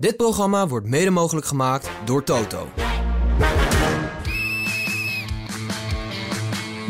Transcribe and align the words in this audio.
Dit 0.00 0.16
programma 0.16 0.66
wordt 0.66 0.86
mede 0.86 1.10
mogelijk 1.10 1.46
gemaakt 1.46 1.90
door 2.04 2.24
Toto. 2.24 2.72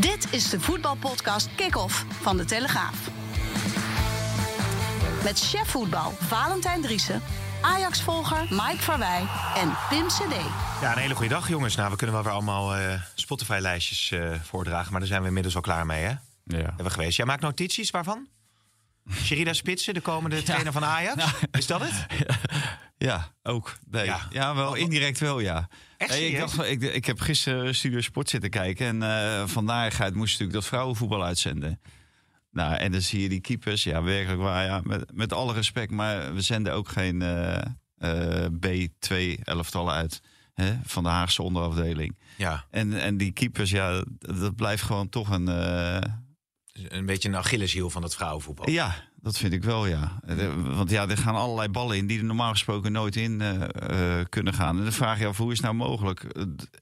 Dit 0.01 0.27
is 0.30 0.51
de 0.51 0.61
voetbalpodcast 0.61 1.49
Kick-Off 1.55 2.05
van 2.21 2.37
De 2.37 2.45
Telegraaf. 2.45 3.11
Met 5.25 5.41
chef 5.41 5.69
voetbal 5.69 6.11
Valentijn 6.11 6.83
Driessen, 6.83 7.23
Ajax-volger 7.61 8.47
Mike 8.51 8.83
Verwij 8.83 9.27
en 9.57 9.73
Pim 9.88 10.07
CD. 10.07 10.35
Ja, 10.80 10.93
een 10.93 10.99
hele 10.99 11.15
goede 11.15 11.35
dag 11.35 11.49
jongens. 11.49 11.77
Nou, 11.77 11.91
we 11.91 11.97
kunnen 11.97 12.15
wel 12.15 12.24
weer 12.24 12.35
allemaal 12.35 12.74
eh, 12.74 13.01
Spotify-lijstjes 13.15 14.11
eh, 14.11 14.41
voordragen, 14.43 14.91
maar 14.91 15.01
daar 15.01 15.09
zijn 15.09 15.21
we 15.21 15.29
inmiddels 15.29 15.55
al 15.55 15.61
klaar 15.61 15.87
mee, 15.87 16.02
hè? 16.02 16.11
Ja. 16.11 16.19
Hebben 16.45 16.85
we 16.85 16.91
geweest. 16.91 17.16
Jij 17.16 17.27
maakt 17.27 17.43
notities 17.43 17.91
waarvan? 17.91 18.29
Sherida 19.13 19.52
Spitsen, 19.52 19.95
de 19.95 20.01
komende 20.01 20.43
trainer 20.43 20.73
van 20.73 20.85
Ajax? 20.85 21.24
Is 21.51 21.66
dat 21.66 21.80
het? 21.80 22.07
Ja, 23.07 23.33
ook. 23.43 23.79
Nee. 23.91 24.05
Ja. 24.05 24.27
Ja. 24.31 24.55
wel 24.55 24.75
indirect 24.75 25.19
wel, 25.19 25.41
ja. 25.41 25.69
Echt 25.97 26.11
Nee, 26.11 26.31
ik, 26.31 26.39
dacht, 26.39 26.65
ik, 26.65 26.83
ik 26.83 27.05
heb 27.05 27.21
gisteren 27.21 27.74
Studio 27.74 28.01
Sport 28.01 28.29
zitten 28.29 28.51
kijken. 28.51 28.87
En 28.87 29.02
eh 29.02 29.47
van 29.47 29.65
narigheid 29.65 30.15
moest 30.15 30.30
natuurlijk 30.30 30.59
dat 30.59 30.66
vrouwenvoetbal 30.66 31.24
uitzenden. 31.24 31.80
Nou, 32.51 32.74
en 32.74 32.93
dan 32.93 33.01
zie 33.01 33.23
je 33.23 33.29
die 33.29 33.41
keepers. 33.41 33.83
Ja, 33.83 34.02
werkelijk 34.02 34.43
waar. 34.43 34.65
Ja, 34.65 34.80
met, 34.85 35.13
met 35.15 35.33
alle 35.33 35.52
respect. 35.52 35.91
Maar 35.91 36.35
we 36.35 36.41
zenden 36.41 36.73
ook 36.73 36.89
geen 36.89 37.23
eh, 37.23 37.63
eh, 37.97 38.51
B2-elftallen 38.66 39.93
uit. 39.93 40.21
Hè, 40.55 40.73
van 40.85 41.02
de 41.02 41.09
Haagse 41.09 41.43
onderafdeling. 41.43 42.19
Ja, 42.37 42.65
En, 42.71 43.01
en 43.01 43.17
die 43.17 43.33
keepers, 43.33 43.71
ja, 43.71 44.05
dat 44.19 44.57
blijft 44.57 44.83
gewoon 44.83 45.09
toch 45.09 45.30
een... 45.30 45.49
een 46.89 47.07
beetje 47.07 47.29
een 47.29 47.37
Achilleshiel 47.37 47.91
van 47.91 48.03
het 48.03 48.15
vrouwenvoetbal. 48.15 48.71
Ja, 48.71 48.95
dat 49.23 49.39
vind 49.39 49.53
ik 49.53 49.65
wel, 49.65 49.87
ja. 49.87 50.21
Eh, 50.27 50.77
Want 50.77 50.91
ja, 50.91 51.09
er 51.09 51.17
gaan 51.17 51.35
allerlei 51.35 51.69
ballen 51.69 51.97
in 51.97 52.07
die 52.07 52.19
er 52.19 52.25
normaal 52.25 52.51
gesproken 52.51 52.93
nooit 52.93 53.17
in 53.17 53.41
eh, 53.41 54.19
eh, 54.19 54.27
kunnen 54.29 54.55
gaan. 54.55 54.77
En 54.77 54.83
dan 54.83 54.93
vraag 54.93 55.19
je 55.19 55.27
af, 55.27 55.37
hoe 55.37 55.53
is 55.53 55.57
het 55.57 55.67
nou 55.67 55.77
mogelijk? 55.77 56.27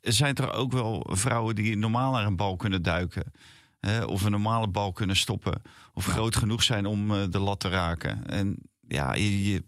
Zijn 0.02 0.34
er 0.34 0.52
ook 0.52 0.72
wel 0.72 1.06
vrouwen 1.10 1.54
die 1.54 1.76
normaal 1.76 2.12
naar 2.12 2.26
een 2.26 2.36
bal 2.36 2.56
kunnen 2.56 2.82
duiken. 2.82 3.32
Hè, 3.80 4.04
of 4.04 4.22
een 4.22 4.30
normale 4.30 4.68
bal 4.68 4.92
kunnen 4.92 5.16
stoppen. 5.16 5.62
Of 5.94 6.06
groot 6.06 6.36
genoeg 6.36 6.62
zijn 6.62 6.86
om 6.86 7.30
de 7.30 7.38
lat 7.38 7.60
te 7.60 7.68
raken. 7.68 8.26
En 8.26 8.56
ja, 8.88 9.14
je, 9.14 9.50
je 9.52 9.64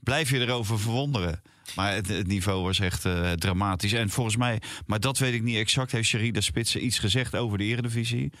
blijf 0.00 0.30
je 0.30 0.38
erover 0.38 0.78
verwonderen. 0.78 1.42
Maar 1.74 1.94
het, 1.94 2.08
het 2.08 2.26
niveau 2.26 2.62
was 2.62 2.78
echt 2.78 3.02
dramatisch. 3.34 3.92
En 3.92 4.10
volgens 4.10 4.36
mij, 4.36 4.62
maar 4.86 5.00
dat 5.00 5.18
weet 5.18 5.34
ik 5.34 5.42
niet 5.42 5.56
exact, 5.56 5.92
heeft 5.92 6.08
Sherida 6.08 6.40
Spitsen 6.40 6.84
iets 6.84 6.98
gezegd 6.98 7.36
over 7.36 7.58
de 7.58 7.64
eredivisie. 7.64 8.32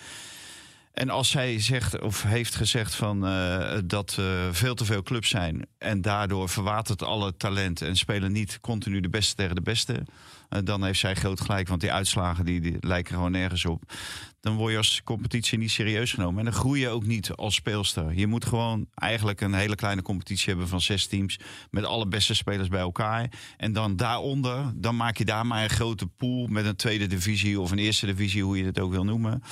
En 0.92 1.10
als 1.10 1.30
zij 1.30 1.60
zegt 1.60 2.00
of 2.00 2.22
heeft 2.22 2.54
gezegd 2.54 2.94
van, 2.94 3.26
eh, 3.26 3.78
dat 3.84 4.16
uh, 4.20 4.26
veel 4.50 4.74
te 4.74 4.84
veel 4.84 5.02
clubs 5.02 5.28
zijn 5.28 5.66
en 5.78 6.00
daardoor 6.00 6.48
verwatert 6.48 7.02
alle 7.02 7.36
talent 7.36 7.82
en 7.82 7.96
spelen 7.96 8.32
niet 8.32 8.60
continu 8.60 9.00
de 9.00 9.08
beste 9.08 9.34
tegen 9.34 9.54
de 9.54 9.62
beste, 9.62 9.92
uh, 9.92 10.58
dan 10.64 10.84
heeft 10.84 10.98
zij 10.98 11.14
groot 11.14 11.40
gelijk, 11.40 11.68
want 11.68 11.80
die 11.80 11.92
uitslagen 11.92 12.44
die, 12.44 12.60
die 12.60 12.76
lijken 12.80 13.14
gewoon 13.14 13.30
nergens 13.30 13.64
op. 13.64 13.82
Dan 14.40 14.56
word 14.56 14.70
je 14.70 14.76
als 14.76 15.00
competitie 15.04 15.58
niet 15.58 15.70
serieus 15.70 16.12
genomen 16.12 16.38
en 16.38 16.44
dan 16.44 16.60
groei 16.60 16.80
je 16.80 16.88
ook 16.88 17.06
niet 17.06 17.30
als 17.30 17.54
speelster. 17.54 18.14
Je 18.14 18.26
moet 18.26 18.44
gewoon 18.44 18.86
eigenlijk 18.94 19.40
een 19.40 19.54
hele 19.54 19.74
kleine 19.74 20.02
competitie 20.02 20.48
hebben 20.48 20.68
van 20.68 20.80
zes 20.80 21.06
teams 21.06 21.38
met 21.70 21.84
alle 21.84 22.06
beste 22.06 22.34
spelers 22.34 22.68
bij 22.68 22.80
elkaar. 22.80 23.32
En 23.56 23.72
dan 23.72 23.96
daaronder, 23.96 24.72
dan 24.74 24.96
maak 24.96 25.16
je 25.16 25.24
daar 25.24 25.46
maar 25.46 25.62
een 25.62 25.70
grote 25.70 26.06
pool 26.06 26.46
met 26.46 26.64
een 26.64 26.76
tweede 26.76 27.06
divisie 27.06 27.60
of 27.60 27.70
een 27.70 27.78
eerste 27.78 28.06
divisie, 28.06 28.44
hoe 28.44 28.58
je 28.58 28.64
het 28.64 28.80
ook 28.80 28.90
wil 28.90 29.04
noemen. 29.04 29.42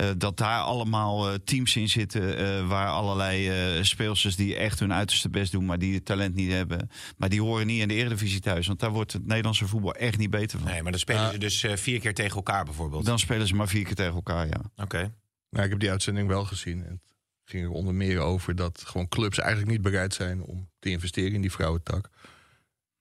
Uh, 0.00 0.10
dat 0.18 0.36
daar 0.36 0.60
allemaal 0.60 1.32
uh, 1.32 1.34
teams 1.44 1.76
in 1.76 1.88
zitten 1.88 2.40
uh, 2.40 2.68
waar 2.68 2.88
allerlei 2.88 3.84
speelsters 3.84 4.36
die 4.36 4.56
echt 4.56 4.78
hun 4.78 4.92
uiterste 4.92 5.28
best 5.28 5.52
doen, 5.52 5.64
maar 5.64 5.78
die 5.78 5.94
het 5.94 6.04
talent 6.04 6.34
niet 6.34 6.52
hebben. 6.52 6.90
Maar 7.16 7.28
die 7.28 7.42
horen 7.42 7.66
niet 7.66 7.80
in 7.80 7.88
de 7.88 7.94
Eredivisie 7.94 8.40
thuis, 8.40 8.66
want 8.66 8.80
daar 8.80 8.90
wordt 8.90 9.12
het 9.12 9.26
Nederlandse 9.26 9.66
voetbal 9.66 9.94
echt 9.94 10.18
niet 10.18 10.30
beter 10.30 10.58
van. 10.58 10.68
Nee, 10.68 10.82
maar 10.82 10.92
dan 10.92 11.00
spelen 11.00 11.32
ze 11.32 11.38
dus 11.38 11.66
vier 11.74 12.00
keer 12.00 12.14
tegen 12.14 12.36
elkaar 12.36 12.64
bijvoorbeeld. 12.64 13.04
Dan 13.04 13.18
spelen 13.18 13.46
ze 13.46 13.54
maar 13.54 13.68
vier 13.68 13.84
keer 13.84 13.94
tegen 13.94 14.14
elkaar, 14.14 14.46
ja. 14.46 14.60
Oké. 14.72 14.82
Okay. 14.82 15.12
Nou, 15.50 15.64
ik 15.64 15.70
heb 15.70 15.80
die 15.80 15.90
uitzending 15.90 16.28
wel 16.28 16.44
gezien. 16.44 16.84
En 16.84 16.90
het 16.90 17.14
ging 17.44 17.64
er 17.64 17.70
onder 17.70 17.94
meer 17.94 18.18
over 18.18 18.54
dat 18.54 18.82
gewoon 18.86 19.08
clubs 19.08 19.38
eigenlijk 19.38 19.70
niet 19.70 19.82
bereid 19.82 20.14
zijn 20.14 20.42
om 20.42 20.68
te 20.78 20.90
investeren 20.90 21.32
in 21.32 21.40
die 21.40 21.52
vrouwentak. 21.52 22.10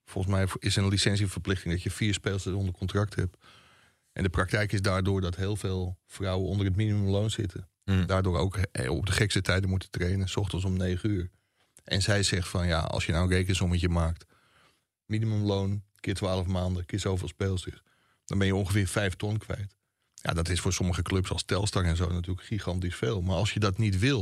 Volgens 0.05 0.33
mij 0.33 0.47
is 0.59 0.75
een 0.75 0.87
licentieverplichting 0.87 1.73
dat 1.73 1.83
je 1.83 1.91
vier 1.91 2.13
speelsters 2.13 2.55
onder 2.55 2.73
contract 2.73 3.15
hebt. 3.15 3.37
En 4.15 4.23
de 4.23 4.29
praktijk 4.29 4.71
is 4.71 4.81
daardoor 4.81 5.21
dat 5.21 5.35
heel 5.35 5.55
veel 5.55 5.97
vrouwen 6.05 6.49
onder 6.49 6.65
het 6.65 6.75
minimumloon 6.75 7.29
zitten. 7.29 7.69
Mm. 7.83 8.05
Daardoor 8.05 8.37
ook 8.37 8.59
op 8.87 9.05
de 9.05 9.11
gekste 9.11 9.41
tijden 9.41 9.69
moeten 9.69 9.89
trainen, 9.89 10.29
s 10.29 10.35
ochtends 10.35 10.65
om 10.65 10.77
9 10.77 11.09
uur. 11.09 11.29
En 11.83 12.01
zij 12.01 12.23
zegt 12.23 12.47
van 12.47 12.67
ja, 12.67 12.79
als 12.79 13.05
je 13.05 13.11
nou 13.11 13.23
een 13.23 13.31
rekensommetje 13.31 13.89
maakt, 13.89 14.25
minimumloon 15.05 15.83
keer 15.99 16.13
12 16.13 16.45
maanden, 16.47 16.85
keer 16.85 16.99
zoveel 16.99 17.27
speelsters, 17.27 17.81
dan 18.25 18.37
ben 18.37 18.47
je 18.47 18.55
ongeveer 18.55 18.87
5 18.87 19.15
ton 19.15 19.37
kwijt. 19.37 19.75
Ja, 20.13 20.33
dat 20.33 20.49
is 20.49 20.59
voor 20.59 20.73
sommige 20.73 21.01
clubs 21.01 21.31
als 21.31 21.43
Telstar 21.43 21.83
en 21.83 21.95
zo 21.95 22.11
natuurlijk 22.11 22.47
gigantisch 22.47 22.95
veel. 22.95 23.21
Maar 23.21 23.35
als 23.35 23.53
je 23.53 23.59
dat 23.59 23.77
niet 23.77 23.99
wil, 23.99 24.21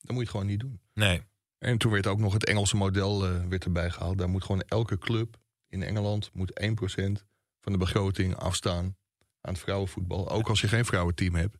dan 0.00 0.14
moet 0.14 0.14
je 0.14 0.20
het 0.20 0.30
gewoon 0.30 0.46
niet 0.46 0.60
doen. 0.60 0.80
Nee. 0.94 1.22
En 1.58 1.78
toen 1.78 1.92
werd 1.92 2.06
ook 2.06 2.18
nog 2.18 2.32
het 2.32 2.44
Engelse 2.44 2.76
model 2.76 3.32
uh, 3.32 3.46
werd 3.48 3.64
erbij 3.64 3.90
gehaald. 3.90 4.18
Daar 4.18 4.28
moet 4.28 4.44
gewoon 4.44 4.62
elke 4.62 4.98
club 4.98 5.36
in 5.68 5.82
Engeland 5.82 6.30
moet 6.32 6.60
1% 6.62 6.64
van 7.60 7.72
de 7.72 7.78
begroting 7.78 8.36
afstaan 8.36 8.96
aan 9.46 9.52
het 9.52 9.62
vrouwenvoetbal. 9.62 10.30
Ook 10.30 10.48
als 10.48 10.60
je 10.60 10.68
geen 10.68 10.84
vrouwenteam 10.84 11.34
hebt. 11.34 11.56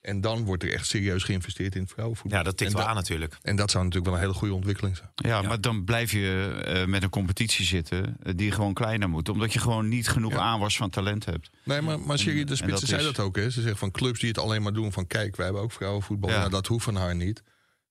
En 0.00 0.20
dan 0.20 0.44
wordt 0.44 0.62
er 0.62 0.72
echt 0.72 0.86
serieus 0.86 1.22
geïnvesteerd 1.22 1.74
in 1.74 1.80
het 1.80 1.90
vrouwenvoetbal. 1.90 2.38
Ja, 2.38 2.44
dat 2.44 2.56
tikt 2.56 2.72
wel 2.72 2.86
aan 2.86 2.94
natuurlijk. 2.94 3.38
En 3.42 3.56
dat 3.56 3.70
zou 3.70 3.84
natuurlijk 3.84 4.10
wel 4.10 4.20
een 4.20 4.26
hele 4.26 4.38
goede 4.38 4.54
ontwikkeling 4.54 4.96
zijn. 4.96 5.10
Ja, 5.14 5.40
ja. 5.40 5.48
maar 5.48 5.60
dan 5.60 5.84
blijf 5.84 6.12
je 6.12 6.62
uh, 6.66 6.84
met 6.84 7.02
een 7.02 7.10
competitie 7.10 7.64
zitten 7.64 8.16
uh, 8.22 8.32
die 8.36 8.50
gewoon 8.50 8.74
kleiner 8.74 9.08
moet. 9.08 9.28
Omdat 9.28 9.52
je 9.52 9.58
gewoon 9.58 9.88
niet 9.88 10.08
genoeg 10.08 10.32
ja. 10.32 10.38
aanwas 10.38 10.76
van 10.76 10.90
talent 10.90 11.24
hebt. 11.24 11.50
Nee, 11.64 11.80
maar, 11.80 12.00
maar 12.00 12.18
Sherry 12.18 12.44
de 12.44 12.56
Spitsen 12.56 12.88
zei 12.88 13.02
dat 13.02 13.18
ook. 13.18 13.36
Hè. 13.36 13.50
Ze 13.50 13.62
zegt 13.62 13.78
van 13.78 13.90
clubs 13.90 14.20
die 14.20 14.28
het 14.28 14.38
alleen 14.38 14.62
maar 14.62 14.72
doen 14.72 14.92
van... 14.92 15.06
kijk, 15.06 15.36
wij 15.36 15.44
hebben 15.44 15.62
ook 15.62 15.72
vrouwenvoetbal. 15.72 16.30
Ja. 16.30 16.38
Nou, 16.38 16.50
dat 16.50 16.66
hoeft 16.66 16.84
van 16.84 16.96
haar 16.96 17.14
niet. 17.14 17.42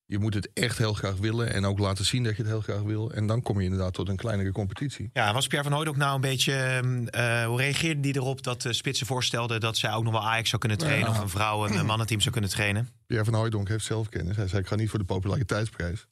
Je 0.10 0.20
moet 0.20 0.34
het 0.34 0.50
echt 0.54 0.78
heel 0.78 0.94
graag 0.94 1.16
willen 1.16 1.54
en 1.54 1.66
ook 1.66 1.80
laten 1.80 2.06
zien 2.06 2.24
dat 2.24 2.36
je 2.36 2.42
het 2.42 2.52
heel 2.52 2.62
graag 2.62 2.82
wil. 2.82 3.12
En 3.12 3.28
dan 3.28 3.42
kom 3.42 3.58
je 3.58 3.64
inderdaad 3.64 3.94
tot 3.94 4.10
een 4.10 4.16
kleinere 4.16 4.52
competitie. 4.52 5.10
Ja, 5.14 5.34
was 5.34 5.48
Pierre 5.48 5.68
van 5.68 5.78
Hooyd 5.78 5.88
ook 5.88 5.98
nou 5.98 6.16
een 6.16 6.22
beetje... 6.22 6.82
Uh, 7.16 7.46
hoe 7.46 7.58
reageerde 7.58 8.02
die 8.02 8.16
erop 8.16 8.44
dat 8.44 8.66
uh, 8.66 8.72
Spitsen 8.72 9.08
voorstelde... 9.08 9.60
dat 9.60 9.78
zij 9.78 9.94
ook 9.94 10.04
nog 10.04 10.14
wel 10.14 10.28
Ajax 10.28 10.50
zou 10.50 10.62
kunnen 10.62 10.78
trainen... 10.78 11.10
Ja. 11.10 11.16
of 11.16 11.22
een 11.22 11.30
vrouw 11.30 11.68
een 11.68 11.86
mannenteam 11.92 12.20
zou 12.20 12.32
kunnen 12.32 12.50
trainen? 12.50 12.90
Pierre 13.06 13.26
van 13.26 13.34
Hooydonk 13.34 13.68
heeft 13.68 13.86
zelf 13.86 14.10
kennis. 14.10 14.36
Hij 14.36 14.48
zei, 14.48 14.62
ik 14.62 14.68
ga 14.68 14.76
niet 14.76 14.90
voor 14.90 15.00
de 15.00 15.06
populariteitsprijs. 15.06 16.08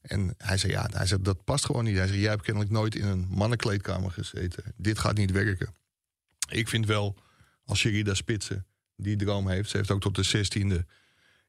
En 0.00 0.34
hij 0.38 0.56
zei, 0.56 0.72
ja, 0.72 0.88
hij 0.92 1.06
zei, 1.06 1.22
dat 1.22 1.44
past 1.44 1.64
gewoon 1.64 1.84
niet. 1.84 1.96
Hij 1.96 2.06
zei, 2.06 2.20
jij 2.20 2.30
hebt 2.30 2.42
kennelijk 2.42 2.72
nooit 2.72 2.94
in 2.94 3.06
een 3.06 3.26
mannenkleedkamer 3.30 4.10
gezeten. 4.10 4.64
Dit 4.76 4.98
gaat 4.98 5.16
niet 5.16 5.30
werken. 5.30 5.74
Ik 6.48 6.68
vind 6.68 6.86
wel, 6.86 7.16
als 7.64 7.78
Sherida 7.78 8.14
Spitsen 8.14 8.66
die 8.96 9.16
droom 9.16 9.48
heeft... 9.48 9.70
ze 9.70 9.76
heeft 9.76 9.90
ook 9.90 10.00
tot 10.00 10.14
de 10.14 10.46
16e 10.46 10.86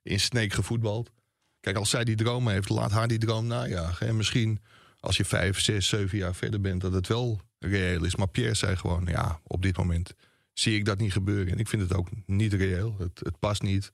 in 0.04 0.20
Sneek 0.20 0.54
gevoetbald... 0.54 1.12
Kijk, 1.62 1.76
als 1.76 1.90
zij 1.90 2.04
die 2.04 2.16
droom 2.16 2.48
heeft, 2.48 2.70
laat 2.70 2.92
haar 2.92 3.08
die 3.08 3.18
droom 3.18 3.48
najagen. 3.48 4.08
En 4.08 4.18
misschien 4.18 4.60
als 5.00 5.18
je 5.18 5.26
vijf, 5.26 5.60
zes, 5.60 5.88
zeven 5.88 6.18
jaar 6.18 6.36
verder 6.36 6.62
bent, 6.62 6.82
dat 6.82 6.94
het 6.94 7.08
wel 7.08 7.42
reëel 7.60 8.04
is. 8.04 8.16
Maar 8.16 8.28
Pierre 8.28 8.54
zei 8.54 8.76
gewoon, 8.76 9.06
ja, 9.06 9.40
op 9.44 9.62
dit 9.62 9.78
moment 9.78 10.16
zie 10.54 10.76
ik 10.76 10.86
dat 10.86 10.98
niet 10.98 11.12
gebeuren. 11.12 11.54
En 11.54 11.60
ik 11.60 11.68
vind 11.68 11.82
het 11.82 11.94
ook 11.94 12.08
niet 12.26 12.54
reëel. 12.54 12.96
Het, 13.00 13.20
het 13.24 13.40
past 13.40 13.62
niet. 13.62 13.92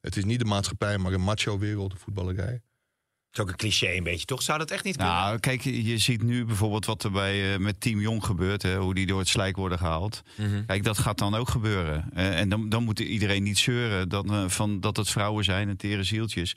Het 0.00 0.16
is 0.16 0.24
niet 0.24 0.38
de 0.38 0.44
maatschappij, 0.44 0.98
maar 0.98 1.12
een 1.12 1.20
macho-wereld, 1.20 1.90
de 1.90 1.96
voetballerij. 1.96 2.62
Is 3.36 3.42
ook 3.42 3.48
een 3.48 3.56
cliché 3.56 3.96
een 3.96 4.02
beetje, 4.02 4.26
toch? 4.26 4.42
Zou 4.42 4.58
dat 4.58 4.70
echt 4.70 4.84
niet 4.84 4.96
kunnen? 4.96 5.14
Nou, 5.14 5.38
kijk, 5.38 5.62
je 5.62 5.98
ziet 5.98 6.22
nu 6.22 6.44
bijvoorbeeld 6.44 6.86
wat 6.86 7.04
er 7.04 7.10
bij, 7.10 7.52
uh, 7.52 7.58
met 7.58 7.80
Team 7.80 8.00
Jong 8.00 8.24
gebeurt. 8.24 8.62
Hè, 8.62 8.76
hoe 8.76 8.94
die 8.94 9.06
door 9.06 9.18
het 9.18 9.28
slijk 9.28 9.56
worden 9.56 9.78
gehaald. 9.78 10.22
Mm 10.36 10.46
-hmm. 10.46 10.66
Kijk, 10.66 10.84
dat 10.84 10.98
gaat 10.98 11.18
dan 11.18 11.34
ook 11.34 11.48
gebeuren. 11.48 12.10
Uh, 12.16 12.40
en 12.40 12.48
dan, 12.48 12.68
dan 12.68 12.82
moet 12.82 13.00
iedereen 13.00 13.42
niet 13.42 13.58
zeuren 13.58 14.08
dat, 14.08 14.26
uh, 14.26 14.48
van, 14.48 14.80
dat 14.80 14.96
het 14.96 15.10
vrouwen 15.10 15.44
zijn 15.44 15.68
en 15.68 15.76
tere 15.76 16.02
zieltjes. 16.02 16.54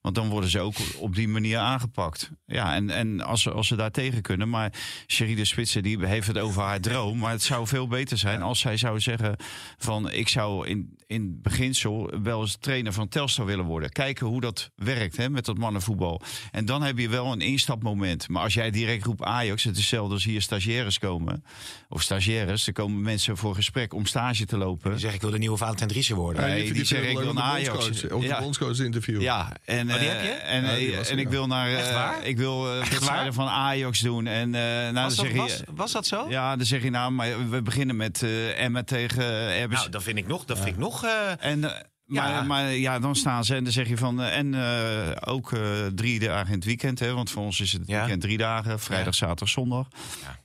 Want 0.00 0.14
dan 0.14 0.28
worden 0.28 0.50
ze 0.50 0.60
ook 0.60 0.74
op 0.98 1.14
die 1.14 1.28
manier 1.28 1.58
aangepakt. 1.58 2.30
Ja, 2.46 2.74
en, 2.74 2.90
en 2.90 3.20
als, 3.20 3.42
ze, 3.42 3.50
als 3.50 3.66
ze 3.66 3.76
daar 3.76 3.90
tegen 3.90 4.22
kunnen. 4.22 4.48
Maar 4.48 4.72
Cherie 5.06 5.36
de 5.36 5.44
Spitsen 5.44 5.82
die 5.82 6.06
heeft 6.06 6.26
het 6.26 6.38
over 6.38 6.62
haar 6.62 6.80
droom. 6.80 7.18
Maar 7.18 7.30
het 7.30 7.42
zou 7.42 7.66
veel 7.66 7.88
beter 7.88 8.18
zijn 8.18 8.42
als 8.42 8.60
zij 8.60 8.76
zou 8.76 9.00
zeggen 9.00 9.36
van... 9.78 10.10
ik 10.10 10.28
zou 10.28 10.66
in, 10.68 10.96
in 11.06 11.38
beginsel 11.42 12.12
wel 12.22 12.40
eens 12.40 12.56
trainer 12.60 12.92
van 12.92 13.08
Telstar 13.08 13.46
willen 13.46 13.64
worden. 13.64 13.90
Kijken 13.90 14.26
hoe 14.26 14.40
dat 14.40 14.70
werkt 14.76 15.16
hè, 15.16 15.30
met 15.30 15.44
dat 15.44 15.58
mannenvoetbal. 15.58 16.22
En 16.50 16.64
dan 16.64 16.82
heb 16.82 16.98
je 16.98 17.08
wel 17.08 17.32
een 17.32 17.40
instapmoment. 17.40 18.28
Maar 18.28 18.42
als 18.42 18.54
jij 18.54 18.70
direct 18.70 19.04
roept 19.04 19.22
Ajax, 19.22 19.64
het 19.64 19.72
is 19.74 19.80
hetzelfde 19.80 20.14
als 20.14 20.24
hier 20.24 20.42
stagiaires 20.42 20.98
komen. 20.98 21.44
Of 21.88 22.02
stagiaires, 22.02 22.66
er 22.66 22.72
komen 22.72 23.02
mensen 23.02 23.36
voor 23.36 23.54
gesprek 23.54 23.94
om 23.94 24.06
stage 24.06 24.44
te 24.46 24.56
lopen. 24.56 24.90
Die 24.90 25.00
zeg 25.00 25.14
ik 25.14 25.20
wil 25.20 25.30
de 25.30 25.38
nieuwe 25.38 25.56
Valentijn 25.56 25.88
Driessen 25.88 26.16
worden. 26.16 26.42
Nee, 26.42 26.62
die 26.62 26.72
vindt 26.72 26.88
zeg 26.88 27.00
het 27.00 27.10
ik 27.10 27.18
wil 27.18 27.32
naar 27.32 27.42
Ajax. 27.42 27.88
Of 27.88 28.20
de 28.20 28.26
Ja. 28.26 28.40
bondscoach 28.40 28.78
interview. 28.78 29.20
Ja, 29.20 29.56
en, 29.64 29.89
Oh, 29.92 29.98
die 29.98 30.08
heb 30.08 30.18
eh, 30.18 30.24
je? 30.24 30.30
en, 30.30 30.74
die 30.76 30.96
eh, 30.96 31.10
en 31.10 31.18
ik 31.18 31.28
wil 31.28 31.46
naar 31.46 31.68
Echt 31.68 31.88
eh, 31.88 31.94
waar? 31.94 32.24
ik 32.24 32.36
wil 32.36 32.64
wedstrijden 32.64 33.34
van 33.34 33.48
Ajax 33.48 34.00
doen. 34.00 34.26
En 34.26 34.54
eh 34.54 34.60
nou, 34.62 34.92
dan 34.94 35.02
was, 35.02 35.16
dat, 35.16 35.24
zeg 35.26 35.34
je, 35.34 35.40
was, 35.40 35.62
was 35.74 35.92
dat 35.92 36.06
zo? 36.06 36.26
ja, 36.28 36.56
dan 36.56 36.66
zeg 36.66 36.82
je 36.82 36.90
nou, 36.90 37.12
maar 37.12 37.50
we 37.50 37.62
beginnen 37.62 37.96
met 37.96 38.22
eh 38.22 38.62
Emma 38.64 38.82
tegen 38.82 39.22
uh, 39.62 39.68
Nou, 39.68 39.90
dat 39.90 40.02
vind 40.02 40.18
ik 40.18 40.26
nog. 40.26 40.44
Dat 40.44 40.56
vind 40.58 40.68
ik 40.68 40.76
nog 40.76 41.04
eh, 41.04 41.10
En, 41.44 41.60
maar, 41.60 42.30
Ja. 42.30 42.42
maar 42.42 42.72
ja, 42.72 42.98
dan 42.98 43.16
staan 43.16 43.44
ze 43.44 43.54
en 43.54 43.64
dan 43.64 43.72
zeg 43.72 43.88
je 43.88 43.96
van. 43.96 44.22
en 44.22 44.54
eh, 44.54 45.16
ook 45.32 45.52
eh, 45.52 45.60
drie 45.94 46.18
dagen 46.20 46.46
in 46.48 46.54
het 46.54 46.64
weekend, 46.64 46.98
hè, 46.98 47.12
want 47.12 47.30
voor 47.30 47.42
ons 47.42 47.60
is 47.60 47.72
het 47.72 47.82
Ja. 47.86 47.98
weekend 47.98 48.20
drie 48.20 48.38
dagen: 48.38 48.80
vrijdag, 48.80 49.14
zaterdag, 49.14 49.48
zondag. 49.48 49.86
Ja. 50.22 50.39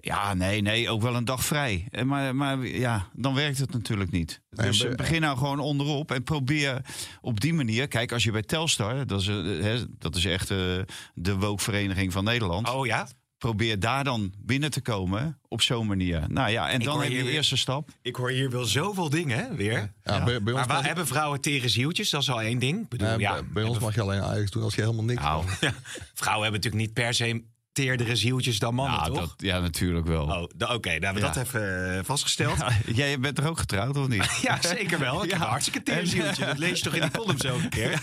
Ja, 0.00 0.34
nee, 0.34 0.60
nee, 0.60 0.90
ook 0.90 1.02
wel 1.02 1.14
een 1.14 1.24
dag 1.24 1.44
vrij. 1.44 1.86
En 1.90 2.06
Maar, 2.06 2.36
maar 2.36 2.66
ja, 2.66 3.08
dan 3.12 3.34
werkt 3.34 3.58
het 3.58 3.72
natuurlijk 3.72 4.10
niet. 4.10 4.40
Nee, 4.50 4.66
dus 4.66 4.84
eh, 4.84 4.94
begin 4.94 5.20
nou 5.20 5.38
gewoon 5.38 5.60
onderop 5.60 6.10
en 6.10 6.22
probeer 6.22 6.80
op 7.20 7.40
die 7.40 7.54
manier. 7.54 7.88
Kijk, 7.88 8.12
als 8.12 8.24
je 8.24 8.30
bij 8.30 8.42
Telstar, 8.42 9.06
dat 9.06 9.20
is, 9.20 9.26
eh, 9.26 9.34
hè, 9.36 9.98
dat 9.98 10.16
is 10.16 10.24
echt 10.24 10.50
eh, 10.50 10.58
de 11.14 11.36
wookvereniging 11.36 12.12
van 12.12 12.24
Nederland. 12.24 12.70
Oh 12.70 12.86
ja? 12.86 13.08
Probeer 13.38 13.80
daar 13.80 14.04
dan 14.04 14.34
binnen 14.38 14.70
te 14.70 14.80
komen 14.80 15.40
op 15.48 15.62
zo'n 15.62 15.86
manier. 15.86 16.24
Nou 16.28 16.50
ja, 16.50 16.70
en 16.70 16.80
Ik 16.80 16.86
dan 16.86 17.02
heb 17.02 17.10
je 17.10 17.22
de 17.22 17.30
eerste 17.30 17.56
stap. 17.56 17.90
Ik 18.02 18.16
hoor 18.16 18.30
hier 18.30 18.50
wel 18.50 18.64
zoveel 18.64 19.10
dingen 19.10 19.38
hè, 19.38 19.54
weer. 19.54 19.92
Ja, 20.02 20.24
bij, 20.24 20.42
bij 20.42 20.54
Maar 20.54 20.66
waar 20.66 20.84
hebben 20.84 21.06
vrouwen 21.06 21.40
tere 21.40 21.68
zieltjes? 21.68 22.10
Dat 22.10 22.22
is 22.22 22.30
al 22.30 22.42
één 22.42 22.58
ding. 22.58 22.82
Ik 22.82 22.88
bedoel, 22.88 23.18
ja, 23.18 23.32
bij, 23.32 23.44
bij 23.52 23.62
ons 23.62 23.78
mag 23.78 23.94
je 23.94 24.00
alleen 24.00 24.20
Ajax 24.20 24.50
doen 24.50 24.62
als 24.62 24.74
je 24.74 24.80
helemaal 24.80 25.04
niks 25.04 25.22
Nou, 25.22 25.44
vrouwen 26.14 26.42
hebben 26.42 26.60
natuurlijk 26.60 26.74
niet 26.74 26.92
per 26.92 27.14
se 27.14 27.42
teerdere 27.84 28.16
zieltjes 28.16 28.58
dan 28.58 28.74
mannen, 28.74 28.98
ja, 28.98 29.04
toch? 29.04 29.18
dat, 29.18 29.34
ja, 29.36 29.58
natuurlijk 29.60 30.06
wel. 30.06 30.24
Oh, 30.24 30.42
oké, 30.74 30.88
nou 30.88 31.04
hebben 31.04 31.14
we 31.14 31.20
Ja. 31.20 31.32
dat 31.32 31.36
even 31.36 31.96
eh, 31.98 32.04
vastgesteld. 32.04 32.58
Ja. 32.58 32.70
Jij 32.94 33.18
bent 33.20 33.38
er 33.38 33.48
ook 33.48 33.58
getrouwd, 33.58 33.96
of 33.96 34.08
niet? 34.08 34.40
zeker 34.60 34.98
wel. 34.98 35.24
Ik 35.24 35.30
heb 35.30 35.38
Ja. 35.38 35.44
een 35.44 35.50
hartstikke 35.50 35.82
teer 35.82 36.06
zieltje. 36.06 36.44
Dat 36.46 36.58
lees 36.58 36.78
je 36.78 36.84
toch 36.84 36.94
in 36.94 37.00
die 37.00 37.10
column 37.10 37.38
zo 37.38 37.54
een 37.56 37.68
keer. 37.68 38.00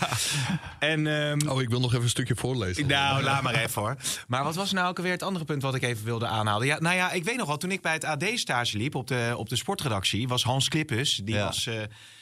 En, 0.78 1.06
ehm, 1.06 1.48
Oh, 1.48 1.60
ik 1.62 1.68
wil 1.68 1.80
nog 1.80 1.90
even 1.90 2.02
een 2.02 2.08
stukje 2.08 2.34
voorlezen. 2.36 2.86
Nou, 2.86 3.22
laat 3.22 3.42
maar 3.42 3.54
even 3.54 3.82
hoor. 3.82 3.96
Maar 4.28 4.44
wat 4.44 4.54
was 4.54 4.72
nou 4.72 4.88
ook 4.88 4.96
alweer 4.96 5.12
het 5.12 5.22
andere 5.22 5.44
punt 5.44 5.62
wat 5.62 5.74
ik 5.74 5.82
even 5.82 6.04
wilde 6.04 6.26
aanhalen? 6.26 6.66
Ja, 6.66 6.78
nou 6.80 6.96
ja, 6.96 7.12
ik 7.12 7.24
weet 7.24 7.36
nog 7.36 7.46
wel, 7.46 7.56
toen 7.56 7.70
ik 7.70 7.82
bij 7.82 7.92
het 7.92 8.04
AD 8.04 8.24
stage 8.34 8.76
liep 8.76 8.94
op 8.94 9.06
de, 9.06 9.34
op 9.36 9.48
de 9.48 9.56
sportredactie, 9.56 10.28
was 10.28 10.42
Hans 10.44 10.68
Klippus, 10.68 11.20
die 11.24 11.34
Ja. 11.34 11.44
was 11.44 11.66
eh, 11.66 11.74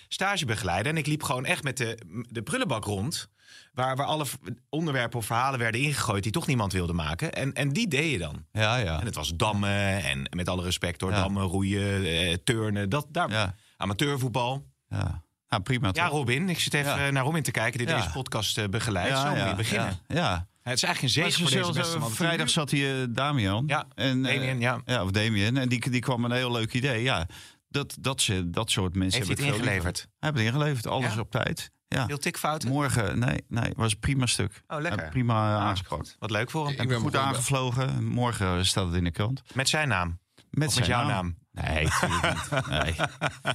stagebegeleider. 0.08 0.92
En 0.92 0.98
ik 0.98 1.06
liep 1.06 1.22
gewoon 1.22 1.44
echt 1.44 1.62
met 1.62 1.76
de, 1.76 1.98
de 2.28 2.42
prullenbak 2.42 2.84
rond. 2.84 3.28
Waar, 3.72 3.96
waar 3.96 4.06
alle 4.06 4.24
onderwerpen 4.68 5.18
of 5.18 5.26
verhalen 5.26 5.58
werden 5.58 5.80
ingegooid 5.80 6.22
die 6.22 6.32
toch 6.32 6.46
niemand 6.46 6.72
wilde 6.72 6.92
maken. 6.92 7.32
En, 7.32 7.52
en 7.52 7.68
die 7.72 7.88
deed 7.88 8.10
je 8.12 8.18
dan. 8.18 8.44
Ja, 8.52 8.76
ja. 8.76 9.00
En 9.00 9.06
het 9.06 9.14
was 9.14 9.34
dammen 9.36 10.02
en 10.02 10.26
met 10.36 10.48
alle 10.48 10.62
respect 10.62 11.00
hoor, 11.00 11.10
Ja. 11.10 11.20
dammen, 11.20 11.42
roeien, 11.42 12.04
eh, 12.04 12.36
turnen, 12.44 12.88
dat, 12.88 13.06
daar, 13.10 13.30
Ja. 13.30 13.54
amateurvoetbal. 13.76 14.66
ja. 14.88 15.22
Nou, 15.48 15.62
prima 15.66 15.88
Ja? 15.92 16.06
Robin, 16.06 16.48
ik 16.48 16.58
zit 16.60 16.74
even 16.74 16.90
Ja. 16.96 17.06
eh, 17.06 17.12
naar 17.12 17.24
Robin 17.24 17.42
te 17.42 17.50
kijken 17.50 17.78
die 17.78 17.86
deze 17.86 18.10
podcast 18.10 18.58
eh, 18.58 18.64
begeleidt. 18.68 19.18
Zo 19.18 19.28
moet 19.34 19.48
je 19.48 19.54
beginnen. 19.54 19.98
Ja. 20.08 20.46
Het 20.62 20.74
is 20.76 20.82
eigenlijk 20.82 21.02
een 21.16 21.22
zegen 21.22 21.42
voor 21.48 21.58
deze 21.62 21.72
beste 21.72 21.98
man. 21.98 22.10
Vrijdag 22.10 22.50
zat 22.50 22.70
hier 22.70 23.12
Damian. 23.12 23.64
Ja, 23.66 23.86
en, 23.94 24.22
Damien, 24.22 24.60
ja. 24.60 24.80
ja. 24.84 25.02
Of 25.02 25.10
Damien. 25.10 25.56
En 25.56 25.68
die, 25.68 25.90
die 25.90 26.00
kwam 26.00 26.20
met 26.20 26.30
een 26.30 26.36
heel 26.36 26.52
leuk 26.52 26.72
idee. 26.72 27.02
Ja, 27.02 27.26
dat, 27.68 27.96
dat, 28.00 28.20
ze, 28.20 28.50
dat 28.50 28.70
soort 28.70 28.94
mensen 28.94 29.18
Heeft 29.18 29.28
hebben 29.38 29.46
het 29.46 29.56
ingeleverd? 29.56 29.96
Hij 30.18 30.30
heeft 30.30 30.44
het 30.44 30.54
ingeleverd. 30.54 30.86
Alles 30.86 31.14
Ja? 31.14 31.20
op 31.20 31.30
tijd. 31.30 31.70
Ja. 31.88 32.06
Veel 32.06 32.19
tikfouten? 32.19 32.69
Morgen, 32.69 33.19
nee, 33.19 33.44
nee, 33.48 33.72
was 33.76 33.92
een 33.92 33.98
prima 33.98 34.26
stuk. 34.26 34.62
Oh, 34.69 34.81
lekker. 34.81 35.08
Prima 35.08 35.56
Ah, 35.56 35.62
aangepakt. 35.62 36.16
Wat 36.19 36.31
leuk 36.31 36.50
voor 36.50 36.66
hem. 36.66 36.81
Ik 36.81 36.88
ben 36.88 37.00
goed 37.00 37.16
aangevlogen. 37.16 38.04
Morgen 38.04 38.66
staat 38.66 38.86
het 38.86 38.94
in 38.94 39.04
de 39.04 39.10
krant. 39.10 39.42
Met 39.54 39.69
zijn 39.69 39.88
naam. 39.88 40.19
Met, 40.50 40.69
Of 40.69 40.75
met 40.76 40.84
zijn 40.84 40.98
jouw 40.98 41.06
naam. 41.08 41.36
Nee, 41.52 41.84
natuurlijk 41.84 42.50
niet. 42.50 42.69
Nee. 42.69 42.94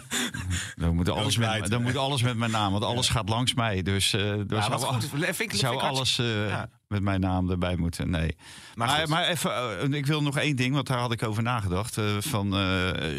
Dan, 0.75 0.95
moet 0.95 1.09
alles 1.09 1.37
met, 1.37 1.69
dan 1.69 1.81
moet 1.81 1.95
alles 1.97 2.21
met 2.21 2.37
mijn 2.37 2.51
naam, 2.51 2.71
want 2.71 2.83
alles 2.83 3.09
gaat 3.09 3.29
langs 3.29 3.53
mij. 3.53 3.81
Dus 3.81 4.13
eh 4.13 4.21
er 4.21 4.45
Ja, 4.49 4.61
zou, 4.61 4.69
wat 4.71 4.83
goed. 4.83 5.05
Vind 5.09 5.23
ik, 5.23 5.33
vind 5.35 5.55
zou 5.55 5.75
ik 5.75 5.81
alles 5.81 6.19
eh, 6.19 6.49
Ja. 6.49 6.69
Met 6.89 7.01
mijn 7.01 7.19
naam 7.19 7.49
erbij 7.49 7.75
moeten. 7.75 8.09
Nee. 8.09 8.35
Maar 8.75 8.87
Maar, 8.87 9.09
maar, 9.09 9.27
even, 9.27 9.79
eh, 9.79 9.97
ik 9.97 10.05
wil 10.05 10.21
nog 10.21 10.37
één 10.37 10.55
ding, 10.55 10.73
want 10.73 10.87
daar 10.87 10.97
had 10.97 11.11
ik 11.11 11.23
over 11.23 11.43
nagedacht. 11.43 11.97
eh, 11.97 12.17
van 12.19 12.53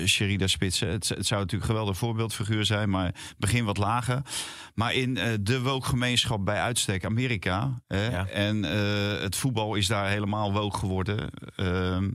Sherida 0.06 0.46
Spitsen. 0.46 0.88
Het, 0.88 1.08
het 1.08 1.26
zou 1.26 1.40
natuurlijk 1.40 1.52
een 1.70 1.76
geweldig 1.76 1.96
voorbeeldfiguur 1.98 2.64
zijn, 2.64 2.90
maar 2.90 3.14
begin 3.38 3.64
wat 3.64 3.76
lager. 3.76 4.22
Maar 4.74 4.94
in 4.94 5.14
de 5.40 5.60
wookgemeenschap 5.62 6.44
bij 6.44 6.60
uitstek 6.60 7.04
Amerika. 7.04 7.82
Ja. 7.88 8.26
En 8.26 8.62
het 9.22 9.36
voetbal 9.36 9.74
is 9.74 9.86
daar 9.86 10.08
helemaal 10.08 10.52
woog 10.52 10.78
geworden. 10.78 11.30
ehm, 11.56 12.10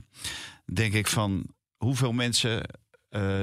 denk 0.72 0.92
ik 0.92 1.06
van 1.06 1.46
hoeveel 1.76 2.12
mensen 2.12 2.62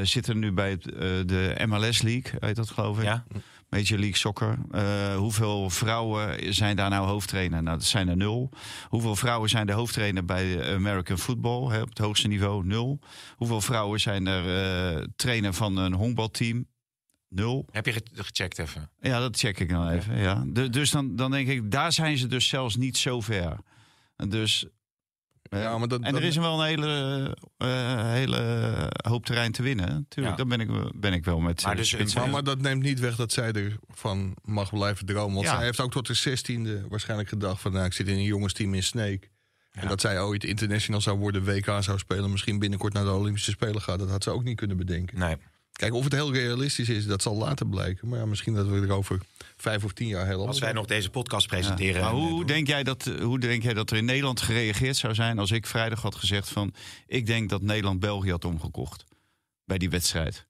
zitten 0.02 0.40
nu 0.40 0.52
bij 0.52 0.70
het, 0.70 0.84
de 1.28 1.56
MLS 1.68 2.02
League, 2.02 2.32
heet 2.40 2.56
dat 2.56 2.70
geloof 2.70 2.98
ik? 2.98 3.04
Ja. 3.04 3.24
Major 3.74 4.00
League 4.00 4.18
Soccer. 4.18 4.58
Eh, 4.72 5.16
hoeveel 5.16 5.70
vrouwen 5.70 6.54
zijn 6.54 6.76
daar 6.76 6.90
nou 6.90 7.08
hoofdtrainer? 7.08 7.64
Nou, 7.64 7.78
dat 7.78 7.86
zijn 7.86 8.08
er 8.08 8.18
nul. 8.18 8.50
Hoeveel 8.88 9.16
vrouwen 9.16 9.50
zijn 9.50 9.68
de 9.68 9.74
hoofdtrainer 9.74 10.26
bij 10.26 10.74
American 10.76 11.18
Football 11.18 11.72
hè, 11.72 11.82
op 11.82 11.90
het 11.90 11.98
hoogste 11.98 12.28
niveau? 12.28 12.66
Nul. 12.66 13.00
Hoeveel 13.36 13.62
vrouwen 13.62 14.00
zijn 14.00 14.28
er 14.28 14.46
eh, 14.98 15.04
trainer 15.16 15.54
van 15.54 15.78
een 15.78 15.94
honkbalteam? 15.94 16.66
Nul. 17.30 17.66
Heb 17.72 17.86
je 17.86 17.92
ge- 17.92 18.04
gecheckt 18.14 18.60
even? 18.60 18.90
Ja, 19.02 19.20
dat 19.20 19.38
check 19.38 19.60
ik 19.60 19.70
dan 19.70 19.90
even. 19.90 20.18
Ja. 20.18 20.44
Du- 20.48 20.70
dus 20.70 20.90
dan, 20.92 21.16
dan 21.16 21.32
denk 21.32 21.48
ik, 21.48 21.72
daar 21.72 21.92
zijn 21.94 22.18
ze 22.18 22.28
dus 22.28 22.48
zelfs 22.48 22.76
niet 22.76 22.98
zo 22.98 23.22
ver. 23.22 23.58
Dus, 24.28 24.66
Ja, 25.62 25.78
maar 25.78 25.88
dat- 25.88 26.02
en 26.02 26.12
dat- 26.12 26.22
er 26.22 26.28
is 26.28 26.36
wel 26.36 26.60
een 26.62 26.68
hele, 26.68 27.36
eh, 27.58 28.12
hele 28.12 28.90
hoop 29.08 29.26
terrein 29.26 29.52
te 29.52 29.64
winnen. 29.64 30.06
Tuurlijk, 30.10 30.38
Ja. 30.38 30.44
daar 30.46 30.58
ben 30.58 30.68
ik, 30.68 30.92
ben 31.00 31.14
ik 31.14 31.26
wel 31.26 31.40
met 31.40 31.64
Maar 31.64 31.76
dus-. 31.76 32.14
Maar, 32.16 32.30
maar 32.30 32.44
dat 32.44 32.62
neemt 32.62 32.84
niet 32.84 33.00
weg 33.00 33.16
dat 33.16 33.32
zij 33.32 33.52
ervan 33.52 34.36
mag 34.44 34.70
blijven 34.70 35.06
dromen. 35.06 35.34
Want 35.34 35.46
Ja. 35.48 35.56
zij 35.56 35.66
heeft 35.66 35.80
ook 35.80 35.92
tot 35.92 36.08
de 36.08 36.14
16e 36.14 36.88
waarschijnlijk 36.90 37.30
gedacht 37.30 37.62
van... 37.62 37.72
Nou, 37.72 37.86
ik 37.86 37.94
zit 37.94 38.08
in 38.08 38.16
een 38.16 38.24
jongensteam 38.24 38.74
in 38.74 38.84
Sneek. 38.84 39.32
En 39.72 39.88
dat 39.88 40.02
zij 40.02 40.22
ooit 40.22 40.44
international 40.44 41.02
zou 41.02 41.18
worden, 41.18 41.44
WK 41.44 41.66
zou 41.80 41.98
spelen... 41.98 42.32
misschien 42.32 42.60
binnenkort 42.60 42.94
naar 42.94 43.04
de 43.04 43.12
Olympische 43.12 43.52
Spelen 43.52 43.82
gaat. 43.82 44.00
Dat 44.00 44.10
had 44.10 44.24
ze 44.24 44.30
ook 44.30 44.44
niet 44.44 44.58
kunnen 44.58 44.78
bedenken. 44.78 45.20
Nee. 45.20 45.36
Kijk, 45.74 45.94
of 45.94 46.04
het 46.04 46.14
heel 46.14 46.34
realistisch 46.34 46.90
is, 46.90 47.06
dat 47.06 47.22
zal 47.22 47.36
later 47.36 47.68
blijken. 47.68 48.08
Maar 48.10 48.20
ja, 48.20 48.26
misschien 48.26 48.54
dat 48.54 48.68
we 48.68 48.82
er 48.82 48.92
over 48.92 49.20
vijf 49.58 49.84
of 49.84 49.94
tien 49.94 50.08
jaar 50.08 50.22
heel 50.26 50.32
Als 50.34 50.42
anders 50.42 50.60
wij 50.60 50.72
nog 50.72 50.86
deze 50.86 51.10
podcast 51.10 51.48
presenteren. 51.48 52.02
Maar 52.02 52.12
hoe, 52.12 52.30
eh, 52.30 52.36
doen. 52.38 52.46
denk 52.46 52.68
jij 52.68 52.84
dat, 52.84 53.12
hoe 53.22 53.40
denk 53.40 53.64
jij 53.64 53.74
dat 53.74 53.92
er 53.92 53.98
in 53.98 54.06
Nederland 54.06 54.42
gereageerd 54.42 54.96
zou 54.98 55.14
zijn 55.14 55.40
als 55.40 55.52
ik 55.52 55.68
vrijdag 55.68 56.02
had 56.02 56.16
gezegd 56.16 56.50
van 56.50 56.74
ik 57.08 57.26
denk 57.26 57.50
dat 57.50 57.62
Nederland 57.62 58.00
België 58.00 58.32
had 58.32 58.46
omgekocht 58.46 59.04
bij 59.66 59.78
die 59.78 59.90
wedstrijd? 59.90 60.48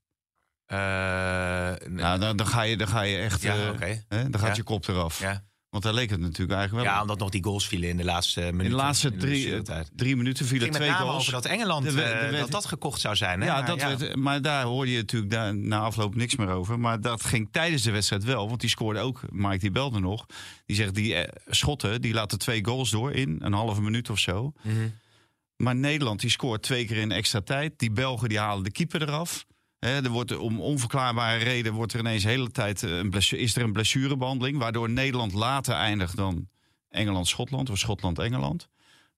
Eh, 0.65 0.77
nee. 0.77 1.89
Nou, 1.89 2.19
dan, 2.19 2.37
dan, 2.37 2.47
ga 2.47 2.61
je, 2.61 2.77
dan 2.77 2.87
ga 2.87 3.01
je 3.01 3.17
echt, 3.17 3.41
Ja, 3.41 3.55
eh, 3.63 3.69
oké. 3.69 4.03
hè, 4.07 4.29
dan 4.29 4.39
gaat 4.39 4.49
Ja. 4.49 4.55
je 4.55 4.63
kop 4.63 4.87
eraf. 4.87 5.19
ja. 5.19 5.43
Want 5.73 5.85
daar 5.85 5.93
leek 5.93 6.09
het 6.09 6.19
natuurlijk 6.19 6.59
eigenlijk 6.59 6.85
wel. 6.85 6.95
ja, 6.95 7.01
omdat 7.01 7.19
nog 7.19 7.29
die 7.29 7.43
goals 7.43 7.67
vielen 7.67 7.89
in 7.89 7.97
de 7.97 8.03
laatste 8.03 8.39
minuten. 8.39 8.63
in 8.63 8.69
de 8.69 8.75
laatste 8.75 9.07
in 9.07 9.13
de 9.13 9.25
drie, 9.25 9.61
eh, 9.61 9.79
drie 9.95 10.15
minuten 10.15 10.45
vielen 10.45 10.71
twee 10.71 10.91
goals. 10.91 11.15
over 11.15 11.31
dat 11.31 11.45
Engeland, 11.45 11.85
eh, 11.95 12.39
dat 12.39 12.51
dat 12.51 12.65
gekocht 12.65 13.01
zou 13.01 13.15
zijn. 13.15 13.41
Hè? 13.41 13.45
ja, 13.45 13.53
Maar 13.53 13.65
dat 13.65 13.83
Werd, 13.83 14.15
maar 14.15 14.41
daar 14.41 14.63
hoorde 14.63 14.91
je 14.91 14.97
natuurlijk 14.97 15.31
daar, 15.31 15.55
na 15.55 15.79
afloop 15.79 16.15
niks 16.15 16.35
meer 16.35 16.47
over. 16.47 16.79
Maar 16.79 17.01
dat 17.01 17.25
ging 17.25 17.47
tijdens 17.51 17.81
de 17.81 17.91
wedstrijd 17.91 18.23
wel. 18.23 18.47
Want 18.47 18.61
die 18.61 18.69
scoorde 18.69 18.99
ook, 18.99 19.21
Mike 19.29 19.57
die 19.57 19.71
belde 19.71 19.99
nog. 19.99 20.25
Die 20.65 20.75
zegt, 20.75 20.95
die 20.95 21.15
eh, 21.15 21.29
schotten, 21.47 22.01
die 22.01 22.13
laten 22.13 22.39
twee 22.39 22.65
goals 22.65 22.89
door 22.89 23.11
in 23.11 23.37
een 23.41 23.53
halve 23.53 23.81
minuut 23.81 24.09
of 24.09 24.19
zo. 24.19 24.53
Mhm. 24.61 24.75
Maar 25.55 25.75
Nederland 25.75 26.19
die 26.19 26.29
scoort 26.29 26.61
twee 26.63 26.85
keer 26.85 26.97
in 26.97 27.11
extra 27.11 27.41
tijd. 27.41 27.73
Die 27.77 27.91
Belgen 27.91 28.29
die 28.29 28.39
halen 28.39 28.63
de 28.63 28.71
keeper 28.71 29.01
eraf. 29.01 29.45
Hè, 29.83 30.03
er 30.03 30.09
wordt 30.09 30.37
om 30.37 30.61
onverklaarbare 30.61 31.43
reden 31.43 31.73
wordt 31.73 31.93
er 31.93 31.99
ineens 31.99 32.23
de 32.23 32.29
hele 32.29 32.51
tijd 32.51 32.83
eh, 32.83 32.97
een 32.97 33.09
blessure, 33.09 33.41
is 33.41 33.55
er 33.55 33.61
een 33.63 33.71
blessurebehandeling. 33.73 34.57
Waardoor 34.57 34.89
Nederland 34.89 35.33
later 35.33 35.73
eindigt 35.75 36.15
dan 36.15 36.47
Engeland-Schotland 36.89 37.69
of 37.69 37.77
Schotland-Engeland. 37.77 38.67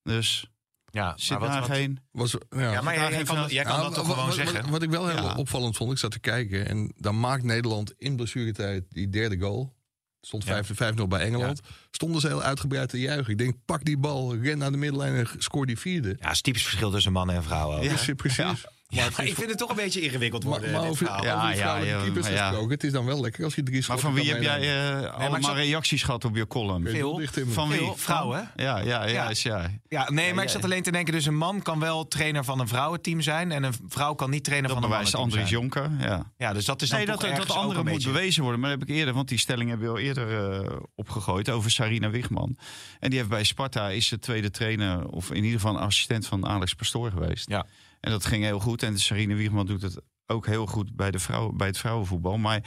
Dus 0.04 0.46
Ja, 0.92 1.14
zit 1.18 1.30
maar 1.30 1.40
wat- 1.40 1.50
daar 1.50 1.60
wat- 1.62 1.70
geen... 1.78 2.00
Was, 2.12 2.32
ja. 2.32 2.72
Ja, 2.72 2.82
maar 2.82 2.96
daar 2.96 3.12
jij, 3.12 3.24
kan, 3.24 3.48
jij 3.50 3.64
kan 3.64 3.76
Ja, 3.78 3.82
dat 3.84 3.94
toch 3.94 4.04
wat- 4.06 4.14
gewoon 4.14 4.26
wat, 4.26 4.36
zeggen? 4.36 4.62
Wat, 4.62 4.70
wat 4.70 4.82
ik 4.84 4.90
wel 4.90 5.08
heel 5.08 5.24
Ja. 5.24 5.36
opvallend 5.36 5.78
vond, 5.78 5.92
ik 5.92 5.98
zat 5.98 6.12
te 6.12 6.20
kijken... 6.20 6.68
en 6.68 6.94
dan 6.98 7.20
maakt 7.20 7.44
Nederland 7.44 7.94
in 7.98 8.16
blessuretijd 8.16 8.84
die 8.90 9.10
derde 9.10 9.40
goal. 9.40 9.74
Stond 10.22 10.44
Ja. 10.44 10.64
5 10.64 10.94
5-0 11.00 11.08
bij 11.08 11.20
Engeland. 11.22 11.60
Stonden 11.92 12.22
ze 12.22 12.28
heel 12.28 12.42
uitgebreid 12.42 12.90
te 12.90 13.00
juichen. 13.00 13.32
Ik 13.32 13.38
denk, 13.38 13.56
pak 13.66 13.84
die 13.86 13.98
bal, 13.98 14.36
ren 14.36 14.58
naar 14.58 14.72
de 14.72 14.78
middenlijn 14.78 15.16
en 15.16 15.28
scoor 15.38 15.66
die 15.66 15.78
vierde. 15.80 16.08
Ja, 16.20 16.26
het 16.26 16.32
is 16.36 16.42
typisch 16.42 16.64
verschil 16.64 16.92
tussen 16.92 17.12
mannen 17.12 17.36
en 17.36 17.44
vrouwen. 17.44 17.78
ook? 17.80 17.84
Precies, 17.88 18.14
precies. 18.14 18.66
Ja, 18.88 19.08
maar 19.18 19.26
ik 19.26 19.36
vind 19.36 19.50
het 19.50 19.58
toch 19.58 19.70
een 19.70 19.76
beetje 19.76 20.02
ingewikkeld 20.02 20.44
Maar, 20.44 20.52
worden, 20.52 20.72
maar 20.72 20.82
dit 20.82 20.90
over. 20.90 21.06
Ja, 21.06 21.16
over 21.16 21.26
ja, 21.28 21.56
vrouwelijke 21.56 21.98
ja, 21.98 22.04
keepers 22.04 22.26
maar 22.26 22.34
ja. 22.36 22.48
gesproken. 22.48 22.72
Het 22.72 22.84
is 22.84 22.92
dan 22.92 23.06
wel 23.06 23.22
lekker 23.22 23.44
als 23.44 23.56
je 23.56 23.64
drie 23.64 23.84
Maar 23.88 24.00
van 24.00 24.14
wie 24.14 24.32
heb 24.32 24.42
jij 24.42 24.60
eh, 25.02 25.14
allemaal 25.14 25.42
zat- 25.42 25.56
reacties 25.56 26.04
gehad 26.04 26.26
op 26.26 26.36
je 26.36 26.48
column? 26.48 26.88
Veel? 26.88 27.22
Van 27.48 27.70
wie? 27.70 27.78
Veel 27.78 27.96
vrouwen, 27.96 28.52
Ja, 28.56 28.78
ja, 28.78 28.84
ja, 28.84 29.06
Ja. 29.06 29.30
is 29.30 29.44
ja. 29.44 29.72
Ja, 29.90 30.10
nee, 30.12 30.34
maar 30.34 30.44
ik 30.44 30.50
zat 30.50 30.64
alleen 30.64 30.84
te 30.84 30.92
denken, 30.92 31.14
dus 31.14 31.26
een 31.26 31.38
man 31.38 31.62
kan 31.62 31.80
wel 31.80 32.08
trainer 32.08 32.44
van 32.44 32.60
een 32.60 32.68
vrouwenteam 32.68 33.22
zijn... 33.22 33.52
en 33.52 33.64
een 33.64 33.74
vrouw 33.88 34.14
kan 34.14 34.30
niet 34.30 34.44
trainer 34.44 34.70
Dat 34.70 34.78
van 34.78 34.86
een 34.86 34.92
mannenteam 34.96 35.24
Andries 35.24 35.50
zijn. 35.50 35.62
Jonker. 35.62 35.92
Ja. 36.00 36.32
Ja, 36.38 36.54
dus 36.54 36.66
dat 36.66 36.82
is 36.82 36.90
dan 36.90 36.98
Nee, 36.98 37.08
dat, 37.08 37.22
dat 37.22 37.52
andere 37.52 37.84
moet 37.84 37.92
beetje- 37.94 38.12
bewezen 38.12 38.42
worden. 38.42 38.60
Maar 38.62 38.70
dat 38.70 38.80
heb 38.80 38.90
ik 38.90 38.96
eerder, 38.96 39.14
want 39.14 39.28
die 39.28 39.38
stelling 39.38 39.70
hebben 39.70 39.88
we 39.88 39.94
al 39.94 40.00
eerder 40.00 40.62
eh, 40.64 40.72
opgegooid 40.96 41.50
over 41.50 41.72
Sarina 41.72 42.10
Wigman. 42.10 42.58
En 43.00 43.10
die 43.10 43.18
heeft 43.20 43.32
bij 43.32 43.44
Sparta 43.44 43.90
is 43.90 44.08
de 44.10 44.20
tweede 44.20 44.52
trainer, 44.52 45.08
of 45.08 45.30
in 45.30 45.44
ieder 45.44 45.60
geval 45.60 45.80
assistent 45.80 46.28
van 46.28 46.46
Alex 46.48 46.74
Pastoor 46.74 47.12
geweest. 47.12 47.50
Ja. 47.50 47.66
En 48.06 48.12
dat 48.12 48.26
ging 48.26 48.44
heel 48.44 48.60
goed. 48.60 48.84
En 48.84 49.00
Sarina 49.00 49.36
Wigman 49.36 49.66
doet 49.66 49.82
het 49.82 49.98
ook 50.26 50.46
heel 50.46 50.66
goed 50.66 50.96
bij, 50.96 51.12
de 51.12 51.20
vrouw, 51.20 51.52
bij 51.52 51.68
het 51.68 51.78
vrouwenvoetbal. 51.78 52.38
Maar 52.38 52.64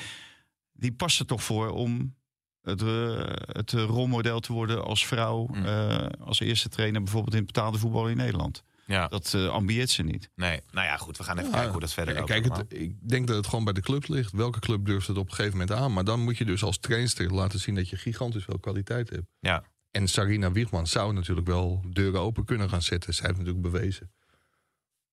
die 0.73 0.93
past 0.93 1.21
er 1.21 1.27
toch 1.27 1.43
voor 1.43 1.71
om 1.71 2.17
het, 2.63 2.83
eh, 2.83 3.21
het 3.47 3.73
rolmodel 3.73 4.41
te 4.41 4.53
worden 4.53 4.85
als 4.85 5.07
vrouw, 5.07 5.47
Mm. 5.47 5.65
eh, 5.65 6.07
als 6.21 6.41
eerste 6.41 6.69
trainer 6.69 7.03
bijvoorbeeld 7.03 7.35
in 7.35 7.43
het 7.43 7.53
betaalde 7.53 7.79
voetbal 7.79 8.09
in 8.09 8.17
Nederland. 8.17 8.63
Ja, 8.87 9.09
Dat 9.09 9.35
eh, 9.35 9.49
ambieert 9.49 9.91
ze 9.91 10.03
niet. 10.03 10.31
nee. 10.35 10.61
Nou 10.71 10.87
ja, 10.87 10.97
goed, 10.97 11.17
we 11.17 11.25
gaan 11.25 11.37
even 11.37 11.49
Ja, 11.49 11.55
kijken 11.55 11.73
hoe 11.73 11.81
dat 11.81 11.93
verder. 11.93 12.15
Kijk, 12.15 12.45
het, 12.45 12.53
allemaal. 12.53 12.67
ik 12.69 13.09
denk 13.09 13.27
dat 13.27 13.37
het 13.37 13.47
gewoon 13.47 13.65
bij 13.65 13.73
de 13.73 13.81
club 13.81 14.09
ligt. 14.09 14.33
Welke 14.33 14.59
club 14.59 14.87
durft 14.87 15.07
het 15.07 15.17
op 15.17 15.29
een 15.29 15.35
gegeven 15.35 15.59
moment 15.59 15.79
aan? 15.79 15.93
Maar 15.93 16.05
dan 16.05 16.21
moet 16.21 16.39
je 16.39 16.45
dus 16.45 16.63
als 16.63 16.79
trainster 16.79 17.35
laten 17.35 17.59
zien 17.59 17.75
dat 17.75 17.89
je 17.89 17.97
gigantisch 17.97 18.45
veel 18.45 18.59
kwaliteit 18.59 19.11
hebt. 19.11 19.27
Ja. 19.41 19.65
En 19.91 20.09
Sarina 20.09 20.53
Wiegman 20.53 20.87
zou 20.87 21.13
natuurlijk 21.13 21.47
wel 21.47 21.85
deuren 21.91 22.21
open 22.21 22.45
kunnen 22.45 22.69
gaan 22.69 22.83
zetten. 22.83 23.15
Zij 23.15 23.27
heeft 23.27 23.39
natuurlijk 23.39 23.65
bewezen 23.73 24.11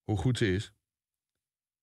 hoe 0.06 0.18
goed 0.18 0.38
ze 0.38 0.52
is. 0.54 0.72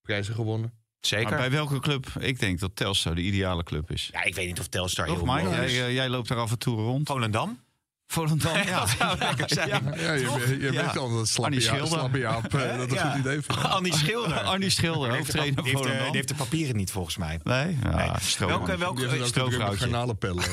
Prijzen 0.02 0.36
gewonnen. 0.36 0.74
Zeker. 1.00 1.30
Maar 1.30 1.38
bij 1.40 1.52
welke 1.52 1.80
club? 1.80 2.06
Ik 2.20 2.40
denk 2.40 2.60
dat 2.60 2.76
Telstar 2.76 3.16
de 3.16 3.22
ideale 3.22 3.64
club 3.64 3.92
is. 3.92 4.10
Ja, 4.12 4.24
ik 4.24 4.36
weet 4.36 4.48
niet 4.48 4.60
of 4.60 4.68
Telstar 4.68 5.06
Toch, 5.06 5.16
heel 5.16 5.26
Mike? 5.26 5.44
mooi 5.44 5.56
Jij, 5.56 5.66
is. 5.66 5.78
eh, 5.80 5.94
jij 5.94 6.10
loopt 6.10 6.28
daar 6.28 6.38
af 6.38 6.52
en 6.52 6.58
toe 6.60 6.76
rond. 6.76 7.08
Volendam? 7.08 7.60
Volendam, 8.08 8.58
ja. 8.68 8.80
Dat 8.80 8.90
zou 8.90 9.18
lekker 9.18 9.50
zijn. 9.50 9.70
Ja, 9.70 10.14
je, 10.14 10.20
je, 10.48 10.58
je 10.60 10.72
Ja. 10.72 10.86
weet 10.86 10.98
al 10.98 11.10
dat 11.16 11.28
slappe 11.28 11.52
Annie 11.52 11.62
ja, 11.68 11.74
Schilder. 11.74 11.98
slappe 12.00 12.18
Jaap, 12.18 12.54
eh, 12.54 12.78
dat 12.78 12.92
is 12.92 12.94
Ja. 12.98 13.06
een 13.06 13.12
goed 13.12 13.20
idee. 13.20 13.42
Annie 13.78 13.94
Schilder. 13.94 14.40
Arnie 14.54 14.70
Schilder, 14.70 15.08
Die 15.08 15.18
heeft 15.18 15.32
de 15.32 15.38
hoofdtrainer 15.40 15.64
heeft, 15.64 15.76
eh, 15.76 15.82
Volendam. 15.82 16.06
die 16.06 16.16
heeft 16.16 16.28
de 16.28 16.36
papieren 16.36 16.76
niet, 16.76 16.92
volgens 16.92 17.18
mij. 17.18 17.40
Nee? 17.44 17.78
Ja, 17.84 17.96
Nee. 17.96 18.10
stroom. 18.20 18.50
Welke- 18.50 18.78
welke- 18.78 19.26
Stroofvrouwtje. 19.26 19.78
garnalenpellen. 19.80 20.44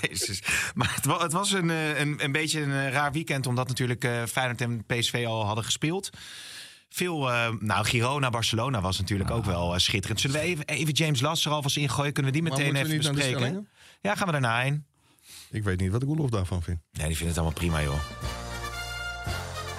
Jezus. 0.00 0.42
Maar 0.74 0.94
het, 0.94 1.04
wa- 1.04 1.22
het 1.22 1.32
was 1.32 1.52
een, 1.52 1.68
een, 1.68 2.24
een 2.24 2.32
beetje 2.32 2.60
een 2.60 2.90
raar 2.90 3.12
weekend, 3.12 3.46
omdat 3.46 3.68
natuurlijk 3.68 4.08
Feyenoord 4.28 4.60
en 4.60 4.84
PSV 4.86 5.24
al 5.26 5.44
hadden 5.46 5.64
gespeeld. 5.64 6.10
Veel, 6.92 7.32
eh, 7.32 7.48
nou, 7.58 7.84
Girona, 7.84 8.30
Barcelona 8.30 8.80
was 8.80 8.98
natuurlijk 8.98 9.30
ook 9.30 9.44
wel 9.44 9.72
eh, 9.74 9.78
schitterend. 9.78 10.20
Zullen 10.20 10.40
we 10.40 10.42
even, 10.42 10.66
even 10.66 10.92
James 10.92 11.20
Last 11.20 11.44
er 11.44 11.52
alvast 11.52 11.76
ingooien? 11.76 12.12
Kunnen 12.12 12.32
we 12.32 12.38
die 12.38 12.48
Maar 12.48 12.58
meteen 12.58 12.76
even 12.76 13.12
bespreken? 13.14 13.68
Ja, 14.00 14.14
gaan 14.14 14.26
we 14.26 14.32
daarna 14.32 14.60
heen. 14.60 14.84
Ik 15.50 15.62
weet 15.64 15.80
niet 15.80 15.90
wat 15.90 16.02
Roelof 16.02 16.30
daarvan 16.30 16.62
vindt. 16.62 16.82
Nee, 16.92 17.06
die 17.06 17.16
vinden 17.16 17.34
het 17.34 17.36
allemaal 17.44 17.58
prima, 17.58 17.82
joh. 17.82 18.00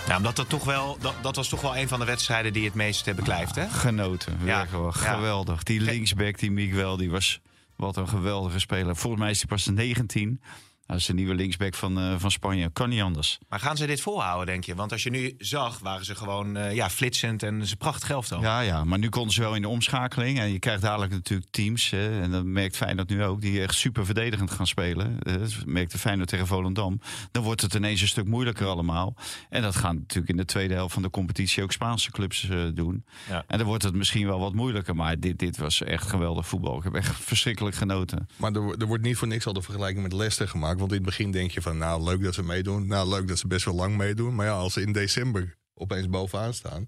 Nou, 0.06 0.18
omdat 0.18 0.36
dat 0.36 0.50
toch 0.50 0.64
wel, 0.64 0.98
dat, 1.02 1.14
dat 1.22 1.36
was 1.36 1.50
toch 1.50 1.62
wel 1.62 1.78
een 1.78 1.88
van 1.88 2.00
de 2.00 2.06
wedstrijden 2.06 2.54
die 2.54 2.66
het 2.66 2.74
meest 2.74 3.08
eh, 3.08 3.16
beklijft, 3.16 3.56
hè? 3.56 3.70
Genoten, 3.70 4.38
Ja. 4.44 4.68
Ja. 4.72 4.92
Geweldig. 4.92 5.64
Die 5.64 5.82
linksback, 5.82 6.40
die 6.40 6.52
Miguel, 6.52 6.98
die 6.98 7.12
was 7.12 7.40
wat 7.76 7.98
een 7.98 8.08
geweldige 8.08 8.60
speler. 8.60 8.96
Volgens 8.96 9.22
mij 9.22 9.32
is 9.32 9.38
hij 9.38 9.48
pas 9.48 9.66
19. 9.66 10.42
Dat 10.86 10.98
is 10.98 11.06
de 11.06 11.14
nieuwe 11.14 11.36
linksback 11.36 11.74
van, 11.76 11.98
eh, 12.00 12.14
van 12.18 12.32
Spanje. 12.32 12.70
Kan 12.74 12.90
niet 12.90 13.02
anders. 13.02 13.40
Maar 13.50 13.60
gaan 13.60 13.78
ze 13.78 13.86
dit 13.86 14.02
volhouden, 14.02 14.46
denk 14.46 14.64
je? 14.64 14.76
Want 14.76 14.92
als 14.92 15.04
je 15.04 15.10
nu 15.10 15.36
zag, 15.38 15.80
waren 15.80 16.06
ze 16.06 16.16
gewoon 16.16 16.58
eh, 16.58 16.76
ja, 16.76 16.90
flitsend 16.90 17.44
en 17.44 17.68
ze 17.68 17.76
prachtig 17.76 18.10
elftal. 18.10 18.42
Ja, 18.42 18.60
ja, 18.60 18.84
maar 18.84 19.00
nu 19.00 19.10
konden 19.10 19.34
ze 19.34 19.42
wel 19.42 19.56
in 19.56 19.62
de 19.62 19.68
omschakeling. 19.68 20.40
En 20.40 20.52
je 20.52 20.60
krijgt 20.60 20.82
dadelijk 20.82 21.12
natuurlijk 21.12 21.52
teams. 21.52 21.90
Hè, 21.90 22.22
en 22.22 22.32
dat 22.32 22.44
merkt 22.44 22.78
Feyenoord 22.78 23.10
nu 23.10 23.24
ook. 23.24 23.42
Die 23.42 23.62
echt 23.62 23.76
super 23.76 24.06
verdedigend 24.06 24.52
gaan 24.52 24.68
spelen. 24.68 25.20
Eh, 25.20 25.34
Dat 25.34 25.66
merkte 25.66 25.98
Feyenoord 25.98 26.30
tegen 26.30 26.48
Volendam. 26.48 27.00
Dan 27.32 27.44
wordt 27.44 27.62
het 27.62 27.74
ineens 27.74 28.02
een 28.02 28.08
stuk 28.08 28.28
moeilijker 28.28 28.68
allemaal. 28.68 29.16
En 29.50 29.62
dat 29.62 29.76
gaan 29.76 29.96
natuurlijk 29.96 30.30
in 30.30 30.38
de 30.38 30.46
tweede 30.46 30.74
helft 30.74 30.94
van 30.94 31.04
de 31.04 31.10
competitie 31.10 31.64
ook 31.64 31.72
Spaanse 31.72 32.12
clubs 32.12 32.50
eh, 32.50 32.60
doen. 32.74 33.06
Ja. 33.30 33.44
En 33.48 33.58
dan 33.58 33.68
wordt 33.68 33.84
het 33.84 33.96
misschien 33.96 34.28
wel 34.28 34.40
wat 34.40 34.54
moeilijker. 34.54 34.96
Maar 34.96 35.20
dit, 35.20 35.40
dit 35.40 35.58
was 35.58 35.82
echt 35.82 36.08
geweldig 36.08 36.48
voetbal. 36.48 36.78
Ik 36.78 36.84
heb 36.84 36.94
echt 36.96 37.16
verschrikkelijk 37.16 37.76
genoten. 37.76 38.28
Maar 38.36 38.52
er, 38.52 38.78
er 38.80 38.88
wordt 38.88 39.04
niet 39.04 39.18
voor 39.18 39.28
niks 39.28 39.46
al 39.46 39.54
de 39.54 39.62
vergelijking 39.62 40.04
met 40.04 40.14
Leicester 40.14 40.48
gemaakt. 40.48 40.80
Want 40.84 40.96
in 40.96 41.02
het 41.02 41.16
begin 41.18 41.32
denk 41.32 41.52
je 41.52 41.62
van, 41.62 41.78
nou 41.78 42.04
leuk 42.04 42.24
dat 42.24 42.34
ze 42.34 42.44
meedoen. 42.44 42.88
Nou 42.88 43.10
leuk 43.10 43.28
dat 43.28 43.38
ze 43.38 43.48
best 43.48 43.66
wel 43.66 43.74
lang 43.74 43.98
meedoen. 43.98 44.36
Maar 44.36 44.46
ja, 44.46 44.52
als 44.52 44.74
ze 44.74 44.82
in 44.82 44.92
december 44.92 45.58
opeens 45.74 46.10
bovenaan 46.10 46.54
staan... 46.54 46.88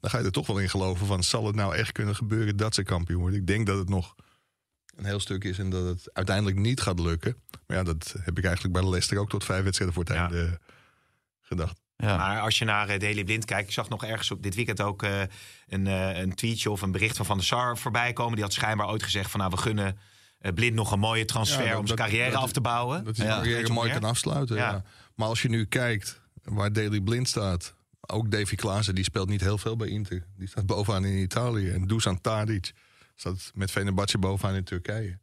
dan 0.00 0.10
ga 0.10 0.18
je 0.18 0.24
er 0.24 0.32
toch 0.32 0.46
wel 0.46 0.58
in 0.58 0.68
geloven 0.70 1.06
van, 1.06 1.22
zal 1.22 1.46
het 1.46 1.54
nou 1.54 1.74
echt 1.74 1.92
kunnen 1.92 2.16
gebeuren 2.16 2.56
dat 2.56 2.74
ze 2.74 2.82
kampioen 2.82 3.20
worden? 3.20 3.38
Ik 3.40 3.46
denk 3.46 3.66
dat 3.66 3.78
het 3.78 3.88
nog 3.88 4.14
een 4.96 5.04
heel 5.04 5.20
stuk 5.20 5.44
is 5.44 5.58
en 5.58 5.70
dat 5.70 5.84
het 5.84 6.10
uiteindelijk 6.12 6.56
niet 6.56 6.80
gaat 6.80 7.00
lukken. 7.00 7.36
Maar 7.66 7.76
ja, 7.76 7.82
dat 7.82 8.14
heb 8.20 8.38
ik 8.38 8.44
eigenlijk 8.44 8.74
bij 8.74 8.84
Leicester 8.84 9.18
ook 9.18 9.28
tot 9.30 9.44
vijf 9.44 9.64
wedstrijden 9.64 9.94
voor 9.94 10.04
het 10.04 10.14
Ja. 10.14 10.20
einde 10.20 10.60
gedacht. 11.40 11.80
Ja. 11.96 12.16
Maar 12.16 12.40
als 12.40 12.58
je 12.58 12.64
naar 12.64 12.88
eh, 12.88 12.98
Daily 13.00 13.24
Blind 13.24 13.44
kijkt, 13.44 13.68
ik 13.68 13.74
zag 13.74 13.88
nog 13.88 14.04
ergens 14.04 14.30
op 14.30 14.42
dit 14.42 14.54
weekend 14.54 14.80
ook 14.80 15.02
eh, 15.02 15.20
een, 15.66 15.86
eh, 15.86 16.18
een 16.18 16.34
tweetje 16.34 16.70
of 16.70 16.82
een 16.82 16.92
bericht 16.92 17.16
van 17.16 17.26
Van 17.26 17.36
der 17.36 17.46
Sar 17.46 17.78
voorbij 17.78 18.12
komen. 18.12 18.34
Die 18.34 18.44
had 18.44 18.52
schijnbaar 18.52 18.88
ooit 18.88 19.02
gezegd 19.02 19.30
van 19.30 19.40
nou, 19.40 19.52
we 19.52 19.58
gunnen 19.60 19.98
Blind 20.54 20.74
nog 20.74 20.92
een 20.92 20.98
mooie 20.98 21.24
transfer 21.24 21.64
Ja, 21.66 21.78
om 21.78 21.86
zijn 21.86 21.98
carrière 21.98 22.30
dat- 22.30 22.42
af 22.42 22.52
te 22.52 22.60
bouwen. 22.60 23.04
Dat 23.04 23.18
is 23.18 23.24
Ja. 23.24 23.30
een 23.36 23.42
carrière 23.42 23.72
mooi 23.72 23.92
kan 23.92 24.04
afsluiten. 24.04 24.56
Ja. 24.56 24.70
Ja. 24.70 24.84
Maar 25.14 25.28
als 25.28 25.42
je 25.42 25.48
nu 25.48 25.64
kijkt 25.64 26.20
waar 26.42 26.72
Daily 26.72 27.00
Blind 27.00 27.28
staat... 27.28 27.74
ook 28.06 28.30
Davy 28.30 28.54
Klaassen, 28.54 28.94
die 28.94 29.04
speelt 29.04 29.28
niet 29.28 29.40
heel 29.40 29.58
veel 29.58 29.76
bij 29.76 29.88
Inter. 29.88 30.26
Die 30.36 30.48
staat 30.48 30.66
bovenaan 30.66 31.04
in 31.04 31.18
Italië. 31.22 31.70
En 31.70 31.86
Dusan 31.86 32.20
Tadic 32.20 32.72
staat 33.14 33.50
met 33.54 33.70
Fenerbahce 33.70 34.18
bovenaan 34.18 34.54
in 34.54 34.64
Turkije. 34.64 35.18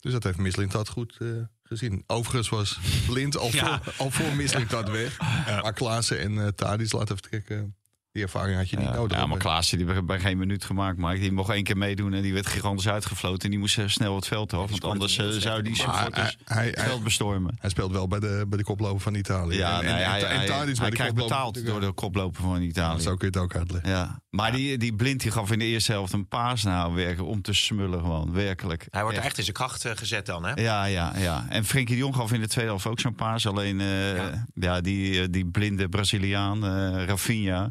Dus 0.00 0.12
dat 0.12 0.22
heeft 0.22 0.38
Mislintat 0.38 0.88
goed 0.88 1.16
eh, 1.18 1.28
gezien. 1.62 2.04
Overigens 2.06 2.48
was 2.48 2.78
Blind 3.06 3.36
al, 3.36 3.50
Ja. 3.54 3.80
voor, 3.82 3.94
al 3.96 4.10
voor 4.10 4.36
Mislintat 4.36 4.88
weg. 4.90 5.18
Maar 5.46 5.72
Klaassen 5.72 6.20
en 6.20 6.38
eh 6.44 6.48
Tadic 6.48 6.92
laten 6.92 7.16
vertrekken... 7.16 7.76
die 8.16 8.24
ervaring 8.24 8.56
had 8.56 8.70
je 8.70 8.76
niet 8.76 8.86
Ja, 8.88 8.94
nodig. 8.94 9.16
ja, 9.18 9.26
maar 9.26 9.38
Klaasje 9.38 9.76
die 9.76 10.02
bij 10.02 10.20
geen 10.20 10.38
minuut 10.38 10.64
gemaakt. 10.64 10.98
Maar 10.98 11.14
die 11.14 11.32
mocht 11.32 11.50
één 11.50 11.64
keer 11.64 11.76
meedoen 11.76 12.12
en 12.14 12.22
die 12.22 12.32
werd 12.32 12.46
gigantisch 12.46 12.88
uitgefloten. 12.88 13.42
En 13.44 13.50
die 13.50 13.58
moest 13.58 13.78
eh, 13.78 13.86
snel 13.88 14.14
het 14.14 14.26
veld 14.26 14.52
af. 14.52 14.70
Want 14.70 14.84
anders 14.84 15.18
eh, 15.18 15.28
zou 15.28 15.62
die 15.62 15.74
supporters 15.74 16.36
hij- 16.44 16.56
hij- 16.56 16.66
het 16.66 16.82
veld 16.82 17.02
bestormen. 17.04 17.56
Hij 17.60 17.70
speelt 17.70 17.92
wel 17.92 18.08
bij 18.08 18.20
de, 18.20 18.44
bij 18.48 18.58
de 18.58 18.64
koploper 18.64 19.00
van 19.00 19.14
Italië. 19.14 19.56
Ja, 19.56 19.78
en, 19.78 19.84
nee, 19.84 19.94
en, 19.94 20.10
hij, 20.10 20.20
en, 20.22 20.28
en 20.28 20.36
hij- 20.36 20.46
Tadic 20.46 20.66
bij 20.74 20.80
hij 20.82 20.90
de 20.90 20.96
krijgt 20.96 21.14
betaald 21.14 21.66
door 21.66 21.80
de 21.80 21.92
koploper 21.92 22.42
van 22.42 22.62
Italië. 22.62 23.00
Zo 23.02 23.16
kun 23.16 23.30
je 23.32 23.38
het 23.38 23.42
ook 23.42 23.54
uitleggen. 23.56 23.90
Ja, 23.90 24.20
maar 24.30 24.52
die, 24.52 24.78
die 24.78 24.94
blind 24.94 25.20
die 25.20 25.30
gaf 25.30 25.52
in 25.52 25.58
de 25.58 25.64
eerste 25.64 25.92
helft 25.92 26.12
een 26.12 26.28
paas 26.28 26.62
nou 26.62 26.94
werken 26.94 27.24
om 27.26 27.42
te 27.42 27.52
smullen 27.52 28.00
gewoon, 28.00 28.32
werkelijk. 28.32 28.86
Hij 28.90 29.02
wordt 29.02 29.18
echt 29.18 29.38
in 29.38 29.42
zijn 29.44 29.56
kracht 29.56 29.84
eh, 29.84 29.92
gezet 29.96 30.26
dan, 30.26 30.44
hè? 30.44 30.52
Ja, 30.62 30.84
ja, 30.84 31.12
ja. 31.16 31.46
En 31.48 31.64
Frenkie 31.64 31.94
de 31.94 32.00
Jong 32.00 32.14
gaf 32.14 32.32
in 32.32 32.40
de 32.40 32.48
tweede 32.48 32.70
helft 32.70 32.86
ook 32.86 33.00
zo'n 33.00 33.14
paas. 33.14 33.46
Alleen 33.46 33.80
eh, 33.80 34.16
Ja. 34.16 34.46
ja. 34.54 34.80
die, 34.80 35.30
die 35.30 35.46
blinde 35.46 35.88
Braziliaan, 35.88 36.64
Rafinha, 37.06 37.70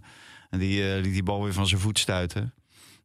en 0.50 0.60
die 0.60 0.94
eh, 0.94 1.02
liet 1.02 1.14
die 1.14 1.24
bal 1.24 1.44
weer 1.44 1.54
van 1.54 1.68
zijn 1.68 1.82
voet 1.82 2.00
stuiten. 2.00 2.54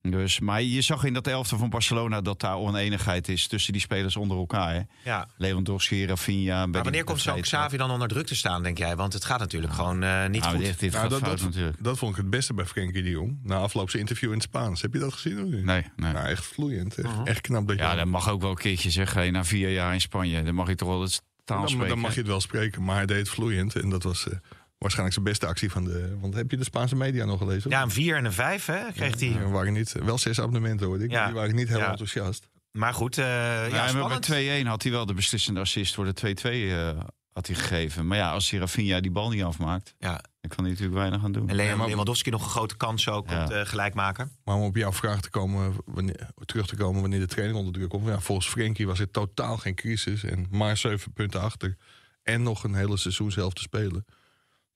Dus, 0.02 0.38
maar 0.40 0.62
je 0.62 0.80
zag 0.80 1.04
in 1.04 1.12
dat 1.12 1.26
elftal 1.26 1.58
van 1.58 1.70
Barcelona 1.70 2.20
dat 2.20 2.40
daar 2.40 2.56
oneenigheid 2.56 3.28
is 3.28 3.46
tussen 3.46 3.72
die 3.72 3.80
spelers 3.82 4.16
onder 4.16 4.36
elkaar. 4.36 4.74
Hè. 4.74 4.80
Ja. 5.04 5.28
Lewandowski, 5.36 6.06
Rafinha. 6.06 6.66
Maar 6.66 6.82
wanneer 6.82 7.04
komt 7.04 7.20
zo'n 7.20 7.40
Xavi 7.40 7.76
dan 7.76 7.90
onder 7.90 8.08
druk 8.08 8.26
te 8.26 8.34
staan, 8.34 8.62
denk 8.62 8.78
jij? 8.78 8.96
Want 8.96 9.12
het 9.12 9.24
gaat 9.24 9.38
natuurlijk 9.38 9.72
gewoon 9.72 10.02
eh, 10.02 10.26
niet 10.26 10.40
Nou, 10.42 10.54
goed. 10.56 10.64
dit, 10.64 10.78
dit 10.80 10.90
Nou, 10.92 11.02
gaat 11.02 11.10
dat, 11.10 11.20
fout 11.20 11.38
dat, 11.38 11.46
natuurlijk. 11.46 11.76
dat 11.84 11.98
vond 11.98 12.10
ik 12.10 12.16
het 12.16 12.30
beste 12.30 12.54
bij 12.54 12.64
Frenkie 12.66 13.02
de 13.02 13.10
Jong. 13.10 13.38
Na 13.42 13.56
afloop 13.56 13.90
zijn 13.90 14.02
interview 14.02 14.28
in 14.28 14.34
het 14.34 14.42
Spaans. 14.44 14.82
Heb 14.82 14.92
je 14.92 14.98
dat 14.98 15.12
gezien? 15.12 15.38
Of 15.44 15.50
niet? 15.50 15.64
Nee, 15.64 15.84
nee. 15.96 16.12
Nou, 16.12 16.26
echt 16.26 16.46
vloeiend. 16.46 16.94
Echt, 16.98 17.08
Mhm. 17.16 17.26
echt 17.26 17.40
knap 17.40 17.66
dat 17.68 17.76
je... 17.76 17.82
Ja, 17.82 17.94
dat 17.94 18.06
mag 18.06 18.28
ook 18.30 18.40
wel 18.40 18.50
een 18.50 18.56
keertje 18.56 18.90
zeggen. 18.90 19.20
Hey, 19.20 19.30
na 19.30 19.44
vier 19.44 19.70
jaar 19.70 19.92
in 19.94 20.00
Spanje, 20.00 20.42
dan 20.42 20.54
mag 20.54 20.68
ik 20.68 20.76
toch 20.76 20.88
wel 20.88 21.00
het 21.02 21.22
taal 21.44 21.58
dan, 21.58 21.68
spreken. 21.68 21.88
dan 21.88 21.98
mag 21.98 22.12
je 22.12 22.18
het 22.18 22.28
wel 22.28 22.40
spreken. 22.40 22.84
Maar 22.84 22.96
hij 22.96 23.06
deed 23.06 23.18
het 23.18 23.28
vloeiend. 23.28 23.74
En 23.76 23.88
dat 23.90 24.02
was 24.02 24.28
eh, 24.28 24.36
waarschijnlijk 24.80 25.12
zijn 25.14 25.24
beste 25.28 25.46
actie 25.46 25.70
van 25.70 25.84
de... 25.84 26.16
Want 26.20 26.34
heb 26.34 26.50
je 26.50 26.56
de 26.56 26.64
Spaanse 26.64 26.96
media 26.96 27.24
nog 27.24 27.38
gelezen? 27.38 27.70
Ja, 27.70 27.82
een 27.82 27.90
4 27.90 28.16
en 28.16 28.24
een 28.24 28.32
5 28.32 28.66
hè, 28.66 28.92
kreeg 28.92 29.20
hij. 29.20 29.36
Er 29.36 29.50
waren 29.50 29.72
niet, 29.72 29.92
wel 29.92 30.18
zes 30.18 30.40
abonnementen 30.40 30.86
hoorde 30.86 31.04
ik. 31.04 31.10
Ja. 31.10 31.24
Die 31.26 31.34
waren 31.34 31.54
niet 31.54 31.68
heel 31.68 31.78
Ja. 31.78 31.90
enthousiast. 31.90 32.48
Maar 32.70 32.94
goed, 32.94 33.18
eh 33.18 33.24
ja, 33.70 33.86
Ja, 33.88 34.18
bij 34.18 34.62
2-1 34.62 34.66
had 34.66 34.82
hij 34.82 34.92
wel 34.92 35.06
de 35.06 35.14
beslissende 35.14 35.60
assist 35.60 35.94
voor 35.94 36.04
de 36.04 36.14
2-2 36.14 36.70
eh, 36.72 37.04
had 37.32 37.46
hij 37.46 37.56
gegeven. 37.56 38.06
Maar 38.06 38.16
ja, 38.18 38.30
als 38.32 38.50
hij 38.50 38.60
Rafinha 38.60 39.00
die 39.00 39.10
bal 39.10 39.30
niet 39.30 39.42
afmaakt, 39.42 39.94
Ja. 39.98 40.10
dan 40.40 40.50
kan 40.50 40.58
hij 40.64 40.68
natuurlijk 40.72 40.98
weinig 40.98 41.24
aan 41.24 41.32
doen. 41.32 41.48
En 41.48 41.54
Leon 41.54 41.78
maar- 41.78 41.88
Lewandowski 41.88 42.30
nog 42.30 42.42
een 42.44 42.50
grote 42.50 42.76
kans 42.76 43.08
ook 43.08 43.30
Ja. 43.30 43.42
op 43.42 43.48
de 43.48 43.66
gelijkmaker. 43.66 44.28
Maar 44.44 44.54
om 44.54 44.62
op 44.62 44.76
jouw 44.76 44.92
vraag 44.92 45.20
te 45.20 45.30
komen, 45.30 45.72
wanneer, 45.84 46.28
terug 46.44 46.66
te 46.66 46.76
komen 46.76 47.00
wanneer 47.00 47.20
de 47.20 47.26
training 47.26 47.58
onder 47.58 47.72
druk 47.74 47.88
komt. 47.88 48.06
Ja, 48.06 48.20
volgens 48.20 48.48
Frenkie 48.48 48.86
was 48.86 48.98
het 48.98 49.12
totaal 49.12 49.56
geen 49.56 49.74
crisis. 49.74 50.24
En 50.24 50.46
maar 50.50 50.76
zeven 50.76 51.12
punten 51.12 51.40
achter. 51.40 51.76
En 52.22 52.42
nog 52.42 52.64
een 52.64 52.74
hele 52.74 52.96
seizoen 52.96 53.32
zelf 53.32 53.52
te 53.52 53.62
spelen. 53.62 54.04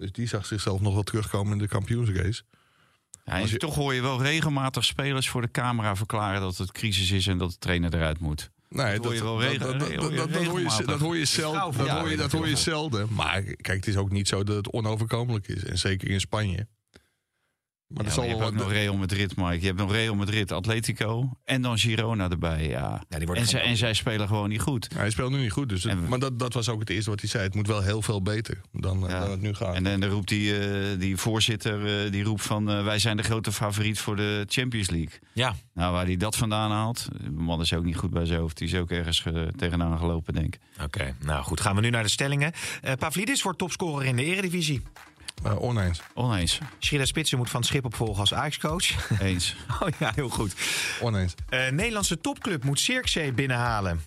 Dus 0.05 0.13
die 0.13 0.27
zag 0.29 0.47
zichzelf 0.47 0.81
nog 0.81 0.95
wel 0.95 1.03
terugkomen 1.03 1.53
in 1.53 1.59
de 1.59 1.69
kampioensrace. 1.69 2.43
Ja, 3.25 3.33
en 3.33 3.41
als 3.41 3.51
je- 3.51 3.57
toch 3.57 3.75
hoor 3.75 3.95
je 3.95 4.01
wel 4.03 4.23
regelmatig 4.23 4.85
spelers 4.85 5.29
voor 5.29 5.41
de 5.41 5.51
camera 5.51 5.97
verklaren 5.97 6.41
dat 6.41 6.57
het 6.57 6.73
crisis 6.73 7.11
is 7.11 7.27
en 7.27 7.39
dat 7.39 7.51
de 7.51 7.59
trainer 7.59 7.95
eruit 7.95 8.19
moet. 8.19 8.51
Nee, 8.69 8.99
dat, 9.01 9.05
hoor 9.05 9.15
je 9.15 9.19
dat, 9.21 9.29
hoor 9.29 9.43
je, 9.43 9.49
regelmatig. 9.49 10.87
dat 10.87 11.01
hoor 11.01 11.17
je 11.19 11.27
Dat, 12.17 12.33
hoor 12.33 12.49
zelden. 12.57 13.09
Maar 13.11 13.43
kijk, 13.43 13.77
het 13.77 13.87
is 13.87 13.97
ook 13.97 14.11
niet 14.11 14.29
zo 14.29 14.45
dat 14.45 14.57
het 14.57 14.71
onoverkomelijk 14.71 15.49
is. 15.49 15.65
En 15.65 15.79
zeker 15.79 16.11
in 16.11 16.21
Spanje. 16.21 16.67
Maar 17.89 17.97
Ja, 17.99 18.03
maar 18.09 18.13
zal 18.13 18.25
je 18.25 18.31
wel 18.31 18.39
hebt 18.39 18.53
ook 18.53 18.59
nog 18.67 18.73
Real 18.73 18.97
Madrid, 18.97 19.37
Mike. 19.37 19.61
Je 19.61 19.67
hebt 19.67 19.79
nog 19.79 19.93
Real 19.93 20.15
Madrid, 20.15 20.53
Atletico 20.53 21.31
en 21.45 21.63
dan 21.63 21.79
Girona 21.79 22.31
erbij. 22.31 22.69
Ja. 22.69 23.03
Ja, 23.09 23.17
die 23.17 23.27
worden 23.27 23.45
en, 23.45 23.49
zij, 23.51 23.63
en 23.63 23.77
zij 23.77 23.95
spelen 23.95 24.29
gewoon 24.29 24.49
niet 24.49 24.61
goed. 24.61 24.89
Hij 24.95 25.11
speelt 25.11 25.31
nu 25.31 25.39
niet 25.39 25.53
goed, 25.53 25.69
dus 25.69 25.83
het- 25.83 25.93
En 25.93 26.03
we- 26.03 26.09
maar 26.09 26.19
dat, 26.19 26.39
dat 26.39 26.55
was 26.55 26.69
ook 26.69 26.81
het 26.81 26.91
eerste 26.91 27.11
wat 27.11 27.21
hij 27.21 27.29
zei. 27.29 27.43
Het 27.45 27.55
moet 27.55 27.67
wel 27.67 27.83
heel 27.83 28.03
veel 28.03 28.23
beter 28.23 28.61
dan, 28.73 29.01
Ja. 29.09 29.21
dan 29.21 29.31
het 29.31 29.41
nu 29.41 29.55
gaat. 29.55 29.75
En, 29.75 29.87
en 29.87 30.01
dan 30.01 30.11
roept 30.11 30.29
die, 30.29 30.59
eh, 30.59 30.99
die 30.99 31.17
voorzitter, 31.17 32.05
eh, 32.05 32.11
die 32.13 32.23
roept 32.25 32.43
van... 32.43 32.71
eh, 32.71 32.85
wij 32.85 32.99
zijn 32.99 33.17
de 33.17 33.23
grote 33.23 33.53
favoriet 33.53 33.99
voor 33.99 34.17
de 34.17 34.45
Champions 34.49 34.91
League. 34.91 35.19
Ja, 35.33 35.55
Nou, 35.75 35.93
waar 35.93 36.05
hij 36.05 36.17
dat 36.17 36.37
vandaan 36.37 36.71
haalt... 36.71 37.09
De 37.23 37.31
man 37.31 37.61
is 37.61 37.73
ook 37.73 37.85
niet 37.85 37.97
goed 37.97 38.11
bij 38.11 38.27
zijn 38.27 38.41
hoofd. 38.41 38.59
Die 38.59 38.69
is 38.69 38.75
ook 38.75 38.91
ergens 38.91 39.25
tegenaan 39.57 39.99
gelopen, 39.99 40.35
denk 40.35 40.55
ik. 40.55 40.61
oké. 40.85 41.15
Nou 41.25 41.43
goed, 41.45 41.61
gaan 41.61 41.75
we 41.75 41.81
nu 41.81 41.91
naar 41.91 42.03
de 42.03 42.09
stellingen. 42.09 42.53
Eh 42.83 42.93
Pavlidis 42.99 43.43
wordt 43.43 43.59
topscorer 43.59 44.07
in 44.07 44.17
de 44.17 44.25
eredivisie. 44.25 44.83
Eh, 45.45 45.63
oneens. 45.63 46.01
Oneens. 46.15 46.59
Sheila 46.81 47.05
Spitsen 47.05 47.39
moet 47.39 47.51
van 47.51 47.61
het 47.61 47.69
schip 47.69 47.85
opvolgen 47.85 48.21
als 48.21 48.35
Ajax-coach. 48.35 49.21
Eens. 49.21 49.57
oh 49.81 49.89
ja, 49.99 50.13
heel 50.15 50.29
goed. 50.29 50.55
Oneens. 51.01 51.35
Eh, 51.49 51.69
Nederlandse 51.69 52.21
topclub 52.21 52.65
moet 52.65 52.81
Cirkzee 52.81 53.33
binnenhalen. 53.33 54.05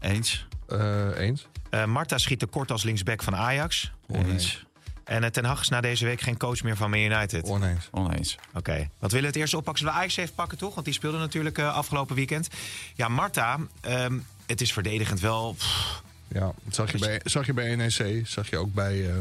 Eens. 0.00 0.46
Eh, 0.68 1.08
eens. 1.16 1.46
Eh 1.70 1.84
Marta 1.84 2.18
schiet 2.18 2.38
tekort 2.38 2.70
als 2.70 2.82
linksback 2.82 3.22
van 3.22 3.36
Ajax. 3.36 3.92
Eens. 4.08 4.66
En 5.06 5.24
eh, 5.24 5.30
Ten 5.30 5.44
Hag 5.44 5.60
is 5.60 5.68
na 5.68 5.80
deze 5.80 6.04
week 6.04 6.20
geen 6.20 6.36
coach 6.36 6.62
meer 6.62 6.76
van 6.76 6.90
Man 6.90 6.98
United. 6.98 7.42
Oké. 7.42 7.52
Oneens. 7.52 7.88
Oneens. 7.90 8.36
Wat 8.52 9.12
willen 9.12 9.20
we 9.20 9.26
het 9.26 9.36
eerst 9.36 9.54
oppakken? 9.54 9.78
Zullen 9.78 9.92
we 9.92 9.98
Ajax 9.98 10.16
even 10.16 10.34
pakken, 10.34 10.58
toch? 10.58 10.74
Want 10.74 10.86
die 10.86 10.94
speelde 10.94 11.18
natuurlijk 11.18 11.58
eh, 11.58 11.74
afgelopen 11.74 12.14
weekend. 12.14 12.48
Ja, 12.94 13.08
Marta, 13.08 13.58
ehm, 13.80 14.18
het 14.46 14.60
is 14.60 14.72
verdedigend 14.72 15.20
wel... 15.20 15.52
pff, 15.52 16.02
Ja, 16.28 16.52
dat 16.64 16.74
zag 16.74 16.92
je 16.92 16.98
bij, 16.98 17.20
zag 17.24 17.46
je 17.46 17.52
bij 17.52 17.76
NEC. 17.76 18.26
Zag 18.26 18.50
je 18.50 18.56
ook 18.56 18.74
bij 18.74 19.08
eh, 19.08 19.14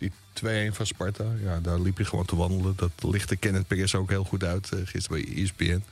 die 0.00 0.12
2-1 0.70 0.74
van 0.74 0.86
Sparta. 0.86 1.32
Ja, 1.42 1.60
daar 1.60 1.80
liep 1.80 1.98
je 1.98 2.04
gewoon 2.04 2.24
te 2.24 2.36
wandelen. 2.36 2.76
Dat 2.76 2.92
lichtte 3.02 3.36
Kenneth 3.36 3.66
Perez 3.66 3.94
ook 3.94 4.08
heel 4.08 4.24
goed 4.24 4.44
uit 4.44 4.72
eh, 4.72 4.80
gisteren 4.84 5.24
bij 5.24 5.42
ESPN. 5.42 5.82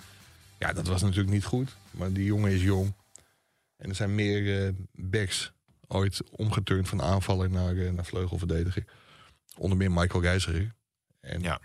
Ja, 0.58 0.72
dat 0.72 0.86
was 0.86 1.02
natuurlijk 1.02 1.30
niet 1.30 1.44
goed. 1.44 1.76
Maar 1.90 2.12
die 2.12 2.24
jongen 2.24 2.52
is 2.52 2.62
jong. 2.62 2.92
En 3.76 3.88
er 3.88 3.94
zijn 3.94 4.14
meer 4.14 4.66
eh 4.66 4.72
backs 4.92 5.52
ooit 5.86 6.20
omgeturnd 6.30 6.88
van 6.88 7.02
aanvaller 7.02 7.50
naar, 7.50 7.76
eh, 7.76 7.92
naar 7.92 8.04
vleugelverdediger. 8.04 8.84
Onder 9.56 9.78
meer 9.78 9.92
Michael 9.92 10.22
Reiziger. 10.22 10.74
En 11.20 11.40
Ja. 11.40 11.60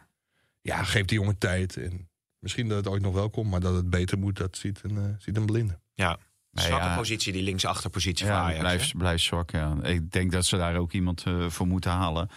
ja. 0.62 0.84
geef 0.84 1.06
die 1.06 1.20
jongen 1.20 1.38
tijd. 1.38 1.78
En 1.78 2.10
misschien 2.40 2.68
dat 2.68 2.78
het 2.78 2.88
ooit 2.88 3.02
nog 3.02 3.14
wel 3.14 3.30
komt, 3.30 3.50
maar 3.50 3.60
dat 3.60 3.76
het 3.76 3.90
beter 3.90 4.18
moet, 4.18 4.38
dat 4.38 4.58
ziet 4.58 4.80
een, 4.84 5.16
ziet 5.20 5.38
een 5.38 5.46
blinde. 5.46 5.80
ja, 5.94 6.20
zwakke 6.54 6.86
ja. 6.86 6.96
positie, 6.96 7.34
die 7.34 7.44
linksachterpositie 7.44 8.26
van 8.26 8.36
Ja, 8.36 8.42
Ajax. 8.42 8.56
hè? 8.56 8.62
blijft 8.62 8.98
blijf 8.98 9.22
zwak. 9.22 9.52
Ja. 9.52 9.76
Ik 9.82 10.12
denk 10.12 10.32
dat 10.32 10.46
ze 10.46 10.58
daar 10.58 10.76
ook 10.76 10.92
iemand 10.92 11.24
eh, 11.26 11.34
voor 11.50 11.68
moeten 11.68 11.92
halen. 11.92 12.30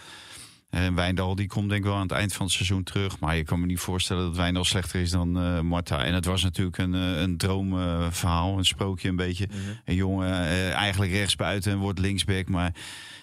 En 0.69 0.95
Wijndal 0.95 1.35
die 1.35 1.47
komt 1.47 1.69
denk 1.69 1.81
ik 1.81 1.87
wel 1.87 1.95
aan 1.95 2.01
het 2.01 2.11
eind 2.11 2.33
van 2.33 2.45
het 2.45 2.55
seizoen 2.55 2.83
terug. 2.83 3.19
Maar 3.19 3.35
je 3.35 3.43
kan 3.43 3.59
me 3.59 3.65
niet 3.65 3.79
voorstellen 3.79 4.25
dat 4.25 4.35
Wijndal 4.35 4.65
slechter 4.65 5.01
is 5.01 5.11
dan 5.11 5.39
eh 5.39 5.59
Marta. 5.61 6.03
En 6.03 6.13
het 6.13 6.25
was 6.25 6.43
natuurlijk 6.43 6.77
een, 6.77 6.93
eh, 6.93 7.21
een 7.21 7.37
droomverhaal, 7.37 8.57
een 8.57 8.65
sprookje 8.65 9.09
een 9.09 9.15
beetje. 9.15 9.47
Mhm. 9.47 9.59
Een 9.85 9.95
jongen 9.95 10.33
eh, 10.33 10.73
eigenlijk 10.73 11.11
rechtsbuiten 11.11 11.71
en 11.71 11.77
wordt 11.77 11.99
linksback. 11.99 12.49
Maar 12.49 12.73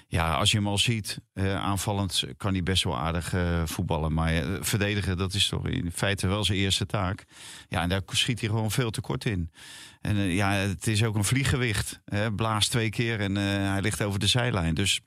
ja, 0.09 0.35
als 0.35 0.51
je 0.51 0.57
hem 0.57 0.67
al 0.67 0.79
ziet, 0.79 1.19
eh, 1.33 1.55
aanvallend 1.57 2.25
kan 2.37 2.53
hij 2.53 2.63
best 2.63 2.85
wel 2.85 2.99
aardig 2.99 3.33
eh, 3.35 3.63
voetballen. 3.65 4.13
Maar 4.13 4.35
eh, 4.35 4.49
verdedigen, 4.61 5.17
dat 5.17 5.35
is 5.35 5.49
toch 5.49 5.69
in 5.69 5.93
feite 5.93 6.27
wel 6.27 6.45
zijn 6.45 6.59
eerste 6.59 6.87
taak. 6.87 7.25
Ja, 7.69 7.83
en 7.83 7.89
daar 7.89 8.03
schiet 8.07 8.41
hij 8.41 8.49
gewoon 8.49 8.71
veel 8.71 8.91
te 8.91 9.01
kort 9.01 9.25
in. 9.25 9.51
En 10.01 10.17
eh, 10.17 10.35
ja, 10.35 10.51
het 10.53 10.87
is 10.87 11.05
ook 11.05 11.15
een 11.15 11.25
vlieggewicht. 11.25 12.01
Hè? 12.05 12.33
Blaast 12.33 12.71
twee 12.71 12.91
keer 12.91 13.21
en 13.21 13.37
eh, 13.37 13.43
hij 13.45 13.81
ligt 13.81 14.03
over 14.03 14.21
de 14.21 14.27
zijlijn. 14.27 14.75
Dus 14.75 15.01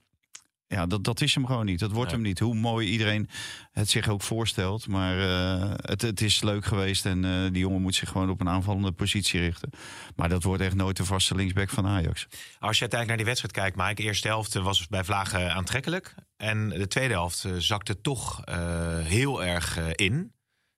ja, 0.67 0.85
dat, 0.85 1.03
dat 1.03 1.21
is 1.21 1.35
hem 1.35 1.45
gewoon 1.45 1.65
niet. 1.65 1.79
Dat 1.79 1.91
wordt 1.91 2.07
Nee. 2.11 2.19
hem 2.19 2.27
niet. 2.29 2.39
Hoe 2.39 2.55
mooi 2.55 2.87
iedereen 2.87 3.29
het 3.71 3.89
zich 3.89 4.07
ook 4.07 4.21
voorstelt. 4.21 4.87
Maar 4.87 5.19
eh, 5.19 5.71
het, 5.75 6.01
het 6.01 6.21
is 6.21 6.41
leuk 6.41 6.65
geweest. 6.65 7.05
En 7.05 7.25
eh, 7.25 7.31
die 7.51 7.59
jongen 7.59 7.81
moet 7.81 7.95
zich 7.95 8.09
gewoon 8.09 8.29
op 8.29 8.41
een 8.41 8.49
aanvallende 8.49 8.91
positie 8.91 9.39
richten. 9.39 9.69
Maar 10.15 10.29
dat 10.29 10.43
wordt 10.43 10.61
echt 10.61 10.75
nooit 10.75 10.97
de 10.97 11.05
vaste 11.05 11.35
linksback 11.35 11.69
van 11.69 11.85
Ajax. 11.87 12.27
Als 12.59 12.75
je 12.77 12.81
uiteindelijk 12.81 13.07
naar 13.07 13.17
die 13.17 13.25
wedstrijd 13.25 13.53
kijkt, 13.53 13.75
Mike, 13.77 13.93
de 14.01 14.03
eerste 14.07 14.27
helft 14.27 14.55
eh, 14.55 14.63
was 14.63 14.87
bij 14.87 15.03
Vlagen 15.03 15.53
aantrekkelijk. 15.53 16.15
En 16.37 16.69
de 16.69 16.87
tweede 16.87 17.13
helft 17.13 17.45
zakte 17.57 18.01
toch 18.01 18.43
eh, 18.43 18.99
heel 18.99 19.43
erg 19.43 19.77
in. 19.95 20.31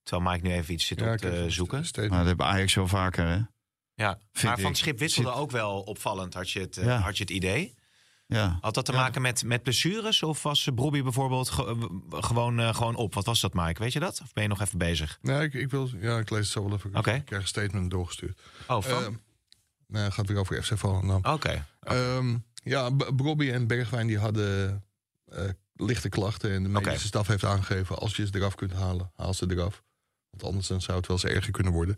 Terwijl 0.03 0.31
Mike 0.31 0.48
nu 0.48 0.53
even 0.53 0.74
iets 0.74 0.86
zit 0.86 1.01
op 1.01 1.17
te 1.17 1.46
zoeken. 1.48 1.86
steeds- 1.86 2.10
Maar 2.10 2.17
dat 2.17 2.27
hebben 2.27 2.46
Ajax 2.46 2.74
wel 2.74 2.88
vaker. 2.88 3.25
Hè? 3.27 3.39
Ja, 3.93 4.19
Vind 4.31 4.43
maar 4.53 4.60
van 4.60 4.72
ik. 4.72 4.75
Schip 4.77 5.00
wisselde 5.00 5.29
Zit- 5.29 5.38
ook 5.38 5.51
wel 5.51 5.79
opvallend, 5.81 6.34
had 6.34 6.50
je 6.51 6.60
het, 6.60 6.75
Ja. 6.75 6.98
had 7.00 7.17
je 7.17 7.24
het 7.24 7.31
idee. 7.31 7.75
Ja. 8.31 8.57
Had 8.62 8.74
dat 8.74 8.86
te 8.86 8.91
maken 8.91 9.21
met, 9.21 9.43
met 9.43 9.63
blessures? 9.63 10.24
Of 10.24 10.43
was 10.43 10.69
Bobby 10.74 11.01
bijvoorbeeld 11.03 11.50
ge- 11.50 11.65
eh, 12.12 12.24
gewoon, 12.24 12.59
eh, 12.59 12.74
gewoon 12.75 12.95
op? 12.95 13.13
Wat 13.13 13.25
was 13.25 13.39
dat, 13.41 13.53
Mike? 13.53 13.81
Weet 13.81 13.93
je 13.93 14.00
dat? 14.00 14.21
Of 14.24 14.33
ben 14.33 14.43
je 14.43 14.50
nog 14.50 14.62
even 14.62 14.77
bezig? 14.77 15.17
Nee, 15.21 15.41
ik, 15.41 15.53
ik, 15.53 15.69
wil, 15.71 15.89
ja, 16.00 16.17
ik 16.17 16.29
lees 16.29 16.39
het 16.39 16.49
zo 16.49 16.63
wel 16.63 16.73
even. 16.73 16.95
Oké. 16.95 17.12
Ik 17.13 17.25
krijg 17.25 17.41
een 17.41 17.47
statement 17.47 17.91
doorgestuurd. 17.91 18.39
Oh, 18.67 18.82
van? 18.84 19.04
Ehm, 19.04 19.13
nee, 19.88 20.12
gaat 20.12 20.27
weer 20.27 20.38
over 20.38 20.63
FC 20.63 20.77
Volendam. 20.77 21.25
Oké. 21.25 21.65
Ehm, 21.82 22.38
ja, 22.63 22.89
B- 22.89 23.12
Brobby 23.15 23.49
en 23.51 23.67
Bergwijn 23.67 24.08
die 24.08 24.19
hadden 24.19 24.84
eh, 25.25 25.43
lichte 25.75 26.10
klachten. 26.10 26.51
En 26.51 26.63
de 26.63 26.69
medische 26.69 27.08
staf 27.08 27.27
heeft 27.27 27.43
aangegeven... 27.45 27.97
als 27.97 28.15
je 28.15 28.25
ze 28.25 28.36
eraf 28.36 28.56
kunt 28.56 28.73
halen, 28.73 29.12
haal 29.15 29.34
ze 29.34 29.45
eraf. 29.49 29.84
Want 30.30 30.43
anders 30.43 30.67
dan 30.67 30.82
zou 30.82 30.97
het 30.97 31.08
wel 31.08 31.17
eens 31.23 31.36
erger 31.36 31.51
kunnen 31.51 31.73
worden. 31.73 31.95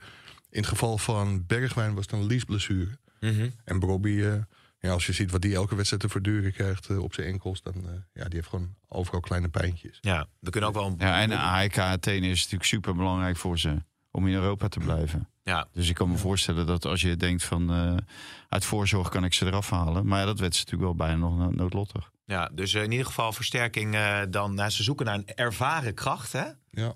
In 0.50 0.60
het 0.60 0.70
geval 0.70 0.98
van 0.98 1.46
Bergwijn 1.46 1.94
was 1.94 2.06
het 2.06 2.14
een 2.14 2.26
liesblessure. 2.26 2.98
Mhm. 3.20 3.50
En 3.64 3.80
Brobby, 3.80 4.22
eh, 4.22 4.34
ja, 4.82 4.92
als 4.92 5.06
je 5.06 5.14
ziet 5.14 5.32
wat 5.32 5.42
die 5.42 5.56
elke 5.56 5.76
wedstrijd 5.76 6.02
te 6.02 6.10
verduren 6.10 6.54
krijgt 6.54 6.90
eh, 6.90 7.04
op 7.04 7.14
zijn 7.14 7.28
enkels... 7.28 7.62
dan 7.62 7.74
eh, 7.76 7.92
ja, 8.14 8.24
die 8.24 8.36
heeft 8.36 8.48
gewoon 8.48 8.76
overal 8.88 9.20
kleine 9.20 9.50
pijntjes. 9.50 9.98
Ja, 10.02 10.28
we 10.40 10.50
kunnen 10.50 10.70
ook 10.70 10.76
wel... 10.76 10.86
Een, 10.86 10.96
ja, 10.98 11.22
en 11.22 11.32
AEK 11.32 11.78
Athene 11.78 12.28
is 12.28 12.38
natuurlijk 12.38 12.64
super 12.70 12.96
belangrijk 12.96 13.38
voor 13.38 13.60
ze. 13.60 13.84
Om 14.12 14.28
in 14.28 14.34
Europa 14.34 14.68
te 14.68 14.80
blijven. 14.80 15.30
ja, 15.44 15.68
Dus 15.74 15.90
ik 15.90 15.96
kan 15.96 16.10
me 16.10 16.18
voorstellen 16.18 16.66
dat 16.66 16.86
als 16.86 17.02
je 17.02 17.16
denkt 17.18 17.44
van... 17.44 17.72
eh, 17.74 17.96
uit 18.50 18.66
voorzorg 18.66 19.10
kan 19.10 19.24
ik 19.24 19.34
ze 19.34 19.46
eraf 19.46 19.70
halen. 19.70 20.06
Maar 20.08 20.20
ja, 20.20 20.26
dat 20.26 20.40
werd 20.40 20.56
ze 20.56 20.60
natuurlijk 20.66 20.98
wel 20.98 21.08
bijna 21.08 21.20
nog 21.28 21.38
no- 21.38 21.50
noodlottig. 21.52 22.12
ja, 22.26 22.50
dus 22.54 22.74
in 22.74 22.92
ieder 22.92 23.06
geval 23.06 23.32
versterking 23.34 23.96
eh, 23.96 24.20
dan... 24.30 24.54
Nou, 24.54 24.70
ze 24.70 24.84
zoeken 24.84 25.06
naar 25.06 25.16
een 25.16 25.28
ervaren 25.36 25.94
kracht, 25.94 26.32
hè? 26.32 26.46
Ja, 26.70 26.94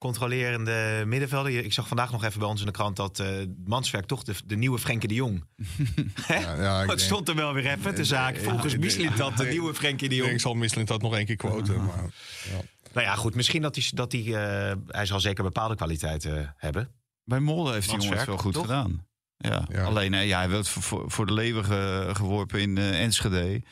controlerende 0.00 1.02
middenvelder. 1.06 1.64
Ik 1.64 1.72
zag 1.72 1.88
vandaag 1.88 2.12
nog 2.12 2.24
even 2.24 2.38
bij 2.38 2.48
ons 2.48 2.60
in 2.60 2.66
de 2.66 2.72
krant 2.72 2.96
dat 2.96 3.18
eh 3.18 3.28
Manswerk 3.64 4.06
toch 4.06 4.22
de, 4.22 4.34
de 4.46 4.56
nieuwe 4.56 4.78
Frenkie 4.78 5.08
de 5.08 5.14
Jong. 5.14 5.44
Hè? 6.26 6.34
ja, 6.34 6.62
ja 6.62 6.78
het 6.78 6.88
denk- 6.88 6.98
stond 7.00 7.28
er 7.28 7.34
wel 7.34 7.52
weer 7.54 7.66
even 7.66 7.94
te 7.94 8.04
zaak. 8.04 8.36
Volgens 8.38 8.72
ja, 8.72 8.78
Mislit 8.78 9.16
dat 9.16 9.36
de 9.36 9.44
ja, 9.44 9.50
nieuwe 9.50 9.74
Frenkie 9.74 10.08
de 10.08 10.14
Jong. 10.14 10.30
ik 10.30 10.40
zal 10.40 10.54
Misselint 10.54 10.88
dat 10.88 11.02
nog 11.02 11.14
één 11.14 11.26
keer 11.26 11.36
quoten. 11.36 11.84
Maar, 11.84 12.04
ja. 12.50 12.60
Nou 12.92 13.06
ja, 13.06 13.14
goed. 13.14 13.34
Misschien 13.34 13.62
dat 13.62 13.74
hij, 13.74 13.84
dat 13.94 14.12
hij, 14.12 14.20
eh, 14.22 14.76
hij 14.86 15.06
zal 15.06 15.20
zeker 15.20 15.44
bepaalde 15.44 15.76
kwaliteiten 15.76 16.54
hebben. 16.56 16.88
Bij 17.24 17.40
Molde 17.40 17.72
heeft 17.72 17.88
die 17.88 17.98
jongen 17.98 18.16
het 18.18 18.26
Manswerk, 18.26 18.26
wel 18.42 18.52
goed 18.52 18.52
toch? 18.52 18.62
gedaan. 18.66 19.06
Ja. 19.36 19.66
Ja. 19.68 19.84
Alleen 19.84 20.14
eh, 20.14 20.26
ja, 20.28 20.38
hij 20.38 20.48
werd 20.48 20.68
voor- 20.68 21.10
voor, 21.10 21.26
de 21.26 21.32
leeuwen 21.32 21.64
ge- 21.64 22.10
geworpen 22.12 22.60
in 22.60 22.78
eh, 22.78 23.00
Enschede. 23.02 23.62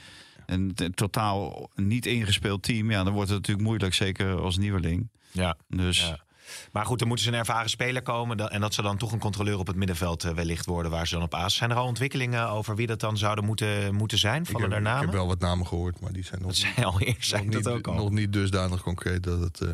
En 0.46 0.74
t- 0.74 0.96
totaal 0.96 1.70
niet 1.74 2.06
ingespeeld 2.06 2.62
team. 2.62 2.90
Ja, 2.90 3.04
dan 3.04 3.12
wordt 3.12 3.28
het 3.28 3.38
natuurlijk 3.38 3.66
moeilijk, 3.66 3.94
zeker 3.94 4.40
als 4.40 4.56
nieuweling. 4.56 5.10
Ja. 5.30 5.56
Dus 5.68 6.00
Ja. 6.00 6.26
Maar 6.72 6.86
goed, 6.86 7.00
er 7.00 7.06
moet 7.06 7.16
dus 7.16 7.26
een 7.26 7.34
ervaren 7.34 7.70
speler 7.70 8.02
komen. 8.02 8.50
En 8.50 8.60
dat 8.60 8.74
ze 8.74 8.82
dan 8.82 8.96
toch 8.98 9.12
een 9.12 9.18
controleur 9.18 9.58
op 9.58 9.66
het 9.66 9.76
middenveld 9.76 10.24
eh, 10.24 10.32
wellicht 10.32 10.66
worden 10.66 10.90
waar 10.90 11.06
ze 11.06 11.14
dan 11.14 11.22
op 11.22 11.34
aas. 11.34 11.54
Zijn 11.54 11.70
er 11.70 11.76
al 11.76 11.86
ontwikkelingen 11.86 12.48
over 12.48 12.76
wie 12.76 12.86
dat 12.86 13.00
dan 13.00 13.16
zouden 13.16 13.44
moeten, 13.44 13.94
moeten 13.94 14.18
zijn? 14.18 14.42
Ik 14.42 14.46
Vallen 14.48 14.60
heb, 14.60 14.70
daar 14.70 14.78
ik 14.80 14.86
namen? 14.86 15.04
heb 15.04 15.12
wel 15.14 15.26
wat 15.26 15.38
namen 15.40 15.66
gehoord, 15.66 16.00
maar 16.00 16.12
die 16.12 16.24
zijn 16.24 16.40
nog, 16.42 16.50
Dat 16.54 16.64
niet- 16.64 16.74
zei 16.74 16.86
al 16.86 17.00
eerst, 17.00 17.14
nog, 17.16 17.24
zei 17.24 17.42
ik 17.42 17.48
niet, 17.48 17.64
dat 17.64 17.72
ook 17.72 17.86
al. 17.86 17.94
nog 17.94 18.10
niet 18.10 18.32
dusdanig 18.32 18.82
concreet 18.82 19.22
dat 19.22 19.40
het... 19.40 19.60
eh, 19.60 19.68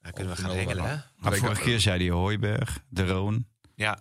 Dan 0.00 0.12
kunnen 0.12 0.34
we 0.36 0.42
gaan 0.42 0.56
hè? 0.56 0.64
gaat. 0.64 1.06
maar 1.16 1.32
ik- 1.32 1.38
vorige 1.38 1.62
keer 1.62 1.80
zei 1.80 1.98
hij 2.04 2.10
Hooiberg, 2.16 2.78
de 2.88 3.06
Roon, 3.06 3.46
Ja, 3.74 4.00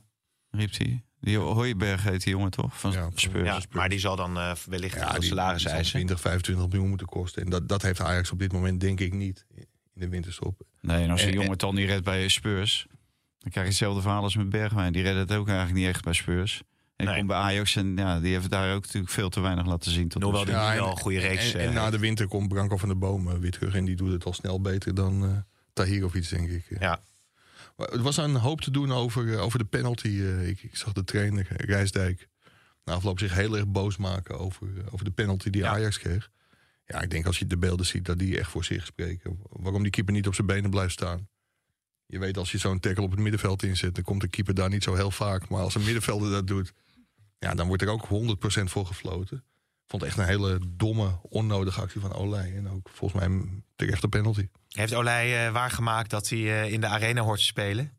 riep 0.49 0.77
hij. 0.77 1.03
Die 1.21 1.37
Hooiberg 1.37 2.03
heet 2.03 2.23
die 2.23 2.33
jongen 2.33 2.51
toch? 2.51 2.79
Van 2.79 2.91
Ja, 2.91 3.09
Spurs. 3.15 3.45
ja, 3.47 3.59
maar 3.71 3.89
die 3.89 3.99
zal 3.99 4.15
dan 4.15 4.37
eh, 4.37 4.51
wellicht 4.65 4.95
Ja, 4.95 5.13
die, 5.13 5.23
salaris 5.29 5.63
die 5.63 5.71
eisen. 5.71 5.93
20, 5.93 6.19
25 6.21 6.67
miljoen 6.67 6.89
moeten 6.89 7.07
kosten. 7.07 7.43
En 7.43 7.49
dat, 7.49 7.67
dat 7.69 7.81
heeft 7.81 8.01
Ajax 8.01 8.31
op 8.31 8.39
dit 8.39 8.51
moment 8.51 8.79
denk 8.79 8.99
ik 8.99 9.13
niet 9.13 9.45
in 9.99 10.05
de 10.05 10.12
winterstop. 10.12 10.62
Nee, 10.81 11.03
en 11.03 11.09
als 11.09 11.21
En- 11.21 11.27
een 11.27 11.31
jongen 11.33 11.45
en- 11.45 11.51
het 11.51 11.59
dan 11.62 11.75
niet 11.75 11.88
redt 11.89 12.03
bij 12.03 12.27
Spurs... 12.27 12.85
dan 13.39 13.51
krijg 13.51 13.65
je 13.65 13.71
hetzelfde 13.71 14.01
verhaal 14.01 14.23
als 14.23 14.35
met 14.35 14.49
Bergwijn. 14.49 14.93
Die 14.93 15.01
redde 15.03 15.19
het 15.19 15.31
ook 15.33 15.47
eigenlijk 15.47 15.77
niet 15.77 15.88
echt 15.88 16.03
bij 16.03 16.13
Spurs. 16.13 16.62
En 16.95 17.05
Nee. 17.05 17.15
komt 17.15 17.27
bij 17.27 17.38
Ajax 17.38 17.75
en 17.75 17.97
ja, 17.97 18.19
die 18.19 18.33
heeft 18.33 18.49
daar 18.49 18.75
ook 18.75 18.81
natuurlijk 18.83 19.13
veel 19.13 19.29
te 19.29 19.39
weinig 19.39 19.65
laten 19.65 19.91
zien. 19.91 20.07
Tot 20.07 20.21
Nog 20.21 20.31
wel 20.31 20.39
nu 20.39 20.45
die 20.51 20.55
en- 20.59 20.75
wel 20.75 20.91
een 20.91 20.97
goede 20.97 21.19
reeks. 21.19 21.53
En, 21.53 21.59
en 21.59 21.67
eh, 21.67 21.73
na 21.73 21.89
de 21.89 21.99
winter 21.99 22.27
komt 22.27 22.47
Branko 22.47 22.77
van 22.77 22.89
der 22.89 22.97
Boom 22.97 23.27
eh, 23.31 23.38
weer 23.38 23.51
terug. 23.51 23.75
En 23.75 23.85
die 23.85 23.95
doet 23.95 24.12
het 24.12 24.25
al 24.25 24.33
snel 24.33 24.62
beter 24.62 24.95
dan 24.95 25.23
eh 25.25 25.29
Tahir 25.73 26.05
of 26.05 26.13
iets, 26.13 26.29
denk 26.29 26.49
ik. 26.49 26.65
Ja. 26.79 26.99
Maar 27.77 27.88
Het 27.88 28.01
was 28.01 28.17
een 28.17 28.35
hoop 28.35 28.62
te 28.62 28.71
doen 28.71 28.91
over, 28.91 29.33
eh, 29.33 29.43
over 29.43 29.59
de 29.59 29.65
penalty. 29.65 30.07
eh, 30.07 30.47
ik, 30.47 30.63
ik 30.63 30.75
zag 30.77 30.93
de 30.93 31.03
trainer, 31.03 31.47
eh, 31.49 31.67
Rijsdijk, 31.67 32.27
na 32.85 32.93
afloop 32.93 33.19
zich 33.19 33.33
heel 33.33 33.55
erg 33.57 33.67
boos 33.67 33.97
maken 33.97 34.39
over, 34.39 34.67
eh, 34.77 34.93
over 34.93 35.05
de 35.05 35.12
penalty 35.12 35.49
die 35.49 35.62
Ja. 35.62 35.69
Ajax 35.71 35.99
kreeg. 35.99 36.29
Ja, 36.93 37.02
ik 37.02 37.10
denk 37.10 37.25
als 37.25 37.39
je 37.39 37.47
de 37.47 37.58
beelden 37.58 37.86
ziet 37.86 38.06
dat 38.06 38.19
die 38.19 38.39
echt 38.39 38.49
voor 38.49 38.63
zich 38.63 38.86
spreken. 38.86 39.39
Waarom 39.49 39.82
die 39.82 39.91
keeper 39.91 40.13
niet 40.13 40.28
op 40.28 40.36
zijn 40.36 40.47
benen 40.47 40.69
blijft 40.69 40.93
staan. 40.93 41.28
Je 42.06 42.19
weet 42.19 42.38
als 42.38 42.52
je 42.52 42.58
zo'n 42.58 42.80
tackle 42.80 43.04
op 43.04 43.12
het 43.12 43.19
middenveld 43.19 43.63
inzet, 43.63 43.95
dan 43.95 44.04
komt 44.04 44.21
de 44.21 44.28
keeper 44.28 44.54
daar 44.54 44.69
niet 44.69 44.84
zo 44.84 44.95
heel 44.95 45.12
vaak. 45.12 45.49
Maar 45.49 45.62
als 45.62 45.75
een 45.75 45.84
middenvelder 45.84 46.32
dat 46.32 46.47
doet, 46.47 46.73
ja, 47.39 47.56
dan 47.56 47.67
wordt 47.67 47.82
er 47.82 47.89
ook 47.89 48.08
100% 48.08 48.63
voor 48.63 48.86
gefloten. 48.86 49.43
vond 49.88 50.04
echt 50.04 50.17
een 50.17 50.25
hele 50.25 50.60
domme, 50.67 51.19
onnodige 51.21 51.82
actie 51.82 52.02
van 52.02 52.13
Olij. 52.13 52.56
En 52.56 52.69
ook 52.69 52.89
volgens 52.89 53.19
mij 53.21 53.30
een 53.30 53.63
terechte 53.75 54.08
penalty. 54.08 54.47
Heeft 54.67 54.93
Olij 54.93 55.45
eh, 55.45 55.54
waargemaakt 55.54 56.10
dat 56.10 56.30
hij 56.30 56.39
eh, 56.39 56.71
in 56.71 56.82
de 56.82 56.88
arena 56.88 57.21
hoort 57.21 57.39
te 57.39 57.45
spelen? 57.45 57.98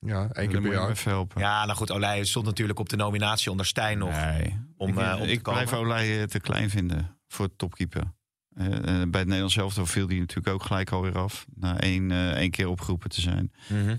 Ja, 0.00 0.28
één 0.32 0.48
keer 0.48 0.60
per 0.60 0.72
jaar. 0.72 0.90
even 0.90 1.10
helpen. 1.10 1.40
Ja, 1.40 1.64
nou 1.64 1.76
goed, 1.76 1.90
Olij 1.90 2.24
stond 2.24 2.46
natuurlijk 2.46 2.78
op 2.78 2.88
de 2.88 2.96
nominatie 2.96 3.50
onder 3.50 3.66
Stijn 3.66 3.98
nog. 3.98 4.10
Nee. 4.10 4.58
om, 4.76 4.88
ik, 4.88 4.96
eh, 4.98 5.16
om 5.20 5.26
te 5.26 5.32
ik 5.32 5.42
blijf. 5.42 5.72
Olij 5.72 6.20
eh, 6.20 6.26
te 6.26 6.40
klein 6.40 6.70
vinden 6.70 7.18
voor 7.26 7.56
topkeeper. 7.56 8.02
Eh, 8.54 8.66
eh, 8.66 8.82
bij 8.82 9.20
het 9.20 9.24
Nederlands 9.24 9.56
elftal 9.56 9.86
viel 9.86 10.06
die 10.06 10.20
natuurlijk 10.20 10.48
ook 10.48 10.62
gelijk 10.62 10.90
alweer 10.90 11.18
af. 11.18 11.46
Na 11.54 11.80
één, 11.80 12.10
eh, 12.10 12.30
één 12.32 12.50
keer 12.50 12.68
opgeroepen 12.68 13.10
te 13.10 13.20
zijn. 13.20 13.52
Mhm. 13.68 13.96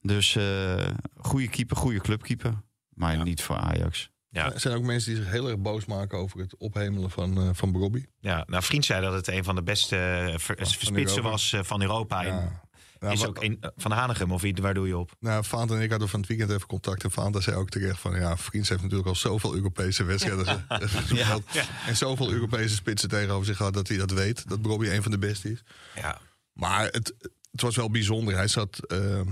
Dus 0.00 0.36
eh 0.36 0.86
goede 1.16 1.48
keeper, 1.48 1.76
goede 1.76 2.00
clubkeeper. 2.00 2.54
Maar 2.88 3.16
Ja. 3.16 3.22
niet 3.22 3.42
voor 3.42 3.56
Ajax. 3.56 4.10
Ja. 4.28 4.52
Er 4.52 4.60
zijn 4.60 4.74
ook 4.76 4.82
mensen 4.84 5.14
die 5.14 5.22
zich 5.22 5.30
heel 5.32 5.48
erg 5.48 5.58
boos 5.58 5.84
maken 5.84 6.18
over 6.18 6.40
het 6.40 6.56
ophemelen 6.56 7.10
van, 7.10 7.36
eh 7.38 7.48
van 7.52 7.76
Robbie. 7.76 8.08
Ja, 8.20 8.44
nou, 8.46 8.62
vriend 8.62 8.84
zei 8.84 9.00
dat 9.02 9.12
het 9.12 9.28
een 9.28 9.44
van 9.44 9.54
de 9.54 9.62
beste 9.62 9.96
ver- 10.36 10.56
Van 10.56 10.66
spitsen 10.66 11.22
was 11.22 11.56
van 11.62 11.82
Europa. 11.82 12.22
Ja. 12.22 12.64
Nou, 12.98 13.12
is 13.12 13.26
ook 13.26 13.42
een, 13.42 13.60
van 13.76 13.90
Hanegem, 13.90 14.32
of 14.32 14.42
wie- 14.42 14.54
waar 14.60 14.74
doe 14.74 14.86
je 14.86 14.96
op? 14.96 15.14
Nou, 15.20 15.44
Vaant 15.44 15.70
en 15.70 15.80
ik 15.80 15.90
hadden 15.90 16.08
van 16.08 16.20
het 16.20 16.28
weekend 16.28 16.50
even 16.50 16.66
contact. 16.66 17.04
En 17.04 17.10
Vaant 17.10 17.42
zei 17.42 17.56
ook 17.56 17.68
terecht 17.68 17.98
van... 18.00 18.14
ja, 18.14 18.36
Vriends 18.36 18.68
heeft 18.68 18.82
natuurlijk 18.82 19.08
al 19.08 19.14
zoveel 19.14 19.54
Europese 19.54 20.04
wedstrijden. 20.04 20.66
Ja. 21.14 21.38
En 21.86 21.96
zoveel 21.96 22.32
Europese 22.32 22.74
spitsen 22.74 23.08
tegenover 23.08 23.46
zich 23.46 23.56
gehad... 23.56 23.74
dat 23.74 23.88
hij 23.88 23.96
dat 23.96 24.10
weet, 24.10 24.48
dat 24.48 24.58
Robbie 24.62 24.94
een 24.94 25.02
van 25.02 25.10
de 25.10 25.18
beste 25.18 25.50
is. 25.50 25.62
Ja. 25.94 26.20
Maar 26.52 26.84
het, 26.84 27.14
het 27.52 27.60
was 27.60 27.76
wel 27.76 27.90
bijzonder. 27.90 28.34
Hij 28.34 28.48
zat 28.48 28.78
ehm, 28.86 29.28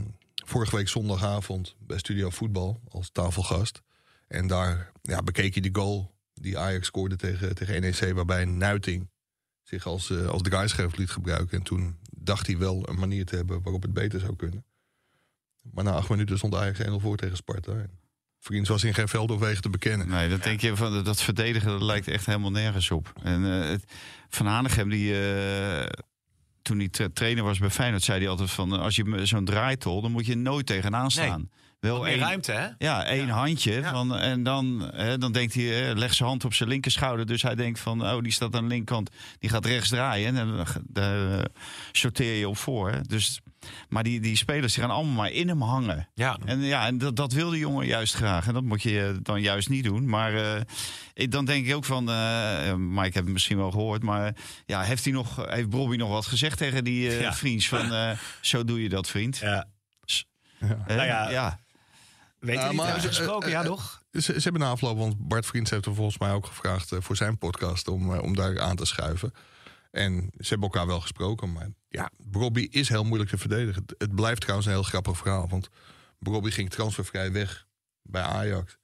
vorige 0.47 0.77
week 0.77 0.89
zondagavond 0.89 1.77
bij 1.79 1.99
Studio 1.99 2.31
Voetbal 2.31 2.81
als 2.89 3.11
tafelgast. 3.13 3.83
En 4.29 4.47
daar 4.47 4.93
ja, 5.03 5.23
bekeek 5.23 5.55
hij 5.55 5.63
de 5.63 5.81
goal 5.81 6.15
die 6.35 6.59
Ajax 6.59 6.87
scoorde 6.87 7.17
tegen, 7.17 7.55
tegen 7.55 7.81
NEC... 7.81 8.13
waarbij 8.15 8.45
Nuiting 8.45 9.11
zich 9.63 9.87
als, 9.87 10.11
eh, 10.11 10.27
als 10.27 10.43
draaischerf 10.43 10.97
liet 10.97 11.11
gebruiken. 11.11 11.59
En 11.59 11.65
toen 11.65 11.99
dacht 12.25 12.47
hij 12.47 12.59
wel 12.59 12.89
een 12.89 12.99
manier 12.99 13.25
te 13.25 13.37
hebben 13.37 13.63
waarop 13.63 13.83
het 13.83 13.93
beter 13.93 14.21
zou 14.21 14.37
kunnen. 14.37 14.65
Maar 15.73 15.85
na 15.85 15.93
acht 15.93 16.09
minuten 16.09 16.37
stond 16.39 16.55
Ajax 16.55 16.79
1-0 16.83 16.85
voor 16.97 17.17
tegen 17.17 17.37
Sparta. 17.37 17.73
En 17.73 17.91
Vriends 18.41 18.69
was 18.69 18.85
in 18.85 18.95
geen 18.95 19.09
veld 19.09 19.31
of 19.31 19.41
wegen 19.41 19.63
te 19.63 19.71
bekennen. 19.71 20.09
Nee, 20.09 20.29
dat 20.29 20.43
denk 20.43 20.61
je 20.61 20.77
van 20.77 21.05
dat 21.05 21.23
verdedigen 21.23 21.69
dat 21.71 21.83
lijkt 21.83 22.09
echt 22.09 22.27
helemaal 22.27 22.51
nergens 22.51 22.91
op. 22.91 23.13
En 23.23 23.63
eh, 23.71 23.77
Van 24.29 24.47
Hanegem 24.47 24.89
die 24.89 25.29
eh, 25.29 25.87
toen 26.63 26.79
hij 26.79 26.89
tra- 26.89 27.09
trainer 27.13 27.45
was 27.45 27.59
bij 27.59 27.71
Feyenoord 27.71 28.03
zei 28.03 28.19
hij 28.21 28.29
altijd 28.29 28.51
van 28.51 28.73
eh, 28.75 28.81
als 28.81 28.97
je 28.97 29.21
zo'n 29.27 29.45
draaitol 29.45 30.03
dan 30.03 30.11
moet 30.13 30.27
je 30.27 30.35
nooit 30.37 30.67
tegenaan 30.67 31.11
staan. 31.11 31.51
Wel 31.85 32.03
Meer 32.03 32.11
één- 32.11 32.19
ruimte, 32.19 32.53
hè? 32.53 32.67
Ja, 32.79 33.05
één 33.05 33.29
handje. 33.29 33.83
Van, 33.85 34.17
en 34.19 34.43
dan, 34.43 34.91
hè, 34.95 35.19
dan 35.19 35.33
denkt 35.33 35.55
hij, 35.55 35.89
eh, 35.91 35.97
legt 35.97 36.15
zijn 36.15 36.29
hand 36.29 36.45
op 36.45 36.55
zijn 36.55 36.69
linkerschouder. 36.69 37.27
Dus 37.27 37.43
hij 37.43 37.55
denkt 37.55 37.81
van, 37.81 38.03
oh, 38.03 38.23
die 38.23 38.33
staat 38.33 38.55
aan 38.55 38.63
de 38.63 38.69
linkerkant. 38.69 39.11
Die 39.39 39.51
gaat 39.51 39.67
rechts 39.67 39.89
draaien. 39.89 40.37
En 40.37 40.47
dan, 40.47 40.67
daar 40.87 41.39
eh, 41.39 41.45
sorteer 41.93 42.39
je 42.39 42.49
op 42.49 42.57
voor. 42.57 42.91
hè. 42.91 43.01
Dus, 43.01 43.41
maar 43.89 44.03
die, 44.03 44.21
die 44.21 44.37
spelers 44.37 44.73
die 44.75 44.83
gaan 44.83 44.93
allemaal 44.93 45.15
maar 45.15 45.31
in 45.31 45.49
hem 45.49 45.63
hangen. 45.63 46.09
Ja. 46.15 46.39
En 46.45 46.61
ja, 46.61 46.87
en 46.87 46.99
dat, 46.99 47.17
dat 47.17 47.33
wil 47.33 47.51
de 47.51 47.59
jongen 47.59 47.87
juist 47.87 48.15
graag. 48.15 48.47
En 48.47 48.55
dat 48.55 48.63
moet 48.65 48.83
je 48.83 49.01
eh, 49.15 49.19
dan 49.23 49.41
juist 49.41 49.69
niet 49.69 49.85
doen. 49.85 50.09
Maar 50.09 50.63
ik, 51.15 51.31
dan 51.31 51.45
denk 51.45 51.67
ik 51.67 51.75
ook 51.75 51.85
van, 51.85 52.09
eh 52.11 52.75
maar 52.75 53.07
ik 53.07 53.15
heb 53.15 53.25
het 53.25 53.33
misschien 53.33 53.57
wel 53.57 53.71
gehoord. 53.71 54.03
Maar 54.03 54.35
ja, 54.67 54.83
heeft, 54.83 55.05
hij 55.05 55.13
nog, 55.13 55.47
heeft 55.49 55.69
Bobby 55.69 55.97
nog 55.97 56.09
wat 56.11 56.27
gezegd 56.27 56.59
tegen 56.59 56.85
die 56.85 57.11
Ja. 57.11 57.33
vriends? 57.35 57.69
Van, 57.69 57.93
zo 58.41 58.65
doe 58.65 58.83
je 58.83 58.89
dat, 58.89 59.09
vriend. 59.09 59.37
ja. 59.37 59.67
Nou 60.87 61.03
ja, 61.05 61.31
ja. 61.31 61.59
Weet 62.45 62.61
je 62.61 62.67
niet, 62.67 62.77
maar, 62.77 62.85
hebben 62.85 63.03
ze 63.03 63.09
eh, 63.09 63.15
gesproken? 63.15 63.47
eh, 63.47 63.53
ja, 63.55 63.61
eh, 63.61 63.67
toch? 63.67 64.03
Ze, 64.13 64.21
ze 64.21 64.41
hebben 64.43 64.61
na 64.61 64.71
afloop, 64.71 64.99
want 64.99 65.29
Bart 65.29 65.47
Vriends 65.47 65.71
heeft 65.71 65.87
er 65.87 65.95
volgens 65.95 66.19
mij 66.19 66.33
ook 66.33 66.47
gevraagd 66.47 66.93
eh, 66.93 67.01
voor 67.01 67.17
zijn 67.17 67.39
podcast 67.39 67.89
om, 67.89 68.15
eh, 68.15 68.23
om 68.23 68.35
daar 68.35 68.61
aan 68.61 68.77
te 68.77 68.85
schuiven. 68.85 69.35
En 69.91 70.31
ze 70.39 70.49
hebben 70.49 70.69
elkaar 70.69 70.87
wel 70.87 71.01
gesproken, 71.01 71.53
maar 71.53 71.69
ja, 71.89 72.11
Robbie 72.33 72.69
is 72.71 72.89
heel 72.89 73.05
moeilijk 73.05 73.31
te 73.31 73.39
verdedigen. 73.39 73.83
Het, 73.87 73.95
het 73.99 74.15
blijft 74.15 74.41
trouwens 74.41 74.67
een 74.69 74.75
heel 74.75 74.83
grappig 74.83 75.17
verhaal, 75.17 75.49
want 75.49 75.69
Robbie 76.21 76.53
ging 76.53 76.71
transfervrij 76.71 77.33
weg 77.33 77.67
bij 78.03 78.23
Ajax. 78.23 78.77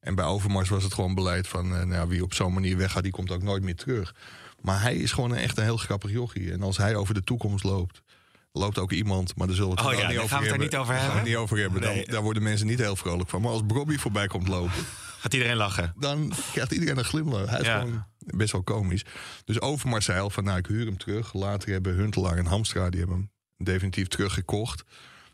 En 0.00 0.14
bij 0.14 0.24
Overmars 0.24 0.68
was 0.68 0.82
het 0.82 0.94
gewoon 0.94 1.14
beleid 1.14 1.48
van 1.48 1.64
eh, 1.64 1.78
nou, 1.78 1.92
ja, 1.92 2.06
wie 2.06 2.22
op 2.22 2.34
zo'n 2.34 2.52
manier 2.52 2.76
weggaat, 2.76 3.02
die 3.02 3.12
komt 3.12 3.30
ook 3.30 3.42
nooit 3.42 3.62
meer 3.62 3.76
terug. 3.76 4.14
Maar 4.60 4.80
hij 4.82 4.96
is 4.96 5.12
gewoon 5.12 5.30
een, 5.30 5.36
echt 5.38 5.58
een 5.58 5.64
heel 5.64 5.76
grappig 5.76 6.10
jochie. 6.10 6.52
En 6.52 6.62
als 6.62 6.76
hij 6.76 6.96
over 6.96 7.14
de 7.14 7.24
toekomst 7.24 7.64
loopt, 7.64 8.02
loopt 8.52 8.78
ook 8.78 8.92
iemand, 8.92 9.36
maar 9.36 9.46
daar 9.46 9.56
zullen 9.56 9.74
we 9.74 9.80
het 9.82 9.92
Oh 9.92 9.98
ja, 9.98 10.08
niet 10.08 10.18
over 10.18 10.28
gaan 10.28 10.42
we 10.42 10.46
het 10.48 10.54
er 10.54 10.60
hebben. 10.60 10.66
niet 10.68 10.76
over 10.76 10.94
Daar 10.94 11.02
gaan 11.02 11.08
we 11.10 11.14
hebben. 11.14 11.30
niet 11.32 11.40
over 11.42 11.58
hebben. 11.58 11.80
Dan, 11.80 12.04
daar 12.14 12.22
worden 12.22 12.42
mensen 12.42 12.66
niet 12.66 12.78
heel 12.78 12.96
vrolijk 12.96 13.28
van. 13.30 13.40
Maar 13.42 13.50
als 13.50 13.62
Robbie 13.68 13.98
voorbij 14.00 14.26
komt 14.26 14.48
lopen, 14.48 14.84
Gaat 15.20 15.32
iedereen 15.34 15.56
lachen? 15.56 15.94
dan 15.98 16.32
krijgt 16.52 16.72
iedereen 16.72 16.98
een 16.98 17.04
glimlach. 17.04 17.50
Hij 17.50 17.60
is 17.60 17.66
Ja. 17.66 17.78
gewoon 17.80 18.04
best 18.18 18.52
wel 18.52 18.62
komisch. 18.62 19.04
Dus 19.44 19.60
Overmars 19.60 20.04
zei 20.04 20.20
al 20.20 20.30
van, 20.30 20.44
nou, 20.44 20.58
ik 20.58 20.66
huur 20.66 20.86
hem 20.86 20.96
terug. 20.98 21.32
Later 21.34 21.70
hebben 21.72 21.94
Huntelaar 21.94 22.36
en 22.36 22.46
Hamstra, 22.46 22.90
die 22.90 22.98
hebben 23.00 23.16
hem 23.16 23.30
definitief 23.66 24.08
teruggekocht. 24.08 24.82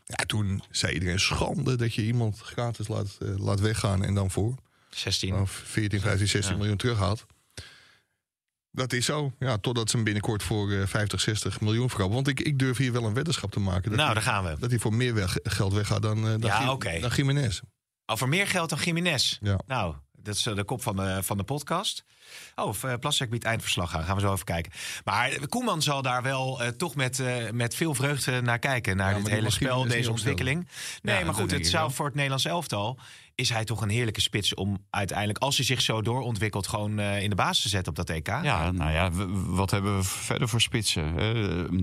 Ja, 0.05 0.23
toen 0.25 0.63
zei 0.71 0.93
iedereen, 0.93 1.19
schande 1.19 1.75
dat 1.75 1.93
je 1.93 2.01
iemand 2.05 2.39
gratis 2.39 2.87
laat, 2.87 3.17
eh, 3.21 3.37
laat 3.37 3.59
weggaan 3.59 4.03
en 4.03 4.13
dan 4.13 4.31
voor 4.31 4.55
16. 4.89 5.35
of 5.35 5.51
14, 5.51 5.99
15, 6.01 6.27
16 6.27 6.51
Ja. 6.53 6.57
miljoen 6.59 6.77
terughaalt. 6.77 7.25
Dat 8.77 8.93
is 8.93 9.05
zo. 9.05 9.31
Ja, 9.39 9.57
totdat 9.57 9.89
ze 9.89 9.95
hem 9.95 10.05
binnenkort 10.05 10.43
voor 10.43 10.71
eh, 10.71 10.87
50, 10.87 11.21
60 11.21 11.61
miljoen 11.61 11.89
verkopen. 11.89 12.13
Want 12.15 12.27
ik, 12.27 12.39
ik 12.39 12.59
durf 12.59 12.77
hier 12.77 12.91
wel 12.91 13.03
een 13.03 13.13
weddenschap 13.13 13.51
te 13.51 13.59
maken. 13.59 13.89
Dat, 13.89 13.99
nou, 13.99 14.13
daar 14.13 14.23
gaan 14.23 14.43
we. 14.43 14.55
dat 14.59 14.69
hij 14.69 14.79
voor 14.79 14.93
meer 14.93 15.13
weg, 15.13 15.37
geld 15.43 15.73
weggaat 15.73 16.01
dan, 16.01 16.17
eh 16.17 16.23
dan, 16.23 16.39
Ja, 16.41 16.71
oké. 16.71 16.99
dan 16.99 17.11
Jiménez. 17.15 17.61
Over 18.05 18.27
meer 18.27 18.47
geld 18.47 18.69
dan 18.69 18.79
Jiménez. 18.79 19.37
Ja. 19.41 19.59
Nou, 19.67 19.95
dat 20.11 20.35
is 20.35 20.45
eh, 20.45 20.55
de 20.55 20.63
kop 20.63 20.81
van 20.83 20.95
de, 20.95 21.19
van 21.23 21.37
de 21.37 21.43
podcast. 21.43 22.03
Oh, 22.55 22.75
eh, 22.81 22.93
Plastic 22.99 23.29
biedt 23.29 23.43
eindverslag 23.43 23.95
aan. 23.95 24.03
Gaan 24.03 24.15
we 24.15 24.21
zo 24.21 24.33
even 24.33 24.45
kijken. 24.45 24.71
Maar 25.03 25.47
Koeman 25.47 25.81
zal 25.81 26.01
daar 26.01 26.23
wel 26.23 26.61
eh, 26.61 26.67
toch 26.67 26.95
met, 26.95 27.19
eh, 27.19 27.35
met 27.51 27.75
veel 27.75 27.93
vreugde 27.93 28.41
naar 28.41 28.59
kijken. 28.59 28.97
Naar 28.97 29.11
maar 29.13 29.21
dit 29.23 29.31
hele 29.31 29.49
spel, 29.49 29.87
deze 29.87 30.11
ontwikkeling. 30.11 30.67
Nee, 31.01 31.19
Ja, 31.19 31.25
maar 31.25 31.33
goed, 31.33 31.51
het 31.51 31.67
zou 31.67 31.91
voor 31.91 32.05
het 32.05 32.13
Nederlands 32.15 32.45
elftal... 32.45 32.99
is 33.37 33.49
hij 33.49 33.63
toch 33.63 33.81
een 33.81 33.89
heerlijke 33.89 34.21
spits 34.21 34.53
om 34.53 34.77
uiteindelijk... 34.89 35.37
als 35.37 35.55
hij 35.57 35.65
zich 35.65 35.81
zo 35.81 36.01
doorontwikkelt, 36.01 36.67
gewoon 36.67 36.99
eh, 36.99 37.23
in 37.23 37.29
de 37.29 37.35
basis 37.35 37.63
te 37.63 37.69
zetten 37.69 37.89
op 37.89 37.97
dat 37.97 38.09
EK. 38.09 38.27
Ja, 38.27 38.71
nou 38.71 38.91
ja, 38.91 39.11
wat 39.45 39.71
hebben 39.71 39.97
we 39.97 40.03
verder 40.03 40.49
voor 40.49 40.61
spitsen? 40.61 41.15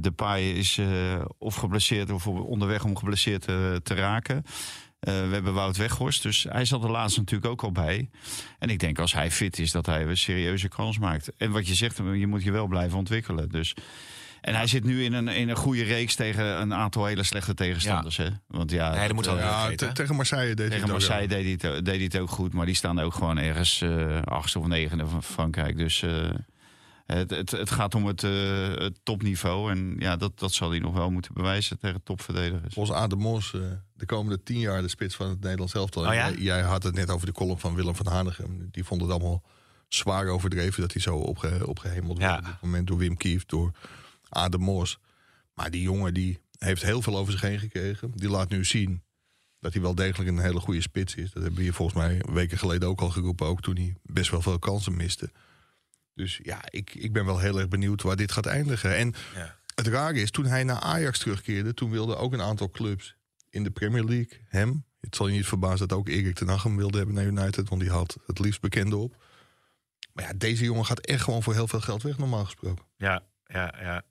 De 0.03 0.11
paai 0.11 0.53
is 0.53 0.79
eh, 0.79 1.25
of 1.39 1.55
geblesseerd 1.55 2.11
of 2.11 2.27
onderweg 2.27 2.85
om 2.85 2.97
geblesseerd 2.97 3.47
eh, 3.47 3.75
te 3.75 3.95
raken. 3.95 4.45
We 5.01 5.11
hebben 5.11 5.55
Wout 5.55 5.77
Weghorst, 5.77 6.23
dus 6.23 6.47
hij 6.49 6.65
zat 6.65 6.85
er 6.85 6.91
laatst 6.91 7.17
natuurlijk 7.17 7.51
ook 7.51 7.63
al 7.63 7.73
bij. 7.73 8.09
En 8.59 8.69
ik 8.69 8.79
denk 8.79 8.99
als 8.99 9.13
hij 9.13 9.31
fit 9.31 9.59
is, 9.59 9.71
dat 9.71 9.87
hij 9.87 10.07
een 10.07 10.17
serieuze 10.17 10.69
kans 10.69 10.99
maakt. 10.99 11.37
En 11.37 11.51
wat 11.51 11.69
je 11.69 11.75
zegt, 11.75 11.97
je 11.97 12.27
moet 12.27 12.43
je 12.43 12.53
wel 12.53 12.67
blijven 12.67 12.99
ontwikkelen. 12.99 13.49
Dus. 13.49 13.75
En 14.45 14.55
hij 14.55 14.67
zit 14.67 14.85
nu 14.85 15.05
in 15.05 15.13
een, 15.13 15.29
in 15.29 15.49
een 15.49 15.57
goede 15.57 15.83
reeks 15.83 16.15
tegen 16.15 16.61
een 16.61 16.75
aantal 16.75 17.05
hele 17.07 17.23
slechte 17.23 17.55
tegenstanders. 17.55 18.17
Hè? 18.17 18.29
Want 18.47 18.71
ja, 18.71 18.91
Nee, 18.95 19.07
dat 19.07 19.15
moet 19.17 19.27
wel 19.27 19.37
eh, 19.37 19.41
Ja, 19.43 19.61
vergeten, 19.61 19.95
tegen 19.95 20.15
Marseille 20.17 20.55
deed 20.55 20.59
hij 20.59 20.67
tegen 20.69 20.83
het 20.83 20.91
ook 20.93 20.99
Marseille 20.99 21.29
deed 21.29 21.63
hij, 21.63 21.71
het, 21.73 21.85
deed 21.85 21.95
hij 21.95 22.05
het 22.05 22.19
ook 22.19 22.31
goed, 22.31 22.53
maar 22.53 22.67
die 22.67 22.75
staan 22.75 22.99
ook 23.01 23.15
gewoon 23.15 23.39
ergens 23.39 23.81
eh 23.83 24.23
achtste 24.23 24.59
of 24.59 24.67
negende 24.67 25.07
van 25.07 25.23
Frankrijk. 25.23 25.77
Dus 25.77 26.03
eh, 26.03 26.31
het, 27.07 27.31
het, 27.31 27.51
het 27.51 27.71
gaat 27.71 27.95
om 27.95 28.07
het, 28.07 28.23
eh, 28.23 28.31
het 28.75 28.99
topniveau. 29.03 29.71
En 29.71 29.97
ja, 29.99 30.17
dat, 30.17 30.39
dat 30.39 30.53
zal 30.53 30.71
hij 30.71 30.79
nog 30.79 30.95
wel 30.95 31.11
moeten 31.11 31.35
bewijzen 31.35 31.79
tegen 31.79 32.01
topverdedigers. 32.03 32.75
Volgens 32.75 32.97
Adem 32.99 33.19
Mos 33.19 33.55
eh, 33.55 33.61
de 33.95 34.07
komende 34.07 34.43
tien 34.43 34.59
jaar 34.59 34.83
de 34.83 34.89
spits 34.89 35.15
van 35.17 35.29
het 35.29 35.41
Nederlands 35.41 35.75
elftal. 35.75 36.07
Oh 36.07 36.15
ja? 36.15 36.29
Jij- 36.31 36.39
Jij 36.39 36.61
had 36.63 36.83
het 36.83 36.95
net 36.95 37.11
over 37.11 37.27
de 37.27 37.33
column 37.33 37.59
van 37.59 37.75
Willem 37.75 37.95
van 37.97 38.07
Hanegem. 38.07 38.69
Die 38.71 38.85
vond 38.85 39.01
het 39.01 39.11
allemaal 39.11 39.43
zwaar 39.89 40.27
overdreven 40.27 40.81
dat 40.81 40.93
hij 40.93 41.03
zo 41.03 41.17
opge, 41.17 41.67
opgehemeld 41.67 42.19
Ja. 42.19 42.27
werd 42.27 42.39
op 42.39 42.45
dit 42.53 42.61
moment 42.63 42.87
door 42.87 42.99
Wim 42.99 43.17
Kieft, 43.17 43.49
door 43.49 43.73
Adem 44.35 44.61
Mos. 44.61 44.99
Maar 45.55 45.71
die 45.71 45.83
jongen 45.83 46.15
die 46.15 46.39
heeft 46.59 46.83
heel 46.83 47.03
veel 47.03 47.17
over 47.17 47.33
zich 47.33 47.41
heen 47.41 47.59
gekregen. 47.59 48.11
Die 48.15 48.29
laat 48.29 48.49
nu 48.49 48.65
zien 48.65 49.03
dat 49.61 49.73
hij 49.73 49.83
wel 49.83 49.95
degelijk 49.95 50.31
een 50.31 50.39
hele 50.39 50.61
goede 50.61 50.81
spits 50.81 51.15
is. 51.15 51.25
Dat 51.25 51.43
hebben 51.43 51.55
we 51.55 51.63
hier 51.63 51.73
volgens 51.75 51.99
mij 51.99 52.23
weken 52.33 52.59
geleden 52.59 52.89
ook 52.89 53.01
al 53.01 53.11
geroepen. 53.11 53.47
Ook 53.47 53.61
toen 53.61 53.77
hij 53.77 53.95
best 54.03 54.31
wel 54.31 54.43
veel 54.43 54.59
kansen 54.59 54.97
miste. 54.97 55.31
Dus 56.15 56.41
ja, 56.43 56.61
ik, 56.71 56.95
ik 56.95 57.13
ben 57.13 57.25
wel 57.25 57.39
heel 57.39 57.59
erg 57.59 57.69
benieuwd 57.69 58.03
waar 58.03 58.17
dit 58.17 58.33
gaat 58.33 58.47
eindigen. 58.47 58.97
En 58.97 59.15
Ja. 59.35 59.57
het 59.75 59.87
rare 59.87 60.21
is, 60.21 60.31
toen 60.31 60.45
hij 60.47 60.65
naar 60.65 60.81
Ajax 60.81 61.19
terugkeerde... 61.19 61.75
toen 61.75 61.91
wilden 61.91 62.19
ook 62.19 62.33
een 62.33 62.43
aantal 62.43 62.71
clubs 62.71 63.17
in 63.51 63.63
de 63.63 63.71
Premier 63.71 64.05
League 64.05 64.41
hem... 64.49 64.85
het 65.01 65.17
zal 65.17 65.27
je 65.29 65.33
niet 65.37 65.47
verbazen 65.47 65.89
dat 65.89 65.99
ook 65.99 66.09
Erik 66.09 66.35
ten 66.35 66.49
Hag 66.49 66.63
hem 66.63 66.77
wilde 66.77 66.97
hebben 66.97 67.15
naar 67.15 67.25
United... 67.27 67.69
want 67.69 67.81
die 67.81 67.91
had 67.91 68.17
het 68.27 68.39
liefst 68.39 68.61
bekende 68.61 68.97
op. 68.97 69.23
Maar 70.13 70.25
ja, 70.25 70.33
deze 70.37 70.65
jongen 70.65 70.85
gaat 70.85 71.01
echt 71.01 71.23
gewoon 71.23 71.43
voor 71.43 71.55
heel 71.55 71.69
veel 71.69 71.81
geld 71.81 72.03
weg, 72.03 72.19
normaal 72.19 72.45
gesproken. 72.45 72.85
Ja, 72.97 73.23
ja, 73.47 73.75
ja. 73.81 74.03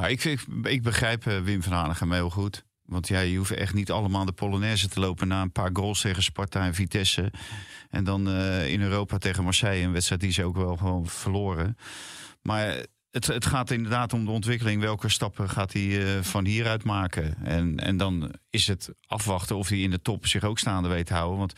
Ja, 0.00 0.06
ik, 0.06 0.24
ik, 0.62 0.82
begrijp 0.82 1.26
eh, 1.26 1.40
Wim 1.40 1.62
van 1.62 1.72
Hanegem 1.72 2.12
heel 2.12 2.30
goed. 2.30 2.64
Want 2.84 3.08
ja, 3.08 3.20
je 3.20 3.36
hoeft 3.36 3.50
echt 3.50 3.74
niet 3.74 3.90
allemaal 3.90 4.24
de 4.24 4.32
Polonaise 4.32 4.88
te 4.88 5.00
lopen... 5.00 5.28
na 5.28 5.42
een 5.42 5.52
paar 5.52 5.70
goals 5.72 6.00
tegen 6.00 6.22
Sparta 6.22 6.64
en 6.64 6.74
Vitesse. 6.74 7.32
En 7.90 8.04
dan 8.04 8.28
eh, 8.28 8.72
in 8.72 8.82
Europa 8.82 9.18
tegen 9.18 9.44
Marseille. 9.44 9.84
Een 9.84 9.92
wedstrijd 9.92 10.20
die 10.20 10.32
ze 10.32 10.44
ook 10.44 10.56
wel 10.56 10.76
gewoon 10.76 11.06
verloren. 11.06 11.76
Maar 12.42 12.76
het, 13.10 13.26
het 13.26 13.46
gaat 13.46 13.70
inderdaad 13.70 14.12
om 14.12 14.24
de 14.24 14.30
ontwikkeling. 14.30 14.80
Welke 14.80 15.08
stappen 15.08 15.48
gaat 15.50 15.72
hij 15.72 16.16
eh, 16.16 16.22
van 16.22 16.44
hieruit 16.44 16.84
maken? 16.84 17.36
En, 17.44 17.78
en 17.78 17.96
dan 17.96 18.34
is 18.50 18.66
het 18.66 18.90
afwachten 19.06 19.56
of 19.56 19.68
hij 19.68 19.78
in 19.78 19.90
de 19.90 20.02
top 20.02 20.26
zich 20.26 20.44
ook 20.44 20.58
staande 20.58 20.88
weet 20.88 21.06
te 21.06 21.14
houden. 21.14 21.38
Want 21.38 21.52